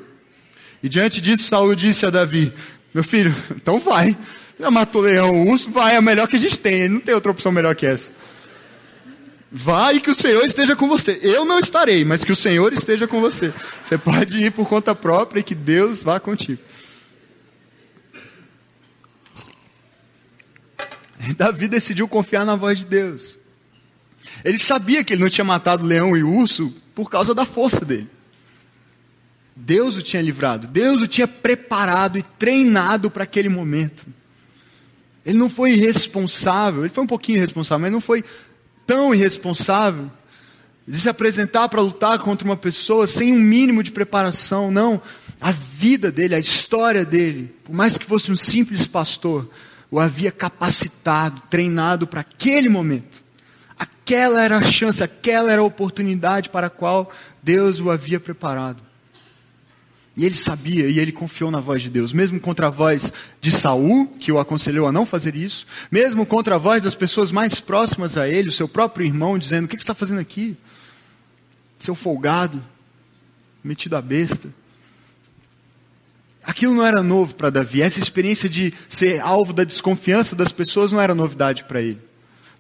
E 0.83 0.89
diante 0.89 1.21
disso, 1.21 1.45
Saul 1.45 1.75
disse 1.77 2.05
a 2.05 2.11
Davi: 2.11 2.53
Meu 2.93 3.05
filho, 3.05 3.35
então 3.55 3.79
vai. 3.79 4.17
Já 4.59 4.71
matou 4.71 5.03
o 5.03 5.05
leão, 5.05 5.31
o 5.31 5.51
urso, 5.51 5.71
vai, 5.71 5.95
é 5.95 5.99
o 5.99 6.03
melhor 6.03 6.27
que 6.29 6.37
a 6.37 6.39
gente 6.39 6.59
tem. 6.59 6.89
Não 6.89 7.01
tem 7.01 7.15
outra 7.15 7.31
opção 7.31 7.53
melhor 7.53 7.75
que 7.75 7.87
essa. 7.87 8.11
Vai 9.53 9.99
que 9.99 10.11
o 10.11 10.15
Senhor 10.15 10.45
esteja 10.45 10.77
com 10.77 10.89
você. 10.89 11.19
Eu 11.23 11.45
não 11.45 11.59
estarei, 11.59 12.05
mas 12.05 12.23
que 12.23 12.31
o 12.31 12.37
Senhor 12.37 12.73
esteja 12.73 13.09
com 13.09 13.21
você. 13.21 13.53
Você 13.83 13.99
pode 13.99 14.37
ir 14.37 14.53
por 14.53 14.69
conta 14.69 14.95
própria 14.95 15.41
e 15.41 15.43
que 15.45 15.55
Deus 15.55 16.03
vá 16.03 16.21
contigo. 16.21 16.63
Davi 21.37 21.69
decidiu 21.69 22.07
confiar 22.07 22.47
na 22.47 22.55
voz 22.55 22.79
de 22.79 22.87
Deus. 22.87 23.39
Ele 24.45 24.59
sabia 24.59 25.03
que 25.03 25.13
ele 25.13 25.23
não 25.23 25.31
tinha 25.31 25.45
matado 25.45 25.85
leão 25.85 26.17
e 26.17 26.23
urso 26.23 26.73
por 26.95 27.11
causa 27.11 27.35
da 27.35 27.45
força 27.45 27.85
dele. 27.85 28.09
Deus 29.55 29.97
o 29.97 30.03
tinha 30.03 30.23
livrado, 30.23 30.67
Deus 30.67 31.03
o 31.03 31.09
tinha 31.09 31.29
preparado 31.29 32.17
e 32.17 32.23
treinado 32.23 33.11
para 33.11 33.25
aquele 33.25 33.49
momento. 33.49 34.07
Ele 35.27 35.37
não 35.37 35.51
foi 35.51 35.73
irresponsável, 35.73 36.83
ele 36.83 36.95
foi 36.95 37.05
um 37.05 37.07
pouquinho 37.07 37.37
irresponsável, 37.37 37.83
mas 37.83 37.93
não 37.93 38.01
foi 38.01 38.25
tão 38.91 39.15
irresponsável 39.15 40.11
de 40.85 40.99
se 40.99 41.09
apresentar 41.09 41.69
para 41.69 41.81
lutar 41.81 42.19
contra 42.19 42.45
uma 42.45 42.57
pessoa 42.57 43.07
sem 43.07 43.33
um 43.33 43.39
mínimo 43.39 43.85
de 43.85 43.93
preparação. 43.93 44.69
Não, 44.69 45.01
a 45.41 45.53
vida 45.53 46.11
dele, 46.11 46.35
a 46.35 46.41
história 46.41 47.05
dele, 47.05 47.55
por 47.63 47.73
mais 47.73 47.97
que 47.97 48.05
fosse 48.05 48.33
um 48.33 48.37
simples 48.37 48.89
pastor, 48.89 49.49
o 49.93 50.01
havia 50.01 50.33
capacitado, 50.33 51.41
treinado 51.49 52.05
para 52.05 52.23
aquele 52.23 52.69
momento. 52.69 53.23
Aquela 53.79 54.43
era 54.43 54.57
a 54.57 54.63
chance, 54.63 55.05
aquela 55.05 55.53
era 55.53 55.63
a 55.63 55.65
oportunidade 55.65 56.51
para 56.51 56.67
a 56.67 56.71
qual 56.71 57.13
Deus 57.41 57.79
o 57.79 57.93
havia 57.93 58.19
preparado. 58.19 58.83
E 60.21 60.27
ele 60.27 60.35
sabia 60.35 60.87
e 60.87 60.99
ele 60.99 61.13
confiou 61.13 61.51
na 61.51 61.61
voz 61.61 61.81
de 61.81 61.89
Deus, 61.89 62.13
mesmo 62.13 62.39
contra 62.39 62.67
a 62.67 62.71
voz 62.71 63.11
de 63.41 63.51
Saul, 63.51 64.07
que 64.07 64.31
o 64.31 64.39
aconselhou 64.39 64.87
a 64.87 64.93
não 64.93 65.07
fazer 65.07 65.35
isso, 65.35 65.67
mesmo 65.91 66.27
contra 66.27 66.57
a 66.57 66.59
voz 66.59 66.83
das 66.83 66.95
pessoas 66.95 67.33
mais 67.33 67.59
próximas 67.59 68.19
a 68.19 68.29
ele, 68.29 68.51
o 68.51 68.53
seu 68.53 68.69
próprio 68.69 69.07
irmão, 69.07 69.39
dizendo: 69.39 69.65
O 69.65 69.69
que 69.69 69.77
você 69.77 69.83
está 69.83 69.95
fazendo 69.95 70.21
aqui? 70.21 70.59
Seu 71.79 71.95
folgado, 71.95 72.63
metido 73.65 73.97
a 73.97 74.03
besta. 74.03 74.53
Aquilo 76.45 76.75
não 76.75 76.85
era 76.85 77.03
novo 77.03 77.35
para 77.35 77.49
Davi, 77.49 77.81
essa 77.81 77.99
experiência 77.99 78.47
de 78.47 78.75
ser 78.91 79.21
alvo 79.21 79.55
da 79.55 79.65
desconfiança 79.65 80.37
das 80.37 80.53
pessoas 80.53 80.93
não 80.93 81.01
era 81.01 81.15
novidade 81.15 81.65
para 81.65 81.81
ele. 81.81 81.99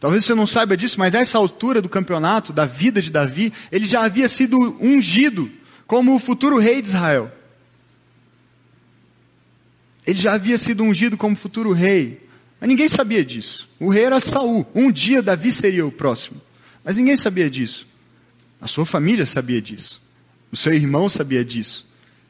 Talvez 0.00 0.24
você 0.24 0.34
não 0.34 0.46
saiba 0.46 0.78
disso, 0.78 0.98
mas 0.98 1.14
a 1.14 1.18
essa 1.18 1.36
altura 1.36 1.82
do 1.82 1.90
campeonato, 1.90 2.54
da 2.54 2.64
vida 2.64 3.02
de 3.02 3.10
Davi, 3.10 3.52
ele 3.70 3.86
já 3.86 4.02
havia 4.02 4.30
sido 4.30 4.56
ungido 4.80 5.50
como 5.86 6.14
o 6.14 6.18
futuro 6.18 6.58
rei 6.58 6.80
de 6.80 6.88
Israel. 6.88 7.30
Ele 10.06 10.20
já 10.20 10.34
havia 10.34 10.56
sido 10.58 10.82
ungido 10.82 11.16
como 11.16 11.36
futuro 11.36 11.72
rei. 11.72 12.26
Mas 12.60 12.68
ninguém 12.68 12.88
sabia 12.88 13.24
disso. 13.24 13.68
O 13.78 13.88
rei 13.88 14.04
era 14.04 14.20
Saul. 14.20 14.66
Um 14.74 14.90
dia 14.90 15.22
Davi 15.22 15.52
seria 15.52 15.86
o 15.86 15.92
próximo. 15.92 16.40
Mas 16.84 16.96
ninguém 16.96 17.16
sabia 17.16 17.48
disso. 17.48 17.86
A 18.60 18.66
sua 18.66 18.84
família 18.84 19.24
sabia 19.24 19.60
disso. 19.60 20.02
O 20.52 20.56
seu 20.56 20.72
irmão 20.72 21.08
sabia 21.08 21.44
disso. 21.44 21.86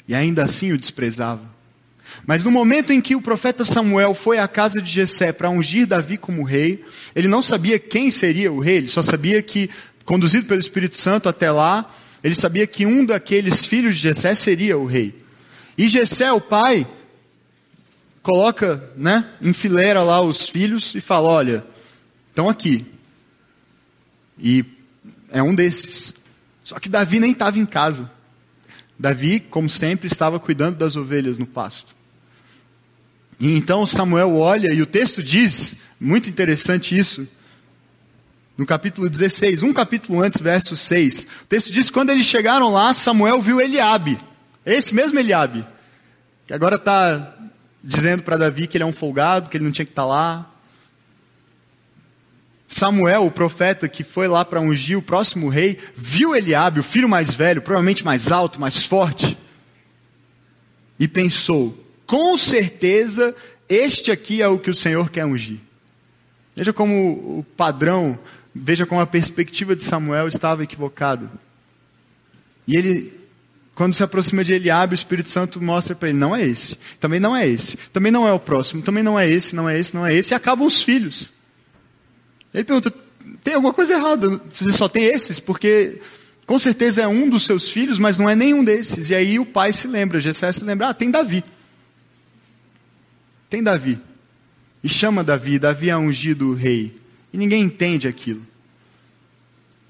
E 0.06 0.14
ainda 0.14 0.44
assim 0.44 0.72
o 0.72 0.78
desprezava. 0.78 1.50
Mas 2.26 2.44
no 2.44 2.50
momento 2.50 2.92
em 2.92 3.00
que 3.00 3.16
o 3.16 3.22
profeta 3.22 3.64
Samuel 3.64 4.14
foi 4.14 4.38
à 4.38 4.46
casa 4.46 4.80
de 4.80 4.90
Jessé 4.90 5.32
para 5.32 5.50
ungir 5.50 5.86
Davi 5.86 6.16
como 6.16 6.44
rei, 6.44 6.84
ele 7.14 7.28
não 7.28 7.42
sabia 7.42 7.78
quem 7.78 8.10
seria 8.10 8.52
o 8.52 8.60
rei, 8.60 8.78
ele 8.78 8.88
só 8.88 9.02
sabia 9.02 9.40
que, 9.42 9.70
conduzido 10.04 10.46
pelo 10.46 10.60
Espírito 10.60 10.96
Santo 10.96 11.28
até 11.28 11.50
lá, 11.50 11.92
ele 12.22 12.34
sabia 12.34 12.66
que 12.66 12.84
um 12.84 13.04
daqueles 13.04 13.64
filhos 13.64 13.96
de 13.96 14.02
Jessé 14.02 14.34
seria 14.34 14.76
o 14.76 14.86
rei. 14.86 15.14
E 15.78 15.88
Jessé, 15.88 16.30
o 16.32 16.40
pai, 16.40 16.86
coloca, 18.22 18.90
né, 18.96 19.28
enfileira 19.40 20.02
lá 20.02 20.20
os 20.20 20.48
filhos 20.48 20.94
e 20.94 21.00
fala, 21.00 21.28
olha, 21.28 21.64
estão 22.28 22.48
aqui. 22.48 22.86
E 24.38 24.64
é 25.30 25.42
um 25.42 25.54
desses. 25.54 26.14
Só 26.64 26.78
que 26.78 26.88
Davi 26.88 27.20
nem 27.20 27.32
estava 27.32 27.58
em 27.58 27.66
casa. 27.66 28.10
Davi, 28.98 29.40
como 29.40 29.68
sempre, 29.68 30.06
estava 30.06 30.38
cuidando 30.38 30.76
das 30.76 30.96
ovelhas 30.96 31.38
no 31.38 31.46
pasto. 31.46 31.94
E 33.38 33.56
então 33.56 33.86
Samuel 33.86 34.36
olha, 34.36 34.72
e 34.72 34.82
o 34.82 34.86
texto 34.86 35.22
diz, 35.22 35.74
muito 35.98 36.28
interessante 36.28 36.96
isso, 36.96 37.26
no 38.56 38.66
capítulo 38.66 39.08
16, 39.08 39.62
um 39.62 39.72
capítulo 39.72 40.22
antes, 40.22 40.38
verso 40.42 40.76
6. 40.76 41.26
O 41.42 41.46
texto 41.46 41.72
diz 41.72 41.88
quando 41.88 42.10
eles 42.10 42.26
chegaram 42.26 42.70
lá, 42.70 42.92
Samuel 42.92 43.40
viu 43.40 43.58
Eliabe. 43.58 44.18
Esse 44.66 44.94
mesmo 44.94 45.18
Eliabe, 45.18 45.66
que 46.46 46.52
agora 46.52 46.76
está 46.76 47.39
dizendo 47.82 48.22
para 48.22 48.36
Davi 48.36 48.66
que 48.66 48.76
ele 48.76 48.84
é 48.84 48.86
um 48.86 48.92
folgado, 48.92 49.48
que 49.48 49.56
ele 49.56 49.64
não 49.64 49.72
tinha 49.72 49.84
que 49.84 49.92
estar 49.92 50.02
tá 50.02 50.08
lá. 50.08 50.50
Samuel, 52.66 53.26
o 53.26 53.30
profeta 53.30 53.88
que 53.88 54.04
foi 54.04 54.28
lá 54.28 54.44
para 54.44 54.60
ungir 54.60 54.96
o 54.96 55.02
próximo 55.02 55.48
rei, 55.48 55.76
viu 55.96 56.36
Eliabe, 56.36 56.80
o 56.80 56.84
filho 56.84 57.08
mais 57.08 57.34
velho, 57.34 57.60
provavelmente 57.60 58.04
mais 58.04 58.30
alto, 58.30 58.60
mais 58.60 58.84
forte, 58.84 59.36
e 60.98 61.08
pensou: 61.08 61.76
com 62.06 62.38
certeza 62.38 63.34
este 63.68 64.10
aqui 64.10 64.42
é 64.42 64.48
o 64.48 64.58
que 64.58 64.70
o 64.70 64.74
Senhor 64.74 65.10
quer 65.10 65.24
ungir. 65.24 65.60
Veja 66.56 66.72
como 66.72 67.38
o 67.38 67.46
padrão, 67.56 68.18
veja 68.54 68.84
como 68.84 69.00
a 69.00 69.06
perspectiva 69.06 69.74
de 69.76 69.84
Samuel 69.84 70.28
estava 70.28 70.62
equivocada. 70.62 71.30
E 72.66 72.76
ele 72.76 73.19
quando 73.80 73.94
se 73.94 74.02
aproxima 74.02 74.44
de 74.44 74.52
Eliabe, 74.52 74.92
o 74.92 74.94
Espírito 74.94 75.30
Santo 75.30 75.58
mostra 75.58 75.94
para 75.94 76.10
ele, 76.10 76.18
não 76.18 76.36
é 76.36 76.46
esse, 76.46 76.76
também 77.00 77.18
não 77.18 77.34
é 77.34 77.48
esse, 77.48 77.78
também 77.90 78.12
não 78.12 78.28
é 78.28 78.32
o 78.34 78.38
próximo, 78.38 78.82
também 78.82 79.02
não 79.02 79.18
é 79.18 79.26
esse, 79.26 79.56
não 79.56 79.66
é 79.66 79.80
esse, 79.80 79.94
não 79.94 80.06
é 80.06 80.14
esse, 80.14 80.34
e 80.34 80.36
acabam 80.36 80.66
os 80.66 80.82
filhos. 80.82 81.32
Ele 82.52 82.62
pergunta, 82.62 82.92
tem 83.42 83.54
alguma 83.54 83.72
coisa 83.72 83.94
errada, 83.94 84.38
você 84.52 84.70
só 84.70 84.86
tem 84.86 85.06
esses, 85.06 85.40
porque 85.40 85.98
com 86.44 86.58
certeza 86.58 87.00
é 87.00 87.08
um 87.08 87.30
dos 87.30 87.46
seus 87.46 87.70
filhos, 87.70 87.98
mas 87.98 88.18
não 88.18 88.28
é 88.28 88.36
nenhum 88.36 88.62
desses. 88.62 89.08
E 89.08 89.14
aí 89.14 89.38
o 89.38 89.46
pai 89.46 89.72
se 89.72 89.88
lembra, 89.88 90.20
Jessé 90.20 90.52
se 90.52 90.62
lembra, 90.62 90.90
ah, 90.90 90.92
tem 90.92 91.10
Davi. 91.10 91.42
Tem 93.48 93.62
Davi. 93.62 93.98
E 94.84 94.90
chama 94.90 95.24
Davi, 95.24 95.58
Davi 95.58 95.88
é 95.88 95.96
ungido 95.96 96.52
rei. 96.52 96.94
E 97.32 97.38
ninguém 97.38 97.62
entende 97.62 98.06
aquilo. 98.06 98.46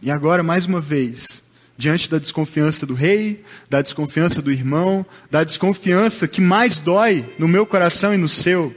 E 0.01 0.13
agora, 0.13 0.45
mais 0.45 0.65
uma 0.65 0.81
vez, 0.81 1.43
diante 1.81 2.11
da 2.11 2.19
desconfiança 2.19 2.85
do 2.85 2.93
rei, 2.93 3.43
da 3.71 3.81
desconfiança 3.81 4.43
do 4.43 4.53
irmão, 4.53 5.05
da 5.31 5.43
desconfiança 5.43 6.29
que 6.29 6.41
mais 6.41 6.79
dói 6.79 7.35
no 7.39 7.49
meu 7.49 7.65
coração 7.65 8.13
e 8.13 8.19
no 8.19 8.29
seu, 8.29 8.77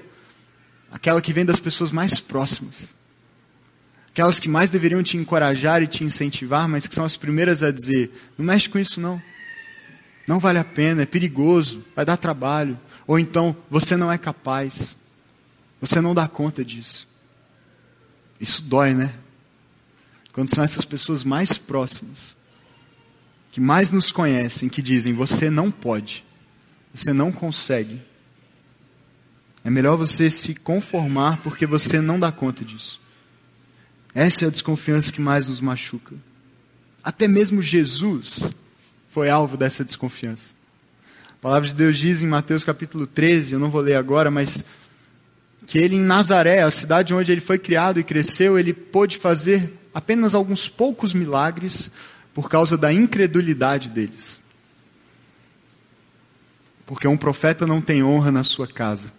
aquela 0.90 1.22
que 1.22 1.34
vem 1.34 1.44
das 1.44 1.60
pessoas 1.60 1.92
mais 1.92 2.22
próximas. 2.22 2.96
Aquelas 4.10 4.40
que 4.40 4.48
mais 4.48 4.70
deveriam 4.70 5.04
te 5.04 5.18
encorajar 5.18 5.84
e 5.84 5.88
te 5.88 6.04
incentivar, 6.04 6.66
mas 6.70 6.88
que 6.88 6.96
são 6.96 7.04
as 7.04 7.18
primeiras 7.18 7.62
a 7.62 7.72
dizer: 7.72 8.10
não 8.38 8.46
mexe 8.46 8.70
com 8.70 8.80
isso 8.80 9.02
não. 9.02 9.22
Não 10.26 10.40
vale 10.40 10.60
a 10.60 10.64
pena, 10.64 11.02
é 11.02 11.06
perigoso, 11.06 11.84
vai 11.94 12.06
dar 12.06 12.16
trabalho. 12.16 12.80
Ou 13.06 13.20
então, 13.20 13.58
você 13.70 13.98
não 13.98 14.10
é 14.10 14.18
capaz. 14.18 14.96
Você 15.82 16.00
não 16.00 16.16
dá 16.16 16.28
conta 16.28 16.64
disso. 16.64 17.06
Isso 18.40 18.62
dói, 18.62 18.94
né? 18.94 19.14
Quando 20.32 20.56
são 20.56 20.64
essas 20.64 20.86
pessoas 20.86 21.24
mais 21.26 21.58
próximas 21.58 22.38
que 23.54 23.62
mais 23.62 23.92
nos 23.92 24.10
conhecem, 24.10 24.68
que 24.68 24.82
dizem: 24.82 25.14
você 25.14 25.48
não 25.48 25.70
pode, 25.70 26.26
você 26.92 27.14
não 27.14 27.32
consegue. 27.32 28.02
É 29.64 29.70
melhor 29.70 29.96
você 29.96 30.28
se 30.28 30.56
conformar 30.56 31.38
porque 31.44 31.68
você 31.68 32.02
não 32.02 32.20
dá 32.20 32.32
conta 32.32 32.66
disso. 32.66 33.00
Essa 34.14 34.46
é 34.46 34.48
a 34.48 34.52
desconfiança 34.52 35.12
que 35.12 35.22
mais 35.22 35.48
nos 35.48 35.62
machuca. 35.62 36.16
Até 37.04 37.28
mesmo 37.28 37.62
Jesus 37.62 38.42
foi 39.10 39.30
alvo 39.30 39.56
dessa 39.56 39.86
desconfiança. 39.86 40.56
A 41.30 41.38
palavra 41.40 41.68
de 41.68 41.76
Deus 41.76 42.00
diz 42.00 42.24
em 42.24 42.28
Mateus 42.28 42.64
capítulo 42.64 43.06
13, 43.06 43.54
eu 43.54 43.60
não 43.60 43.70
vou 43.70 43.82
ler 43.82 43.96
agora, 43.96 44.32
mas 44.32 44.66
que 45.68 45.78
ele 45.78 45.96
em 45.96 46.02
Nazaré, 46.02 46.64
a 46.64 46.72
cidade 46.72 47.14
onde 47.14 47.32
ele 47.32 47.42
foi 47.42 47.60
criado 47.60 48.00
e 48.00 48.04
cresceu, 48.04 48.58
ele 48.58 48.74
pôde 48.74 49.18
fazer 49.18 49.72
apenas 49.94 50.34
alguns 50.34 50.68
poucos 50.68 51.14
milagres 51.14 51.92
por 52.34 52.50
causa 52.50 52.78
da 52.78 52.92
incredulidade 52.92 53.90
deles. 53.90 54.42
Porque 56.86 57.08
um 57.08 57.18
profeta 57.18 57.66
não 57.66 57.82
tem 57.82 58.04
honra 58.04 58.32
na 58.32 58.44
sua 58.44 58.68
casa. 58.68 59.12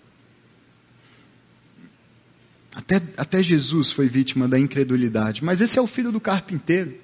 Até, 2.75 2.97
até 3.17 3.43
Jesus 3.43 3.93
foi 3.93 4.09
vítima 4.09 4.49
da 4.49 4.59
incredulidade. 4.59 5.45
Mas 5.45 5.61
esse 5.61 5.79
é 5.79 5.83
o 5.83 5.87
filho 5.87 6.11
do 6.11 6.21
carpinteiro. 6.21 6.95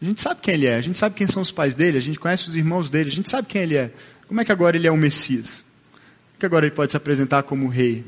A 0.00 0.04
gente 0.04 0.22
sabe 0.22 0.40
quem 0.40 0.54
ele 0.54 0.66
é, 0.66 0.76
a 0.76 0.80
gente 0.80 0.96
sabe 0.96 1.14
quem 1.14 1.26
são 1.26 1.42
os 1.42 1.50
pais 1.50 1.74
dele, 1.74 1.98
a 1.98 2.00
gente 2.00 2.18
conhece 2.18 2.48
os 2.48 2.54
irmãos 2.54 2.88
dele, 2.88 3.10
a 3.10 3.12
gente 3.12 3.28
sabe 3.28 3.46
quem 3.46 3.62
ele 3.62 3.76
é. 3.76 3.92
Como 4.26 4.40
é 4.40 4.44
que 4.44 4.50
agora 4.50 4.76
ele 4.76 4.86
é 4.86 4.90
o 4.90 4.96
Messias? 4.96 5.62
Como 5.92 6.36
é 6.36 6.38
que 6.40 6.46
agora 6.46 6.64
ele 6.64 6.74
pode 6.74 6.92
se 6.92 6.96
apresentar 6.96 7.42
como 7.42 7.68
rei? 7.68 8.06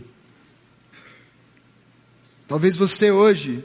Talvez 2.49 2.75
você 2.77 3.11
hoje 3.11 3.63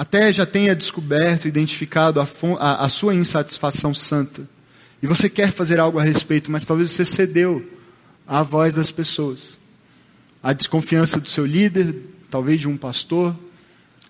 até 0.00 0.32
já 0.32 0.46
tenha 0.46 0.74
descoberto, 0.74 1.46
identificado 1.46 2.22
a, 2.22 2.28
a, 2.58 2.86
a 2.86 2.88
sua 2.88 3.14
insatisfação 3.14 3.94
santa. 3.94 4.48
E 5.02 5.06
você 5.06 5.28
quer 5.28 5.52
fazer 5.52 5.78
algo 5.78 5.98
a 5.98 6.02
respeito, 6.02 6.50
mas 6.50 6.64
talvez 6.64 6.90
você 6.90 7.04
cedeu 7.04 7.70
à 8.26 8.42
voz 8.42 8.72
das 8.72 8.90
pessoas. 8.90 9.60
A 10.42 10.54
desconfiança 10.54 11.20
do 11.20 11.28
seu 11.28 11.44
líder, 11.44 11.94
talvez 12.30 12.58
de 12.58 12.66
um 12.66 12.78
pastor, 12.78 13.38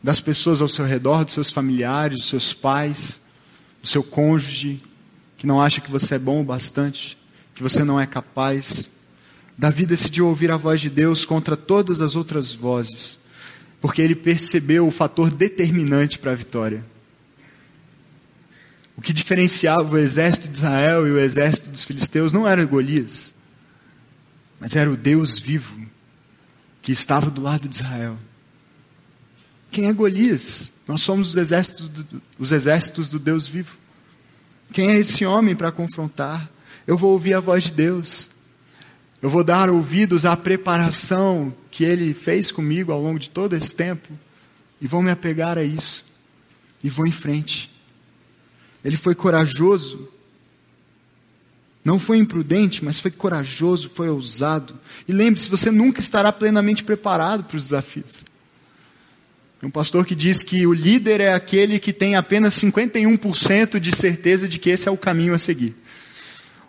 das 0.01 0.20
pessoas 0.20 0.61
ao 0.61 0.68
seu 0.68 0.84
redor, 0.84 1.24
dos 1.24 1.34
seus 1.34 1.51
familiares, 1.51 2.18
dos 2.18 2.28
seus 2.28 2.53
pais, 2.53 3.20
do 3.82 3.88
seu 3.88 4.05
cônjuge, 4.05 4.80
que 5.36 5.45
não 5.45 5.61
acha 5.61 5.80
que 5.80 5.91
você 5.91 6.14
é 6.14 6.18
bom 6.20 6.43
o 6.43 6.45
bastante, 6.45 7.18
que 7.53 7.64
você 7.64 7.82
não 7.82 8.01
é 8.01 8.07
capaz. 8.07 8.88
Davi 9.59 9.84
decidiu 9.84 10.28
ouvir 10.28 10.53
a 10.53 10.57
voz 10.57 10.80
de 10.80 10.88
Deus 10.88 11.24
contra 11.24 11.57
todas 11.57 12.01
as 12.01 12.14
outras 12.14 12.53
vozes 12.53 13.18
porque 13.81 14.03
ele 14.03 14.14
percebeu 14.14 14.87
o 14.87 14.91
fator 14.91 15.33
determinante 15.33 16.18
para 16.18 16.33
a 16.33 16.35
vitória. 16.35 16.85
O 18.97 19.01
que 19.01 19.12
diferenciava 19.12 19.95
o 19.95 19.99
exército 19.99 20.49
de 20.49 20.59
Israel 20.59 21.07
e 21.07 21.11
o 21.11 21.18
exército 21.18 21.70
dos 21.70 21.85
filisteus 21.85 22.33
não 22.33 22.47
era 22.47 22.64
Golias, 22.66 23.35
mas 24.61 24.76
era 24.76 24.91
o 24.91 24.97
Deus 24.97 25.39
vivo 25.39 25.74
que 26.83 26.93
estava 26.93 27.31
do 27.31 27.41
lado 27.41 27.66
de 27.66 27.76
Israel. 27.76 28.18
Quem 29.70 29.87
é 29.87 29.93
Golias? 29.93 30.70
Nós 30.87 31.01
somos 31.01 31.31
os 31.31 31.37
exércitos 31.37 31.89
do, 31.89 32.22
os 32.39 32.51
exércitos 32.51 33.09
do 33.09 33.18
Deus 33.18 33.47
vivo. 33.47 33.78
Quem 34.72 34.91
é 34.91 34.97
esse 34.97 35.24
homem 35.24 35.57
para 35.57 35.72
confrontar? 35.72 36.51
Eu 36.87 36.99
vou 36.99 37.12
ouvir 37.12 37.35
a 37.35 37.41
voz 37.41 37.64
de 37.64 37.72
Deus. 37.72 38.28
Eu 39.22 39.31
vou 39.31 39.45
dar 39.45 39.70
ouvidos 39.70 40.26
à 40.26 40.37
preparação 40.37 41.55
que 41.71 41.85
ele 41.85 42.14
fez 42.14 42.51
comigo 42.51 42.93
ao 42.93 43.01
longo 43.01 43.18
de 43.18 43.31
todo 43.31 43.55
esse 43.55 43.75
tempo 43.75 44.09
e 44.81 44.87
vou 44.87 45.03
me 45.03 45.11
apegar 45.11 45.59
a 45.59 45.62
isso 45.62 46.05
e 46.83 46.89
vou 46.89 47.07
em 47.07 47.12
frente. 47.12 47.71
Ele 48.85 48.97
foi 48.97 49.14
corajoso. 49.14 50.09
Não 51.85 51.99
foi 51.99 52.18
imprudente, 52.18 52.85
mas 52.85 52.99
foi 52.99 53.11
corajoso, 53.11 53.91
foi 53.95 54.09
ousado. 54.09 54.79
E 55.09 55.12
lembre-se, 55.12 55.49
você 55.49 55.71
nunca 55.71 56.01
estará 56.01 56.33
plenamente 56.33 56.85
preparado 56.85 57.45
para 57.45 57.57
os 57.57 57.64
desafios. 57.64 58.25
Um 59.62 59.71
pastor 59.71 60.07
que 60.07 60.14
diz 60.14 60.43
que 60.43 60.66
o 60.66 60.73
líder 60.73 61.21
é 61.21 61.35
aquele 61.35 61.79
que 61.79 61.93
tem 61.93 62.16
apenas 62.16 62.55
51% 62.55 63.79
de 63.79 63.95
certeza 63.95 64.49
de 64.49 64.59
que 64.59 64.71
esse 64.71 64.89
é 64.89 64.91
o 64.91 64.97
caminho 64.97 65.35
a 65.35 65.39
seguir. 65.39 65.75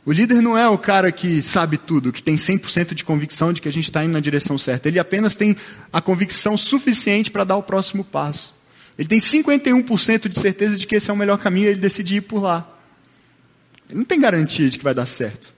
O 0.03 0.11
líder 0.11 0.41
não 0.41 0.57
é 0.57 0.67
o 0.67 0.77
cara 0.77 1.11
que 1.11 1.43
sabe 1.43 1.77
tudo, 1.77 2.11
que 2.11 2.23
tem 2.23 2.35
100% 2.35 2.95
de 2.95 3.03
convicção 3.03 3.53
de 3.53 3.61
que 3.61 3.69
a 3.69 3.71
gente 3.71 3.85
está 3.85 4.03
indo 4.03 4.13
na 4.13 4.19
direção 4.19 4.57
certa. 4.57 4.87
Ele 4.87 4.97
apenas 4.97 5.35
tem 5.35 5.55
a 5.93 6.01
convicção 6.01 6.57
suficiente 6.57 7.29
para 7.29 7.43
dar 7.43 7.55
o 7.55 7.63
próximo 7.63 8.03
passo. 8.03 8.55
Ele 8.97 9.07
tem 9.07 9.19
51% 9.19 10.27
de 10.27 10.39
certeza 10.39 10.77
de 10.77 10.87
que 10.87 10.95
esse 10.95 11.09
é 11.09 11.13
o 11.13 11.17
melhor 11.17 11.37
caminho 11.37 11.67
e 11.67 11.69
ele 11.69 11.79
decide 11.79 12.15
ir 12.15 12.21
por 12.21 12.41
lá. 12.41 12.67
Ele 13.89 13.99
não 13.99 14.05
tem 14.05 14.19
garantia 14.19 14.69
de 14.69 14.77
que 14.77 14.83
vai 14.83 14.93
dar 14.93 15.05
certo. 15.05 15.53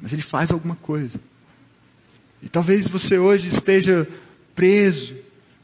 Mas 0.00 0.12
ele 0.12 0.22
faz 0.22 0.52
alguma 0.52 0.76
coisa. 0.76 1.20
E 2.40 2.48
talvez 2.48 2.86
você 2.86 3.18
hoje 3.18 3.48
esteja 3.48 4.06
preso, 4.54 5.14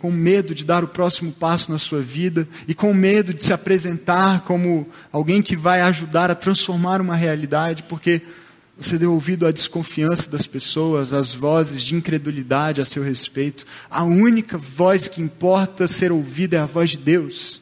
com 0.00 0.10
medo 0.10 0.54
de 0.54 0.64
dar 0.64 0.82
o 0.82 0.88
próximo 0.88 1.30
passo 1.30 1.70
na 1.70 1.76
sua 1.76 2.00
vida 2.00 2.48
e 2.66 2.74
com 2.74 2.94
medo 2.94 3.34
de 3.34 3.44
se 3.44 3.52
apresentar 3.52 4.40
como 4.40 4.88
alguém 5.12 5.42
que 5.42 5.54
vai 5.54 5.82
ajudar 5.82 6.30
a 6.30 6.34
transformar 6.34 7.02
uma 7.02 7.14
realidade, 7.14 7.82
porque 7.82 8.22
você 8.78 8.98
deu 8.98 9.12
ouvido 9.12 9.46
à 9.46 9.52
desconfiança 9.52 10.30
das 10.30 10.46
pessoas, 10.46 11.12
às 11.12 11.34
vozes 11.34 11.82
de 11.82 11.94
incredulidade 11.94 12.80
a 12.80 12.84
seu 12.86 13.02
respeito. 13.02 13.66
A 13.90 14.02
única 14.02 14.56
voz 14.56 15.06
que 15.06 15.20
importa 15.20 15.86
ser 15.86 16.10
ouvida 16.10 16.56
é 16.56 16.60
a 16.60 16.66
voz 16.66 16.88
de 16.88 16.96
Deus. 16.96 17.60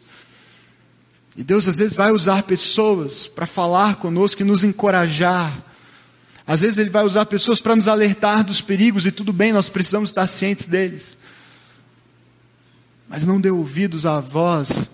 E 1.36 1.42
Deus 1.42 1.66
às 1.66 1.78
vezes 1.78 1.96
vai 1.96 2.12
usar 2.12 2.44
pessoas 2.44 3.26
para 3.26 3.46
falar 3.46 3.96
conosco 3.96 4.42
e 4.42 4.44
nos 4.44 4.62
encorajar. 4.62 5.60
Às 6.46 6.60
vezes 6.60 6.78
Ele 6.78 6.90
vai 6.90 7.04
usar 7.04 7.26
pessoas 7.26 7.60
para 7.60 7.74
nos 7.74 7.88
alertar 7.88 8.44
dos 8.44 8.60
perigos 8.60 9.04
e 9.06 9.10
tudo 9.10 9.32
bem, 9.32 9.52
nós 9.52 9.68
precisamos 9.68 10.10
estar 10.10 10.28
cientes 10.28 10.66
deles. 10.66 11.18
Mas 13.08 13.24
não 13.24 13.40
dê 13.40 13.50
ouvidos 13.50 14.04
à 14.04 14.20
voz 14.20 14.90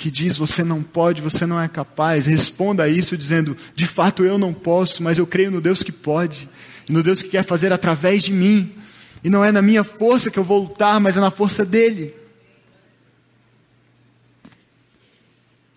que 0.00 0.10
diz 0.10 0.38
você 0.38 0.64
não 0.64 0.82
pode, 0.82 1.20
você 1.20 1.44
não 1.44 1.60
é 1.60 1.68
capaz, 1.68 2.24
responda 2.24 2.84
a 2.84 2.88
isso 2.88 3.18
dizendo, 3.18 3.54
de 3.74 3.86
fato 3.86 4.24
eu 4.24 4.38
não 4.38 4.50
posso, 4.50 5.02
mas 5.02 5.18
eu 5.18 5.26
creio 5.26 5.50
no 5.50 5.60
Deus 5.60 5.82
que 5.82 5.92
pode, 5.92 6.48
e 6.88 6.92
no 6.92 7.02
Deus 7.02 7.20
que 7.20 7.28
quer 7.28 7.44
fazer 7.44 7.70
através 7.70 8.22
de 8.22 8.32
mim. 8.32 8.74
E 9.22 9.28
não 9.28 9.44
é 9.44 9.52
na 9.52 9.60
minha 9.60 9.84
força 9.84 10.30
que 10.30 10.38
eu 10.38 10.44
vou 10.44 10.62
lutar, 10.62 10.98
mas 10.98 11.18
é 11.18 11.20
na 11.20 11.30
força 11.30 11.66
dele. 11.66 12.14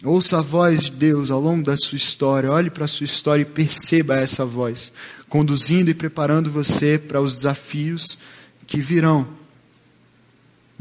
Ouça 0.02 0.40
a 0.40 0.42
voz 0.42 0.84
de 0.84 0.92
Deus 0.92 1.30
ao 1.30 1.42
longo 1.42 1.64
da 1.64 1.76
sua 1.76 1.98
história, 1.98 2.50
olhe 2.50 2.70
para 2.70 2.86
a 2.86 2.88
sua 2.88 3.06
história 3.06 3.42
e 3.42 3.46
perceba 3.46 4.16
essa 4.16 4.46
voz, 4.46 4.94
conduzindo 5.28 5.90
e 5.90 5.94
preparando 5.94 6.50
você 6.50 6.98
para 6.98 7.20
os 7.20 7.36
desafios 7.36 8.18
que 8.66 8.82
virão. 8.82 9.43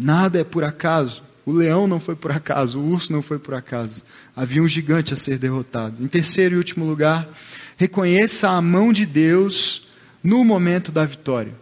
Nada 0.02 0.40
é 0.40 0.44
por 0.44 0.64
acaso. 0.64 1.22
O 1.44 1.52
leão 1.52 1.86
não 1.86 1.98
foi 1.98 2.14
por 2.14 2.30
acaso, 2.30 2.78
o 2.78 2.88
urso 2.88 3.12
não 3.12 3.22
foi 3.22 3.38
por 3.38 3.54
acaso. 3.54 4.02
Havia 4.34 4.62
um 4.62 4.68
gigante 4.68 5.12
a 5.12 5.16
ser 5.16 5.38
derrotado. 5.38 6.02
Em 6.02 6.06
terceiro 6.06 6.54
e 6.54 6.58
último 6.58 6.84
lugar, 6.84 7.28
reconheça 7.76 8.50
a 8.50 8.62
mão 8.62 8.92
de 8.92 9.04
Deus 9.04 9.88
no 10.22 10.44
momento 10.44 10.92
da 10.92 11.04
vitória. 11.04 11.54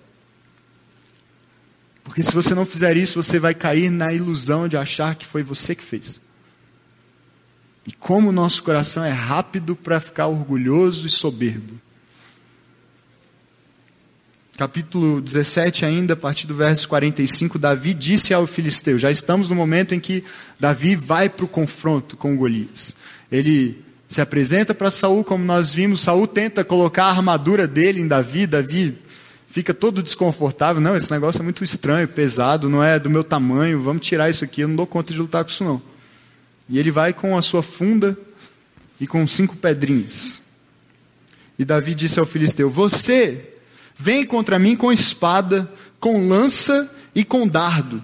Porque 2.05 2.22
se 2.22 2.32
você 2.32 2.55
não 2.55 2.66
fizer 2.66 2.97
isso, 2.97 3.22
você 3.22 3.38
vai 3.38 3.55
cair 3.55 3.91
na 3.91 4.12
ilusão 4.12 4.68
de 4.68 4.76
achar 4.76 5.14
que 5.14 5.24
foi 5.24 5.43
você 5.43 5.74
que 5.74 5.84
fez. 5.84 6.20
E 7.86 7.93
como 7.93 8.28
o 8.28 8.32
nosso 8.32 8.62
coração 8.62 9.03
é 9.03 9.12
rápido 9.12 9.74
para 9.74 10.01
ficar 10.01 10.26
orgulhoso 10.26 11.07
e 11.07 11.11
soberbo 11.11 11.80
capítulo 14.61 15.23
17 15.23 15.87
ainda, 15.87 16.13
a 16.13 16.17
partir 16.17 16.47
do 16.47 16.55
verso 16.55 16.87
45, 16.87 17.59
Davi 17.59 17.95
disse 17.95 18.35
ao 18.35 18.47
filisteu, 18.47 18.99
já 18.99 19.11
estamos 19.11 19.49
no 19.49 19.55
momento 19.55 19.95
em 19.95 19.99
que 19.99 20.23
Davi 20.59 20.95
vai 20.95 21.31
para 21.31 21.47
o 21.47 21.49
confronto 21.49 22.15
com 22.15 22.37
Golias. 22.37 22.95
Ele 23.33 23.83
se 24.07 24.21
apresenta 24.21 24.75
para 24.75 24.91
Saul, 24.91 25.25
como 25.25 25.43
nós 25.43 25.73
vimos, 25.73 26.03
Saul 26.03 26.27
tenta 26.27 26.63
colocar 26.63 27.05
a 27.05 27.09
armadura 27.09 27.67
dele 27.67 28.03
em 28.03 28.07
Davi, 28.07 28.47
Davi 28.47 28.99
fica 29.49 29.73
todo 29.73 30.03
desconfortável, 30.03 30.83
não, 30.83 30.95
esse 30.95 31.11
negócio 31.11 31.41
é 31.41 31.43
muito 31.43 31.65
estranho, 31.65 32.07
pesado, 32.07 32.69
não 32.69 32.85
é 32.85 32.99
do 32.99 33.09
meu 33.09 33.25
tamanho, 33.25 33.83
vamos 33.83 34.07
tirar 34.07 34.29
isso 34.29 34.45
aqui, 34.45 34.61
eu 34.61 34.69
não 34.69 34.77
dou 34.77 34.87
conta 34.87 35.11
de 35.11 35.19
lutar 35.19 35.43
com 35.43 35.51
isso 35.51 35.65
não. 35.65 35.81
E 36.69 36.79
ele 36.79 36.91
vai 36.91 37.15
com 37.15 37.35
a 37.35 37.41
sua 37.41 37.63
funda 37.63 38.15
e 39.01 39.07
com 39.07 39.27
cinco 39.27 39.57
pedrinhas. 39.57 40.39
E 41.59 41.65
Davi 41.65 41.95
disse 41.95 42.21
ao 42.21 42.27
filisteu, 42.27 42.69
você 42.69 43.47
Vem 44.03 44.24
contra 44.24 44.59
mim 44.59 44.76
com 44.76 44.90
espada, 44.90 45.70
com 46.01 46.26
lança 46.26 46.90
e 47.14 47.22
com 47.22 47.46
dardo. 47.46 48.03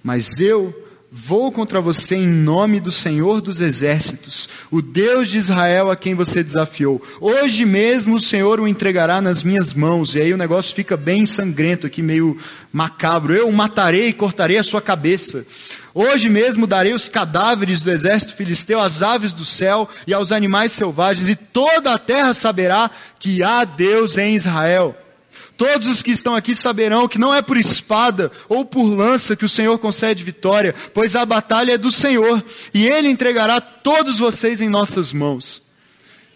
Mas 0.00 0.38
eu 0.38 0.72
vou 1.10 1.50
contra 1.50 1.80
você 1.80 2.14
em 2.14 2.28
nome 2.28 2.78
do 2.78 2.92
Senhor 2.92 3.40
dos 3.40 3.60
Exércitos, 3.60 4.48
o 4.70 4.80
Deus 4.80 5.28
de 5.28 5.38
Israel 5.38 5.90
a 5.90 5.96
quem 5.96 6.14
você 6.14 6.44
desafiou. 6.44 7.02
Hoje 7.20 7.64
mesmo 7.64 8.14
o 8.14 8.20
Senhor 8.20 8.60
o 8.60 8.68
entregará 8.68 9.20
nas 9.20 9.42
minhas 9.42 9.74
mãos. 9.74 10.14
E 10.14 10.20
aí 10.20 10.32
o 10.32 10.36
negócio 10.36 10.76
fica 10.76 10.96
bem 10.96 11.26
sangrento 11.26 11.88
aqui, 11.88 12.02
meio 12.02 12.36
macabro. 12.72 13.34
Eu 13.34 13.48
o 13.48 13.52
matarei 13.52 14.10
e 14.10 14.12
cortarei 14.12 14.58
a 14.58 14.62
sua 14.64 14.80
cabeça. 14.80 15.44
Hoje 15.92 16.28
mesmo 16.28 16.68
darei 16.68 16.92
os 16.92 17.08
cadáveres 17.08 17.80
do 17.80 17.90
exército 17.90 18.36
filisteu 18.36 18.78
às 18.78 19.02
aves 19.02 19.32
do 19.32 19.44
céu 19.44 19.88
e 20.06 20.14
aos 20.14 20.30
animais 20.30 20.70
selvagens, 20.70 21.28
e 21.28 21.34
toda 21.34 21.92
a 21.92 21.98
terra 21.98 22.32
saberá 22.32 22.88
que 23.18 23.42
há 23.42 23.64
Deus 23.64 24.16
em 24.16 24.36
Israel. 24.36 24.96
Todos 25.56 25.88
os 25.88 26.02
que 26.02 26.10
estão 26.10 26.34
aqui 26.34 26.54
saberão 26.54 27.08
que 27.08 27.18
não 27.18 27.34
é 27.34 27.40
por 27.40 27.56
espada 27.56 28.30
ou 28.48 28.64
por 28.64 28.84
lança 28.84 29.34
que 29.34 29.44
o 29.44 29.48
Senhor 29.48 29.78
concede 29.78 30.22
vitória, 30.22 30.74
pois 30.92 31.16
a 31.16 31.24
batalha 31.24 31.72
é 31.72 31.78
do 31.78 31.90
Senhor, 31.90 32.44
e 32.74 32.86
Ele 32.86 33.08
entregará 33.08 33.60
todos 33.60 34.18
vocês 34.18 34.60
em 34.60 34.68
nossas 34.68 35.12
mãos. 35.12 35.62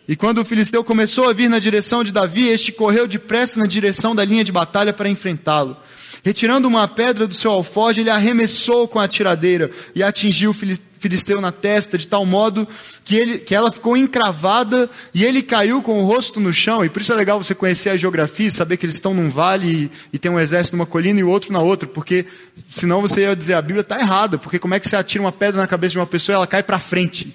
E 0.08 0.16
quando 0.16 0.38
o 0.38 0.44
filisteu 0.44 0.82
começou 0.82 1.28
a 1.28 1.32
vir 1.32 1.48
na 1.48 1.58
direção 1.58 2.02
de 2.02 2.10
Davi, 2.10 2.48
este 2.48 2.72
correu 2.72 3.06
depressa 3.06 3.60
na 3.60 3.66
direção 3.66 4.14
da 4.14 4.24
linha 4.24 4.42
de 4.42 4.50
batalha 4.50 4.92
para 4.92 5.08
enfrentá-lo. 5.08 5.76
Retirando 6.22 6.68
uma 6.68 6.86
pedra 6.86 7.26
do 7.26 7.34
seu 7.34 7.50
alfoge, 7.50 8.00
ele 8.00 8.10
arremessou 8.10 8.86
com 8.86 8.98
a 8.98 9.08
tiradeira 9.08 9.70
e 9.94 10.02
atingiu 10.02 10.50
o 10.50 10.54
filisteu 11.00 11.40
na 11.40 11.50
testa, 11.50 11.96
de 11.96 12.06
tal 12.06 12.26
modo 12.26 12.68
que, 13.04 13.16
ele, 13.16 13.38
que 13.38 13.54
ela 13.54 13.72
ficou 13.72 13.96
encravada 13.96 14.88
e 15.14 15.24
ele 15.24 15.42
caiu 15.42 15.80
com 15.80 15.98
o 15.98 16.04
rosto 16.04 16.38
no 16.38 16.52
chão. 16.52 16.84
E 16.84 16.90
por 16.90 17.00
isso 17.00 17.12
é 17.12 17.16
legal 17.16 17.42
você 17.42 17.54
conhecer 17.54 17.88
a 17.88 17.96
geografia 17.96 18.50
saber 18.50 18.76
que 18.76 18.84
eles 18.84 18.96
estão 18.96 19.14
num 19.14 19.30
vale 19.30 19.84
e, 19.84 19.90
e 20.12 20.18
tem 20.18 20.30
um 20.30 20.38
exército 20.38 20.76
numa 20.76 20.86
colina 20.86 21.18
e 21.18 21.24
o 21.24 21.28
outro 21.30 21.52
na 21.52 21.60
outra, 21.60 21.88
porque 21.88 22.26
senão 22.68 23.00
você 23.00 23.22
ia 23.22 23.34
dizer 23.34 23.54
a 23.54 23.62
Bíblia 23.62 23.80
está 23.80 23.98
errada, 23.98 24.36
porque 24.36 24.58
como 24.58 24.74
é 24.74 24.80
que 24.80 24.88
você 24.88 24.96
atira 24.96 25.24
uma 25.24 25.32
pedra 25.32 25.60
na 25.60 25.66
cabeça 25.66 25.92
de 25.92 25.98
uma 25.98 26.06
pessoa 26.06 26.34
e 26.34 26.36
ela 26.36 26.46
cai 26.46 26.62
para 26.62 26.78
frente, 26.78 27.34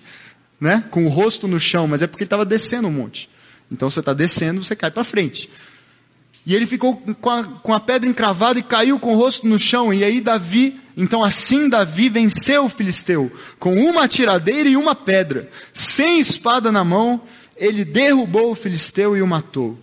né? 0.61 0.85
Com 0.91 1.05
o 1.05 1.09
rosto 1.09 1.47
no 1.47 1.59
chão, 1.59 1.87
mas 1.87 2.03
é 2.03 2.07
porque 2.07 2.23
ele 2.23 2.27
estava 2.27 2.45
descendo 2.45 2.87
um 2.87 2.91
monte. 2.91 3.27
Então 3.71 3.89
você 3.89 3.99
está 3.99 4.13
descendo, 4.13 4.63
você 4.63 4.75
cai 4.75 4.91
para 4.91 5.03
frente. 5.03 5.49
E 6.45 6.53
ele 6.53 6.67
ficou 6.67 7.01
com 7.19 7.29
a, 7.29 7.43
com 7.43 7.73
a 7.73 7.79
pedra 7.79 8.07
encravada 8.07 8.59
e 8.59 8.63
caiu 8.63 8.99
com 8.99 9.13
o 9.13 9.17
rosto 9.17 9.47
no 9.47 9.59
chão. 9.59 9.93
E 9.93 10.03
aí 10.03 10.21
Davi, 10.21 10.79
então 10.95 11.23
assim 11.23 11.67
Davi 11.67 12.07
venceu 12.07 12.65
o 12.65 12.69
filisteu, 12.69 13.31
com 13.57 13.73
uma 13.73 14.07
tiradeira 14.07 14.69
e 14.69 14.77
uma 14.77 14.93
pedra. 14.93 15.49
Sem 15.73 16.19
espada 16.19 16.71
na 16.71 16.83
mão, 16.83 17.21
ele 17.57 17.83
derrubou 17.83 18.51
o 18.51 18.55
filisteu 18.55 19.17
e 19.17 19.21
o 19.21 19.27
matou. 19.27 19.79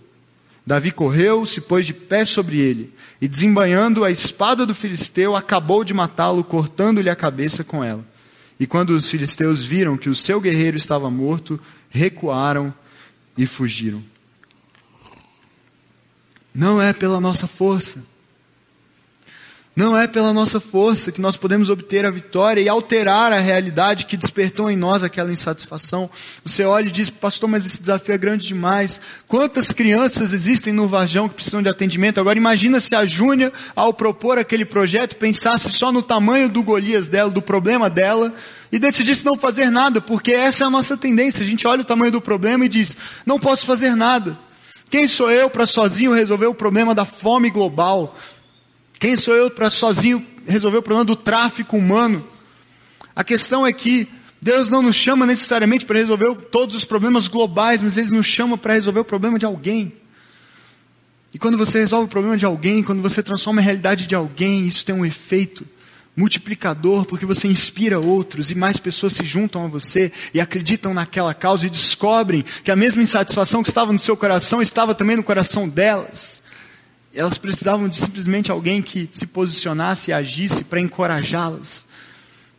Davi 0.65 0.91
correu, 0.91 1.45
se 1.45 1.59
pôs 1.59 1.85
de 1.85 1.93
pé 1.93 2.23
sobre 2.23 2.57
ele, 2.57 2.93
e 3.21 3.27
desembanhando 3.27 4.05
a 4.05 4.11
espada 4.11 4.65
do 4.65 4.73
filisteu, 4.73 5.35
acabou 5.35 5.83
de 5.83 5.93
matá-lo, 5.93 6.41
cortando-lhe 6.41 7.09
a 7.09 7.15
cabeça 7.15 7.65
com 7.65 7.83
ela. 7.83 8.05
E 8.57 8.65
quando 8.65 8.91
os 8.91 9.09
filisteus 9.09 9.61
viram 9.61 9.97
que 9.97 10.09
o 10.09 10.15
seu 10.15 10.39
guerreiro 10.39 10.77
estava 10.77 11.11
morto, 11.11 11.59
recuaram 11.89 12.73
e 13.37 13.45
fugiram. 13.45 14.01
Não 16.53 16.81
é 16.81 16.93
pela 16.93 17.19
nossa 17.19 17.47
força. 17.47 18.03
Não 19.75 19.97
é 19.97 20.05
pela 20.05 20.31
nossa 20.31 20.59
força 20.59 21.11
que 21.11 21.19
nós 21.19 21.35
podemos 21.35 21.67
obter 21.67 22.05
a 22.05 22.11
vitória 22.11 22.61
e 22.61 22.69
alterar 22.69 23.33
a 23.33 23.39
realidade 23.39 24.05
que 24.05 24.15
despertou 24.15 24.69
em 24.69 24.77
nós 24.77 25.01
aquela 25.01 25.33
insatisfação. 25.33 26.07
Você 26.45 26.63
olha 26.63 26.89
e 26.89 26.91
diz, 26.91 27.09
pastor, 27.09 27.49
mas 27.49 27.65
esse 27.65 27.81
desafio 27.81 28.13
é 28.13 28.17
grande 28.19 28.45
demais. 28.45 29.01
Quantas 29.27 29.71
crianças 29.71 30.31
existem 30.31 30.71
no 30.71 30.87
Varjão 30.87 31.27
que 31.27 31.33
precisam 31.33 31.63
de 31.63 31.69
atendimento? 31.69 32.19
Agora 32.19 32.37
imagina 32.37 32.79
se 32.79 32.93
a 32.93 33.03
Júnia, 33.03 33.51
ao 33.75 33.91
propor 33.91 34.37
aquele 34.37 34.63
projeto, 34.63 35.15
pensasse 35.15 35.71
só 35.71 35.91
no 35.91 36.03
tamanho 36.03 36.47
do 36.47 36.61
Golias 36.61 37.07
dela, 37.07 37.31
do 37.31 37.41
problema 37.41 37.89
dela, 37.89 38.31
e 38.71 38.77
decidisse 38.77 39.25
não 39.25 39.35
fazer 39.35 39.71
nada, 39.71 39.99
porque 39.99 40.33
essa 40.33 40.65
é 40.65 40.67
a 40.67 40.69
nossa 40.69 40.95
tendência. 40.95 41.41
A 41.41 41.47
gente 41.47 41.65
olha 41.65 41.81
o 41.81 41.85
tamanho 41.85 42.11
do 42.11 42.21
problema 42.21 42.63
e 42.63 42.69
diz, 42.69 42.95
não 43.25 43.39
posso 43.39 43.65
fazer 43.65 43.95
nada. 43.95 44.37
Quem 44.93 45.07
sou 45.07 45.31
eu 45.31 45.49
para 45.49 45.65
sozinho 45.65 46.13
resolver 46.13 46.45
o 46.45 46.53
problema 46.53 46.93
da 46.93 47.03
fome 47.03 47.49
global? 47.49 48.15
Quem 48.99 49.15
sou 49.15 49.33
eu 49.33 49.49
para 49.49 49.71
sozinho 49.71 50.23
resolver 50.45 50.77
o 50.77 50.83
problema 50.83 51.03
do 51.03 51.15
tráfico 51.15 51.75
humano? 51.75 52.23
A 53.15 53.23
questão 53.23 53.65
é 53.65 53.73
que 53.73 54.07
Deus 54.39 54.69
não 54.69 54.83
nos 54.83 54.95
chama 54.95 55.25
necessariamente 55.25 55.83
para 55.83 55.97
resolver 55.97 56.35
todos 56.51 56.75
os 56.75 56.85
problemas 56.85 57.27
globais, 57.27 57.81
mas 57.81 57.97
Ele 57.97 58.11
nos 58.11 58.27
chama 58.27 58.55
para 58.55 58.75
resolver 58.75 58.99
o 58.99 59.03
problema 59.03 59.39
de 59.39 59.47
alguém. 59.47 59.91
E 61.33 61.39
quando 61.39 61.57
você 61.57 61.79
resolve 61.79 62.05
o 62.05 62.07
problema 62.09 62.37
de 62.37 62.45
alguém, 62.45 62.83
quando 62.83 63.01
você 63.01 63.23
transforma 63.23 63.61
a 63.61 63.63
realidade 63.63 64.05
de 64.05 64.13
alguém, 64.13 64.67
isso 64.67 64.85
tem 64.85 64.93
um 64.93 65.03
efeito 65.03 65.65
multiplicador, 66.15 67.05
porque 67.05 67.25
você 67.25 67.47
inspira 67.47 67.99
outros 67.99 68.51
e 68.51 68.55
mais 68.55 68.77
pessoas 68.77 69.13
se 69.13 69.25
juntam 69.25 69.65
a 69.65 69.67
você 69.67 70.11
e 70.33 70.39
acreditam 70.39 70.93
naquela 70.93 71.33
causa 71.33 71.65
e 71.65 71.69
descobrem 71.69 72.45
que 72.63 72.71
a 72.71 72.75
mesma 72.75 73.01
insatisfação 73.01 73.63
que 73.63 73.69
estava 73.69 73.91
no 73.91 73.99
seu 73.99 74.15
coração 74.15 74.61
estava 74.61 74.93
também 74.93 75.15
no 75.15 75.23
coração 75.23 75.67
delas. 75.67 76.41
Elas 77.13 77.37
precisavam 77.37 77.87
de 77.87 77.95
simplesmente 77.95 78.51
alguém 78.51 78.81
que 78.81 79.09
se 79.11 79.25
posicionasse 79.25 80.11
e 80.11 80.13
agisse 80.13 80.63
para 80.63 80.79
encorajá-las. 80.79 81.85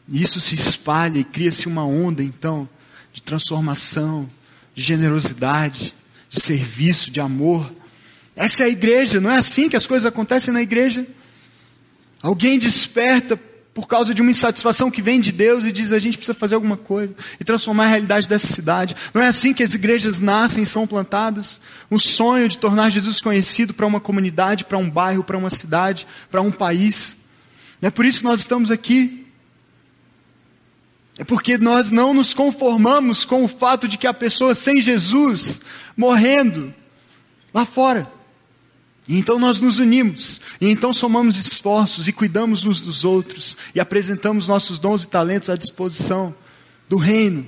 E 0.09 0.23
isso 0.23 0.41
se 0.41 0.55
espalha 0.55 1.19
e 1.19 1.25
cria-se 1.25 1.67
uma 1.67 1.85
onda, 1.85 2.23
então, 2.23 2.69
de 3.13 3.23
transformação, 3.23 4.29
de 4.75 4.83
generosidade, 4.83 5.95
de 6.29 6.41
serviço, 6.41 7.11
de 7.11 7.21
amor. 7.21 7.73
Essa 8.37 8.65
é 8.65 8.67
a 8.67 8.69
igreja, 8.69 9.21
não 9.21 9.31
é 9.31 9.39
assim 9.39 9.69
que 9.69 9.77
as 9.77 9.87
coisas 9.87 10.07
acontecem 10.07 10.53
na 10.53 10.61
igreja? 10.61 11.07
Alguém 12.25 12.59
desperta 12.59 13.39
por 13.75 13.87
causa 13.87 14.15
de 14.15 14.23
uma 14.23 14.31
insatisfação 14.31 14.91
que 14.91 15.03
vem 15.03 15.21
de 15.21 15.31
Deus 15.31 15.63
e 15.63 15.71
diz 15.71 15.93
a 15.93 15.99
gente 15.99 16.17
precisa 16.17 16.33
fazer 16.33 16.55
alguma 16.55 16.79
coisa 16.79 17.15
e 17.39 17.45
transformar 17.45 17.85
a 17.85 17.89
realidade 17.89 18.27
dessa 18.27 18.47
cidade. 18.47 18.97
Não 19.13 19.21
é 19.21 19.27
assim 19.27 19.53
que 19.53 19.63
as 19.63 19.75
igrejas 19.75 20.21
nascem 20.21 20.63
e 20.63 20.67
são 20.67 20.87
plantadas? 20.87 21.61
Um 21.91 21.99
sonho 21.99 22.49
de 22.49 22.57
tornar 22.57 22.89
Jesus 22.89 23.21
conhecido 23.21 23.75
para 23.75 23.85
uma 23.85 24.01
comunidade, 24.01 24.65
para 24.65 24.79
um 24.79 24.89
bairro, 24.89 25.23
para 25.23 25.37
uma 25.37 25.51
cidade, 25.51 26.07
para 26.31 26.41
um 26.41 26.51
país. 26.51 27.15
É 27.83 27.91
por 27.91 28.07
isso 28.07 28.21
que 28.21 28.25
nós 28.25 28.41
estamos 28.41 28.71
aqui. 28.71 29.27
É 31.19 31.25
porque 31.25 31.59
nós 31.59 31.91
não 31.91 32.15
nos 32.15 32.33
conformamos 32.33 33.27
com 33.27 33.45
o 33.45 33.49
fato 33.49 33.87
de 33.87 33.99
que 33.99 34.07
há 34.07 34.15
pessoas 34.15 34.57
sem 34.57 34.81
Jesus 34.81 35.61
morrendo 35.95 36.75
lá 37.53 37.67
fora. 37.67 38.11
E 39.07 39.19
então 39.19 39.39
nós 39.39 39.61
nos 39.61 39.79
unimos, 39.79 40.41
e 40.61 40.69
então 40.69 40.93
somamos 40.93 41.37
esforços 41.37 42.09
e 42.09 42.13
cuidamos 42.13 42.65
uns 42.65 42.81
dos 42.81 43.05
outros, 43.05 43.55
e 43.75 43.81
apresentamos 43.81 44.47
nossos 44.47 44.79
dons 44.79 45.03
e 45.03 45.09
talentos 45.09 45.51
à 45.51 45.57
disposição 45.57 46.35
do 46.89 46.97
reino, 46.97 47.47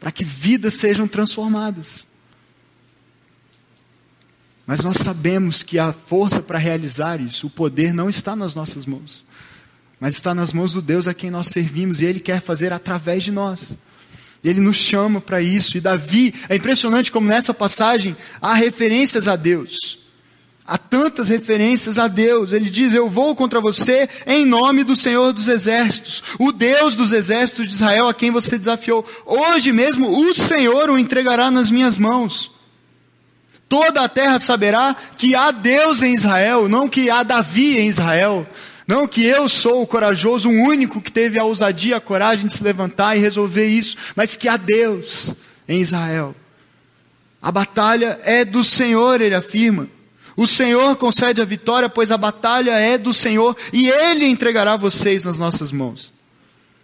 para 0.00 0.10
que 0.10 0.24
vidas 0.24 0.74
sejam 0.74 1.06
transformadas. 1.06 2.06
Mas 4.66 4.80
nós 4.80 4.96
sabemos 4.96 5.62
que 5.62 5.78
a 5.78 5.92
força 5.92 6.40
para 6.40 6.58
realizar 6.58 7.20
isso, 7.20 7.48
o 7.48 7.50
poder 7.50 7.92
não 7.92 8.08
está 8.08 8.34
nas 8.34 8.54
nossas 8.54 8.86
mãos, 8.86 9.26
mas 10.00 10.14
está 10.14 10.34
nas 10.34 10.54
mãos 10.54 10.72
do 10.72 10.80
Deus 10.80 11.06
a 11.06 11.12
quem 11.12 11.30
nós 11.30 11.48
servimos, 11.48 12.00
e 12.00 12.06
Ele 12.06 12.20
quer 12.20 12.40
fazer 12.40 12.72
através 12.72 13.24
de 13.24 13.30
nós. 13.30 13.76
Ele 14.42 14.60
nos 14.60 14.76
chama 14.76 15.20
para 15.20 15.42
isso, 15.42 15.76
e 15.76 15.82
Davi, 15.82 16.34
é 16.48 16.56
impressionante 16.56 17.12
como 17.12 17.28
nessa 17.28 17.52
passagem 17.52 18.16
há 18.40 18.54
referências 18.54 19.28
a 19.28 19.36
Deus. 19.36 20.02
Há 20.66 20.78
tantas 20.78 21.28
referências 21.28 21.98
a 21.98 22.08
Deus. 22.08 22.52
Ele 22.52 22.70
diz: 22.70 22.94
Eu 22.94 23.08
vou 23.08 23.36
contra 23.36 23.60
você 23.60 24.08
em 24.26 24.46
nome 24.46 24.82
do 24.82 24.96
Senhor 24.96 25.32
dos 25.32 25.46
Exércitos, 25.46 26.22
o 26.38 26.50
Deus 26.52 26.94
dos 26.94 27.12
exércitos 27.12 27.66
de 27.68 27.74
Israel 27.74 28.08
a 28.08 28.14
quem 28.14 28.30
você 28.30 28.56
desafiou. 28.56 29.04
Hoje 29.26 29.72
mesmo 29.72 30.08
o 30.08 30.32
Senhor 30.32 30.88
o 30.88 30.98
entregará 30.98 31.50
nas 31.50 31.70
minhas 31.70 31.98
mãos. 31.98 32.50
Toda 33.68 34.02
a 34.02 34.08
terra 34.08 34.40
saberá 34.40 34.96
que 35.18 35.34
há 35.34 35.50
Deus 35.50 36.02
em 36.02 36.14
Israel, 36.14 36.68
não 36.68 36.88
que 36.88 37.10
há 37.10 37.22
Davi 37.22 37.78
em 37.78 37.88
Israel. 37.88 38.46
Não 38.86 39.08
que 39.08 39.24
eu 39.24 39.48
sou 39.48 39.82
o 39.82 39.86
corajoso, 39.86 40.50
o 40.50 40.62
único 40.62 41.00
que 41.00 41.10
teve 41.10 41.40
a 41.40 41.44
ousadia, 41.44 41.96
a 41.96 42.00
coragem 42.00 42.46
de 42.46 42.52
se 42.52 42.62
levantar 42.62 43.16
e 43.16 43.20
resolver 43.20 43.66
isso, 43.66 43.96
mas 44.14 44.36
que 44.36 44.46
há 44.46 44.58
Deus 44.58 45.34
em 45.66 45.80
Israel. 45.80 46.34
A 47.40 47.50
batalha 47.50 48.20
é 48.24 48.44
do 48.44 48.62
Senhor, 48.62 49.22
ele 49.22 49.34
afirma. 49.34 49.88
O 50.36 50.46
Senhor 50.46 50.96
concede 50.96 51.40
a 51.40 51.44
vitória, 51.44 51.88
pois 51.88 52.10
a 52.10 52.16
batalha 52.16 52.72
é 52.72 52.98
do 52.98 53.14
Senhor 53.14 53.56
e 53.72 53.88
Ele 53.88 54.26
entregará 54.26 54.76
vocês 54.76 55.24
nas 55.24 55.38
nossas 55.38 55.70
mãos. 55.70 56.12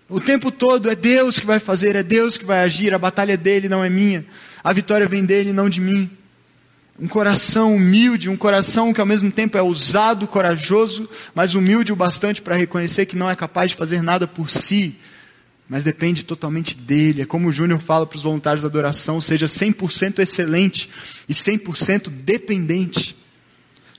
O 0.09 0.21
tempo 0.21 0.51
todo 0.51 0.91
é 0.91 0.97
Deus 0.97 1.39
que 1.39 1.47
vai 1.47 1.61
fazer, 1.61 1.95
é 1.95 2.03
Deus 2.03 2.37
que 2.37 2.45
vai 2.45 2.61
agir, 2.61 2.93
a 2.93 2.99
batalha 2.99 3.35
é 3.35 3.37
dele, 3.37 3.69
não 3.69 3.85
é 3.85 3.89
minha. 3.89 4.27
A 4.63 4.73
vitória 4.73 5.07
vem 5.07 5.25
dele, 5.25 5.53
não 5.53 5.69
de 5.69 5.81
mim. 5.81 6.11
Um 6.99 7.09
coração 7.09 7.77
humilde, 7.77 8.29
um 8.29 8.37
coração 8.37 8.93
que 8.93 9.01
ao 9.01 9.07
mesmo 9.07 9.31
tempo 9.31 9.57
é 9.57 9.63
ousado, 9.63 10.27
corajoso, 10.27 11.09
mas 11.35 11.55
humilde 11.55 11.93
o 11.93 11.97
bastante 11.97 12.43
para 12.43 12.57
reconhecer 12.57 13.07
que 13.07 13.17
não 13.17 13.31
é 13.31 13.35
capaz 13.35 13.71
de 13.71 13.77
fazer 13.77 14.03
nada 14.03 14.27
por 14.27 14.51
si, 14.51 14.99
mas 15.69 15.85
depende 15.85 16.25
totalmente 16.25 16.75
dele. 16.75 17.23
É 17.23 17.25
como 17.25 17.49
o 17.49 17.53
Júnior 17.53 17.79
fala 17.79 18.05
para 18.05 18.17
os 18.17 18.25
voluntários 18.25 18.63
da 18.63 18.69
adoração, 18.69 19.21
seja 19.21 19.47
100% 19.47 20.19
excelente 20.19 20.91
e 21.29 21.33
100% 21.33 22.11
dependente. 22.11 23.17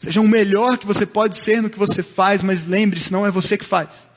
Seja 0.01 0.19
o 0.19 0.27
melhor 0.27 0.79
que 0.79 0.87
você 0.87 1.05
pode 1.05 1.37
ser 1.37 1.61
no 1.61 1.69
que 1.69 1.77
você 1.77 2.01
faz, 2.01 2.41
mas 2.41 2.63
lembre-se, 2.63 3.11
não 3.11 3.23
é 3.25 3.29
você 3.29 3.55
que 3.55 3.63
faz. 3.63 4.09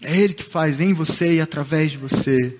É 0.00 0.16
Ele 0.16 0.32
que 0.32 0.44
faz 0.44 0.80
em 0.80 0.94
você 0.94 1.34
e 1.34 1.40
através 1.40 1.90
de 1.90 1.98
você. 1.98 2.56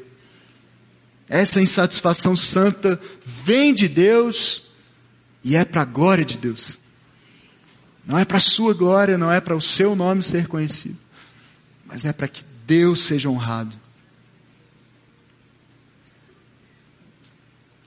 Essa 1.29 1.63
insatisfação 1.63 2.35
santa 2.35 3.01
vem 3.25 3.73
de 3.73 3.87
Deus 3.87 4.65
e 5.45 5.55
é 5.55 5.65
para 5.65 5.83
a 5.83 5.85
glória 5.87 6.25
de 6.25 6.37
Deus. 6.37 6.81
Não 8.05 8.19
é 8.19 8.25
para 8.25 8.39
a 8.39 8.41
sua 8.41 8.75
glória, 8.75 9.17
não 9.17 9.31
é 9.31 9.41
para 9.41 9.55
o 9.55 9.63
seu 9.63 9.95
nome 9.95 10.23
ser 10.25 10.49
conhecido, 10.49 10.99
mas 11.87 12.05
é 12.05 12.13
para 12.13 12.27
que 12.27 12.45
Deus 12.67 13.01
seja 13.01 13.29
honrado. 13.31 13.75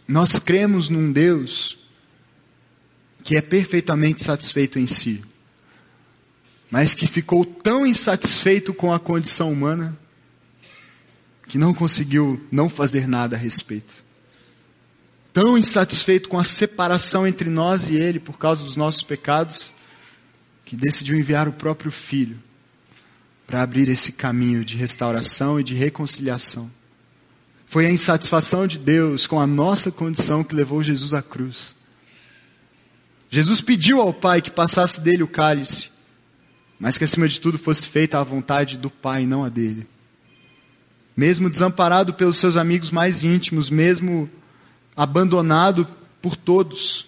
Nós 0.08 0.40
cremos 0.40 0.88
num 0.88 1.12
Deus 1.12 1.78
que 3.28 3.36
é 3.36 3.42
perfeitamente 3.42 4.24
satisfeito 4.24 4.80
em 4.80 4.88
si, 4.88 5.22
mas 6.72 6.94
que 6.94 7.06
ficou 7.06 7.44
tão 7.44 7.86
insatisfeito 7.86 8.74
com 8.74 8.94
a 8.94 9.02
condição 9.02 9.52
humana 9.52 10.00
que 11.46 11.58
não 11.58 11.74
conseguiu 11.74 12.42
não 12.50 12.70
fazer 12.70 13.06
nada 13.06 13.36
a 13.36 13.40
respeito. 13.40 13.94
Tão 15.34 15.58
insatisfeito 15.58 16.30
com 16.30 16.40
a 16.40 16.44
separação 16.46 17.28
entre 17.28 17.50
nós 17.50 17.90
e 17.90 17.96
ele 17.96 18.18
por 18.18 18.38
causa 18.38 18.64
dos 18.64 18.78
nossos 18.78 19.04
pecados, 19.04 19.74
que 20.64 20.78
decidiu 20.78 21.18
enviar 21.18 21.50
o 21.50 21.54
próprio 21.54 21.92
filho 21.92 22.42
para 23.46 23.62
abrir 23.62 23.90
esse 23.90 24.14
caminho 24.14 24.64
de 24.64 24.78
restauração 24.78 25.60
e 25.60 25.66
de 25.66 25.74
reconciliação. 25.74 26.72
Foi 27.66 27.88
a 27.88 27.92
insatisfação 27.92 28.66
de 28.66 28.80
Deus 28.80 29.28
com 29.28 29.38
a 29.38 29.46
nossa 29.46 29.92
condição 29.92 30.46
que 30.46 30.56
levou 30.56 30.82
Jesus 30.82 31.14
à 31.14 31.22
cruz. 31.22 31.76
Jesus 33.30 33.62
pediu 33.62 34.02
ao 34.02 34.14
Pai 34.14 34.42
que 34.42 34.50
passasse 34.50 35.02
dele 35.02 35.24
o 35.24 35.28
cálice, 35.28 35.90
mas 36.80 36.98
que 36.98 37.04
acima 37.04 37.28
de 37.28 37.40
tudo 37.40 37.58
fosse 37.58 37.88
feita 37.88 38.20
a 38.20 38.24
vontade 38.24 38.78
do 38.78 38.90
Pai, 38.90 39.26
não 39.26 39.44
a 39.44 39.50
dele. 39.50 39.88
Mesmo 41.16 41.50
desamparado 41.50 42.14
pelos 42.14 42.38
seus 42.38 42.56
amigos 42.58 42.92
mais 42.92 43.24
íntimos, 43.24 43.70
mesmo 43.70 44.30
abandonado 44.96 45.88
por 46.22 46.36
todos, 46.36 47.08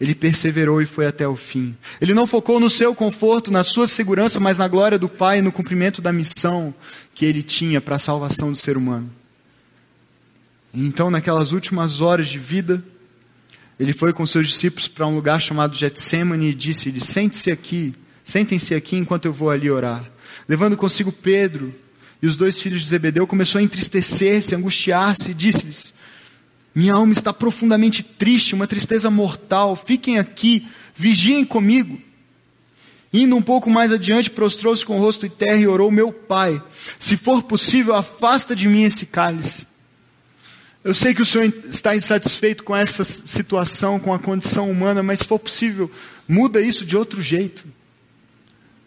ele 0.00 0.14
perseverou 0.14 0.80
e 0.80 0.86
foi 0.86 1.06
até 1.06 1.28
o 1.28 1.36
fim. 1.36 1.76
Ele 2.00 2.14
não 2.14 2.26
focou 2.26 2.58
no 2.58 2.70
seu 2.70 2.94
conforto, 2.94 3.50
na 3.50 3.62
sua 3.62 3.86
segurança, 3.86 4.40
mas 4.40 4.58
na 4.58 4.66
glória 4.66 4.98
do 4.98 5.08
Pai 5.08 5.38
e 5.38 5.42
no 5.42 5.52
cumprimento 5.52 6.00
da 6.00 6.12
missão 6.12 6.74
que 7.14 7.24
ele 7.24 7.42
tinha 7.42 7.80
para 7.80 7.96
a 7.96 8.00
salvação 8.00 8.50
do 8.50 8.58
ser 8.58 8.76
humano. 8.76 9.10
E 10.74 10.86
então, 10.86 11.10
naquelas 11.10 11.52
últimas 11.52 12.00
horas 12.00 12.28
de 12.28 12.38
vida, 12.38 12.82
ele 13.82 13.92
foi 13.92 14.12
com 14.12 14.24
seus 14.24 14.46
discípulos 14.46 14.86
para 14.86 15.08
um 15.08 15.14
lugar 15.16 15.40
chamado 15.40 15.76
Getsemane 15.76 16.50
e 16.50 16.54
disse-lhe: 16.54 17.04
Sente-se 17.04 17.50
aqui, 17.50 17.92
sentem-se 18.22 18.76
aqui 18.76 18.96
enquanto 18.96 19.24
eu 19.24 19.32
vou 19.32 19.50
ali 19.50 19.68
orar. 19.68 20.08
Levando 20.48 20.76
consigo 20.76 21.10
Pedro 21.10 21.74
e 22.22 22.28
os 22.28 22.36
dois 22.36 22.60
filhos 22.60 22.82
de 22.82 22.86
Zebedeu, 22.86 23.26
começou 23.26 23.58
a 23.58 23.62
entristecer-se, 23.62 24.54
angustiar-se 24.54 25.32
e 25.32 25.34
disse-lhes: 25.34 25.92
Minha 26.72 26.92
alma 26.92 27.12
está 27.12 27.32
profundamente 27.32 28.04
triste, 28.04 28.54
uma 28.54 28.68
tristeza 28.68 29.10
mortal. 29.10 29.74
Fiquem 29.74 30.16
aqui, 30.16 30.64
vigiem 30.94 31.44
comigo. 31.44 32.00
Indo 33.12 33.34
um 33.34 33.42
pouco 33.42 33.68
mais 33.68 33.92
adiante, 33.92 34.30
prostrou-se 34.30 34.86
com 34.86 34.96
o 34.96 35.00
rosto 35.00 35.26
em 35.26 35.30
terra 35.30 35.56
e 35.56 35.66
orou: 35.66 35.90
Meu 35.90 36.12
pai, 36.12 36.62
se 37.00 37.16
for 37.16 37.42
possível, 37.42 37.96
afasta 37.96 38.54
de 38.54 38.68
mim 38.68 38.84
esse 38.84 39.06
cálice. 39.06 39.66
Eu 40.84 40.94
sei 40.94 41.14
que 41.14 41.22
o 41.22 41.26
Senhor 41.26 41.44
está 41.64 41.94
insatisfeito 41.94 42.64
com 42.64 42.74
essa 42.74 43.04
situação, 43.04 44.00
com 44.00 44.12
a 44.12 44.18
condição 44.18 44.68
humana, 44.68 45.02
mas 45.02 45.20
se 45.20 45.24
for 45.26 45.38
possível, 45.38 45.90
muda 46.26 46.60
isso 46.60 46.84
de 46.84 46.96
outro 46.96 47.22
jeito. 47.22 47.64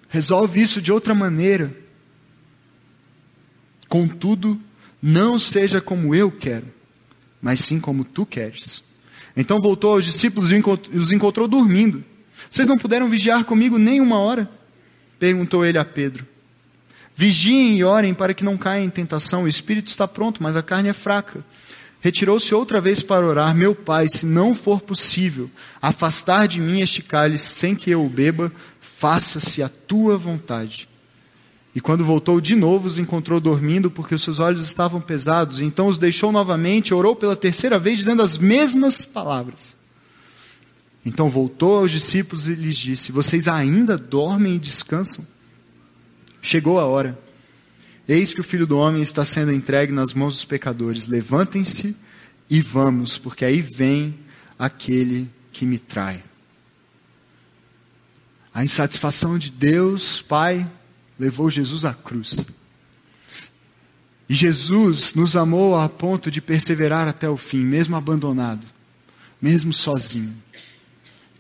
Resolve 0.10 0.62
isso 0.62 0.82
de 0.82 0.92
outra 0.92 1.14
maneira. 1.14 1.76
Contudo, 3.88 4.60
não 5.02 5.40
seja 5.40 5.80
como 5.80 6.14
eu 6.14 6.30
quero, 6.30 6.68
mas 7.42 7.62
sim 7.62 7.80
como 7.80 8.04
tu 8.04 8.26
queres. 8.26 8.84
Então 9.38 9.62
voltou 9.62 9.94
aos 9.94 10.06
discípulos 10.06 10.52
e 10.52 10.62
os 10.98 11.12
encontrou 11.12 11.48
dormindo. 11.48 12.04
Vocês 12.52 12.68
não 12.68 12.78
puderam 12.78 13.10
vigiar 13.10 13.46
comigo 13.46 13.78
nem 13.78 14.02
uma 14.02 14.20
hora? 14.20 14.50
Perguntou 15.18 15.66
ele 15.66 15.78
a 15.78 15.86
Pedro. 15.86 16.26
Vigiem 17.16 17.78
e 17.78 17.84
orem 17.84 18.14
para 18.14 18.34
que 18.34 18.44
não 18.44 18.58
caia 18.58 18.84
em 18.84 18.90
tentação. 18.90 19.44
O 19.44 19.48
espírito 19.48 19.88
está 19.88 20.06
pronto, 20.08 20.44
mas 20.44 20.58
a 20.58 20.64
carne 20.64 20.90
é 20.90 20.94
fraca. 20.94 21.46
Retirou-se 22.06 22.54
outra 22.54 22.80
vez 22.80 23.02
para 23.02 23.26
orar: 23.26 23.56
Meu 23.56 23.74
pai, 23.74 24.08
se 24.08 24.28
não 24.28 24.54
for 24.54 24.80
possível 24.80 25.50
afastar 25.82 26.48
de 26.48 26.62
mim 26.62 26.80
este 26.80 27.02
cálice 27.02 27.48
sem 27.48 27.74
que 27.74 27.90
eu 27.90 28.06
o 28.06 28.08
beba, 28.08 28.52
faça-se 28.80 29.64
a 29.64 29.68
tua 29.68 30.16
vontade. 30.16 30.88
E 31.74 31.82
quando 31.82 32.06
voltou 32.06 32.40
de 32.40 32.56
novo, 32.56 32.86
os 32.86 33.00
encontrou 33.00 33.40
dormindo, 33.40 33.90
porque 33.90 34.14
os 34.14 34.22
seus 34.22 34.38
olhos 34.38 34.64
estavam 34.64 35.02
pesados. 35.02 35.60
Então 35.60 35.88
os 35.88 35.98
deixou 35.98 36.32
novamente, 36.32 36.94
orou 36.94 37.16
pela 37.16 37.36
terceira 37.36 37.80
vez, 37.80 37.98
dizendo 37.98 38.22
as 38.22 38.38
mesmas 38.38 39.04
palavras. 39.04 39.76
Então 41.04 41.32
voltou 41.32 41.80
aos 41.80 41.92
discípulos 41.92 42.48
e 42.48 42.54
lhes 42.54 42.78
disse: 42.78 43.12
Vocês 43.12 43.48
ainda 43.48 43.98
dormem 43.98 44.58
e 44.58 44.60
descansam? 44.60 45.26
Chegou 46.40 46.80
a 46.80 46.86
hora 46.86 47.25
Eis 48.08 48.34
que 48.34 48.42
o 48.42 48.44
filho 48.44 48.68
do 48.68 48.78
homem 48.78 49.02
está 49.02 49.26
sendo 49.26 49.52
entregue 49.52 49.92
nas 49.92 50.14
mãos 50.14 50.36
dos 50.36 50.46
pecadores. 50.46 51.08
Levantem-se 51.08 51.96
e 52.50 52.62
vamos, 52.62 53.18
porque 53.18 53.44
aí 53.44 53.62
vem 53.62 54.20
aquele 54.60 55.30
que 55.52 55.66
me 55.66 55.80
trai. 55.80 56.24
A 58.54 58.64
insatisfação 58.64 59.38
de 59.38 59.52
Deus, 59.52 60.22
Pai, 60.22 60.70
levou 61.18 61.50
Jesus 61.50 61.84
à 61.84 61.94
cruz. 61.94 62.46
E 64.30 64.34
Jesus 64.34 65.14
nos 65.14 65.36
amou 65.36 65.76
a 65.76 65.90
ponto 65.90 66.32
de 66.32 66.42
perseverar 66.42 67.08
até 67.08 67.30
o 67.30 67.38
fim, 67.38 67.64
mesmo 67.64 67.96
abandonado, 67.96 68.66
mesmo 69.42 69.74
sozinho. 69.74 70.36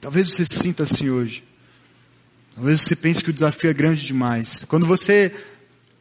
Talvez 0.02 0.30
você 0.30 0.46
se 0.46 0.56
sinta 0.56 0.84
assim 0.84 1.10
hoje. 1.10 1.44
Talvez 2.54 2.82
você 2.82 2.96
pense 2.96 3.24
que 3.24 3.30
o 3.30 3.34
desafio 3.34 3.70
é 3.70 3.74
grande 3.74 4.06
demais. 4.06 4.64
Quando 4.68 4.86
você 4.86 5.34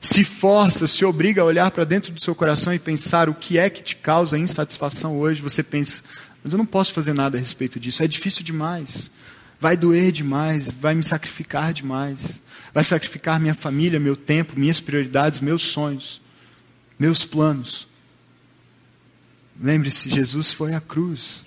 se 0.04 0.22
força, 0.22 0.86
se 0.86 1.02
obriga 1.02 1.40
a 1.40 1.46
olhar 1.46 1.70
para 1.70 1.82
dentro 1.82 2.12
do 2.12 2.22
seu 2.22 2.34
coração 2.34 2.74
e 2.74 2.78
pensar 2.78 3.30
o 3.30 3.34
que 3.34 3.58
é 3.58 3.70
que 3.70 3.82
te 3.82 3.96
causa 3.96 4.38
insatisfação 4.38 5.18
hoje, 5.18 5.40
você 5.40 5.62
pensa, 5.62 6.02
mas 6.42 6.52
eu 6.52 6.58
não 6.58 6.66
posso 6.66 6.92
fazer 6.92 7.14
nada 7.14 7.38
a 7.38 7.40
respeito 7.40 7.80
disso, 7.80 8.02
é 8.02 8.06
difícil 8.06 8.44
demais, 8.44 9.10
vai 9.58 9.78
doer 9.78 10.12
demais, 10.12 10.70
vai 10.70 10.94
me 10.94 11.02
sacrificar 11.02 11.72
demais, 11.72 12.42
vai 12.74 12.84
sacrificar 12.84 13.40
minha 13.40 13.54
família, 13.54 13.98
meu 13.98 14.14
tempo, 14.14 14.60
minhas 14.60 14.78
prioridades, 14.78 15.40
meus 15.40 15.62
sonhos, 15.62 16.20
meus 16.98 17.24
planos. 17.24 17.88
Lembre-se, 19.58 20.10
Jesus 20.10 20.52
foi 20.52 20.74
à 20.74 20.82
cruz 20.82 21.46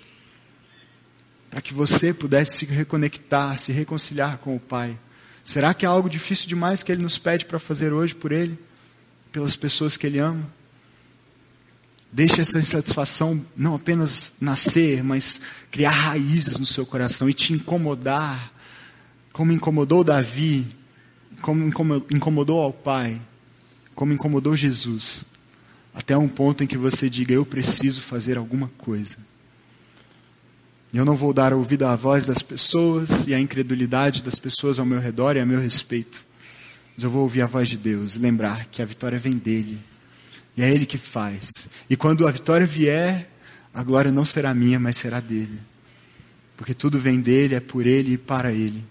para 1.48 1.60
que 1.60 1.72
você 1.72 2.12
pudesse 2.12 2.58
se 2.58 2.64
reconectar, 2.64 3.56
se 3.56 3.70
reconciliar 3.70 4.38
com 4.38 4.56
o 4.56 4.60
Pai. 4.60 4.98
Será 5.48 5.72
que 5.72 5.86
é 5.86 5.88
algo 5.88 6.10
difícil 6.10 6.46
demais 6.46 6.82
que 6.82 6.92
Ele 6.92 7.00
nos 7.00 7.16
pede 7.16 7.46
para 7.46 7.58
fazer 7.58 7.90
hoje 7.90 8.14
por 8.14 8.32
Ele? 8.32 8.58
Pelas 9.32 9.56
pessoas 9.56 9.96
que 9.96 10.06
Ele 10.06 10.18
ama? 10.18 10.46
Deixe 12.12 12.42
essa 12.42 12.58
insatisfação 12.58 13.42
não 13.56 13.74
apenas 13.74 14.34
nascer, 14.38 15.02
mas 15.02 15.40
criar 15.70 15.92
raízes 15.92 16.58
no 16.58 16.66
seu 16.66 16.84
coração 16.84 17.30
e 17.30 17.32
te 17.32 17.54
incomodar, 17.54 18.52
como 19.32 19.50
incomodou 19.50 20.04
Davi, 20.04 20.66
como 21.40 21.64
incomodou 22.10 22.60
ao 22.60 22.72
Pai, 22.74 23.18
como 23.94 24.12
incomodou 24.12 24.54
Jesus, 24.54 25.24
até 25.94 26.14
um 26.14 26.28
ponto 26.28 26.62
em 26.62 26.66
que 26.66 26.76
você 26.76 27.08
diga: 27.08 27.32
Eu 27.32 27.46
preciso 27.46 28.02
fazer 28.02 28.36
alguma 28.36 28.68
coisa. 28.76 29.16
Eu 30.92 31.04
não 31.04 31.16
vou 31.16 31.34
dar 31.34 31.52
ouvido 31.52 31.84
à 31.84 31.94
voz 31.94 32.24
das 32.24 32.40
pessoas 32.40 33.26
e 33.26 33.34
à 33.34 33.40
incredulidade 33.40 34.22
das 34.22 34.36
pessoas 34.36 34.78
ao 34.78 34.86
meu 34.86 34.98
redor 34.98 35.36
e 35.36 35.40
a 35.40 35.46
meu 35.46 35.60
respeito. 35.60 36.26
Mas 36.94 37.04
eu 37.04 37.10
vou 37.10 37.22
ouvir 37.22 37.42
a 37.42 37.46
voz 37.46 37.68
de 37.68 37.76
Deus 37.76 38.16
e 38.16 38.18
lembrar 38.18 38.66
que 38.66 38.80
a 38.80 38.86
vitória 38.86 39.18
vem 39.18 39.34
dele. 39.34 39.78
E 40.56 40.62
é 40.62 40.70
ele 40.70 40.86
que 40.86 40.98
faz. 40.98 41.68
E 41.88 41.96
quando 41.96 42.26
a 42.26 42.30
vitória 42.30 42.66
vier, 42.66 43.30
a 43.72 43.82
glória 43.82 44.10
não 44.10 44.24
será 44.24 44.54
minha, 44.54 44.80
mas 44.80 44.96
será 44.96 45.20
dele. 45.20 45.60
Porque 46.56 46.74
tudo 46.74 46.98
vem 46.98 47.20
dele, 47.20 47.54
é 47.54 47.60
por 47.60 47.86
ele 47.86 48.14
e 48.14 48.18
para 48.18 48.50
ele. 48.50 48.82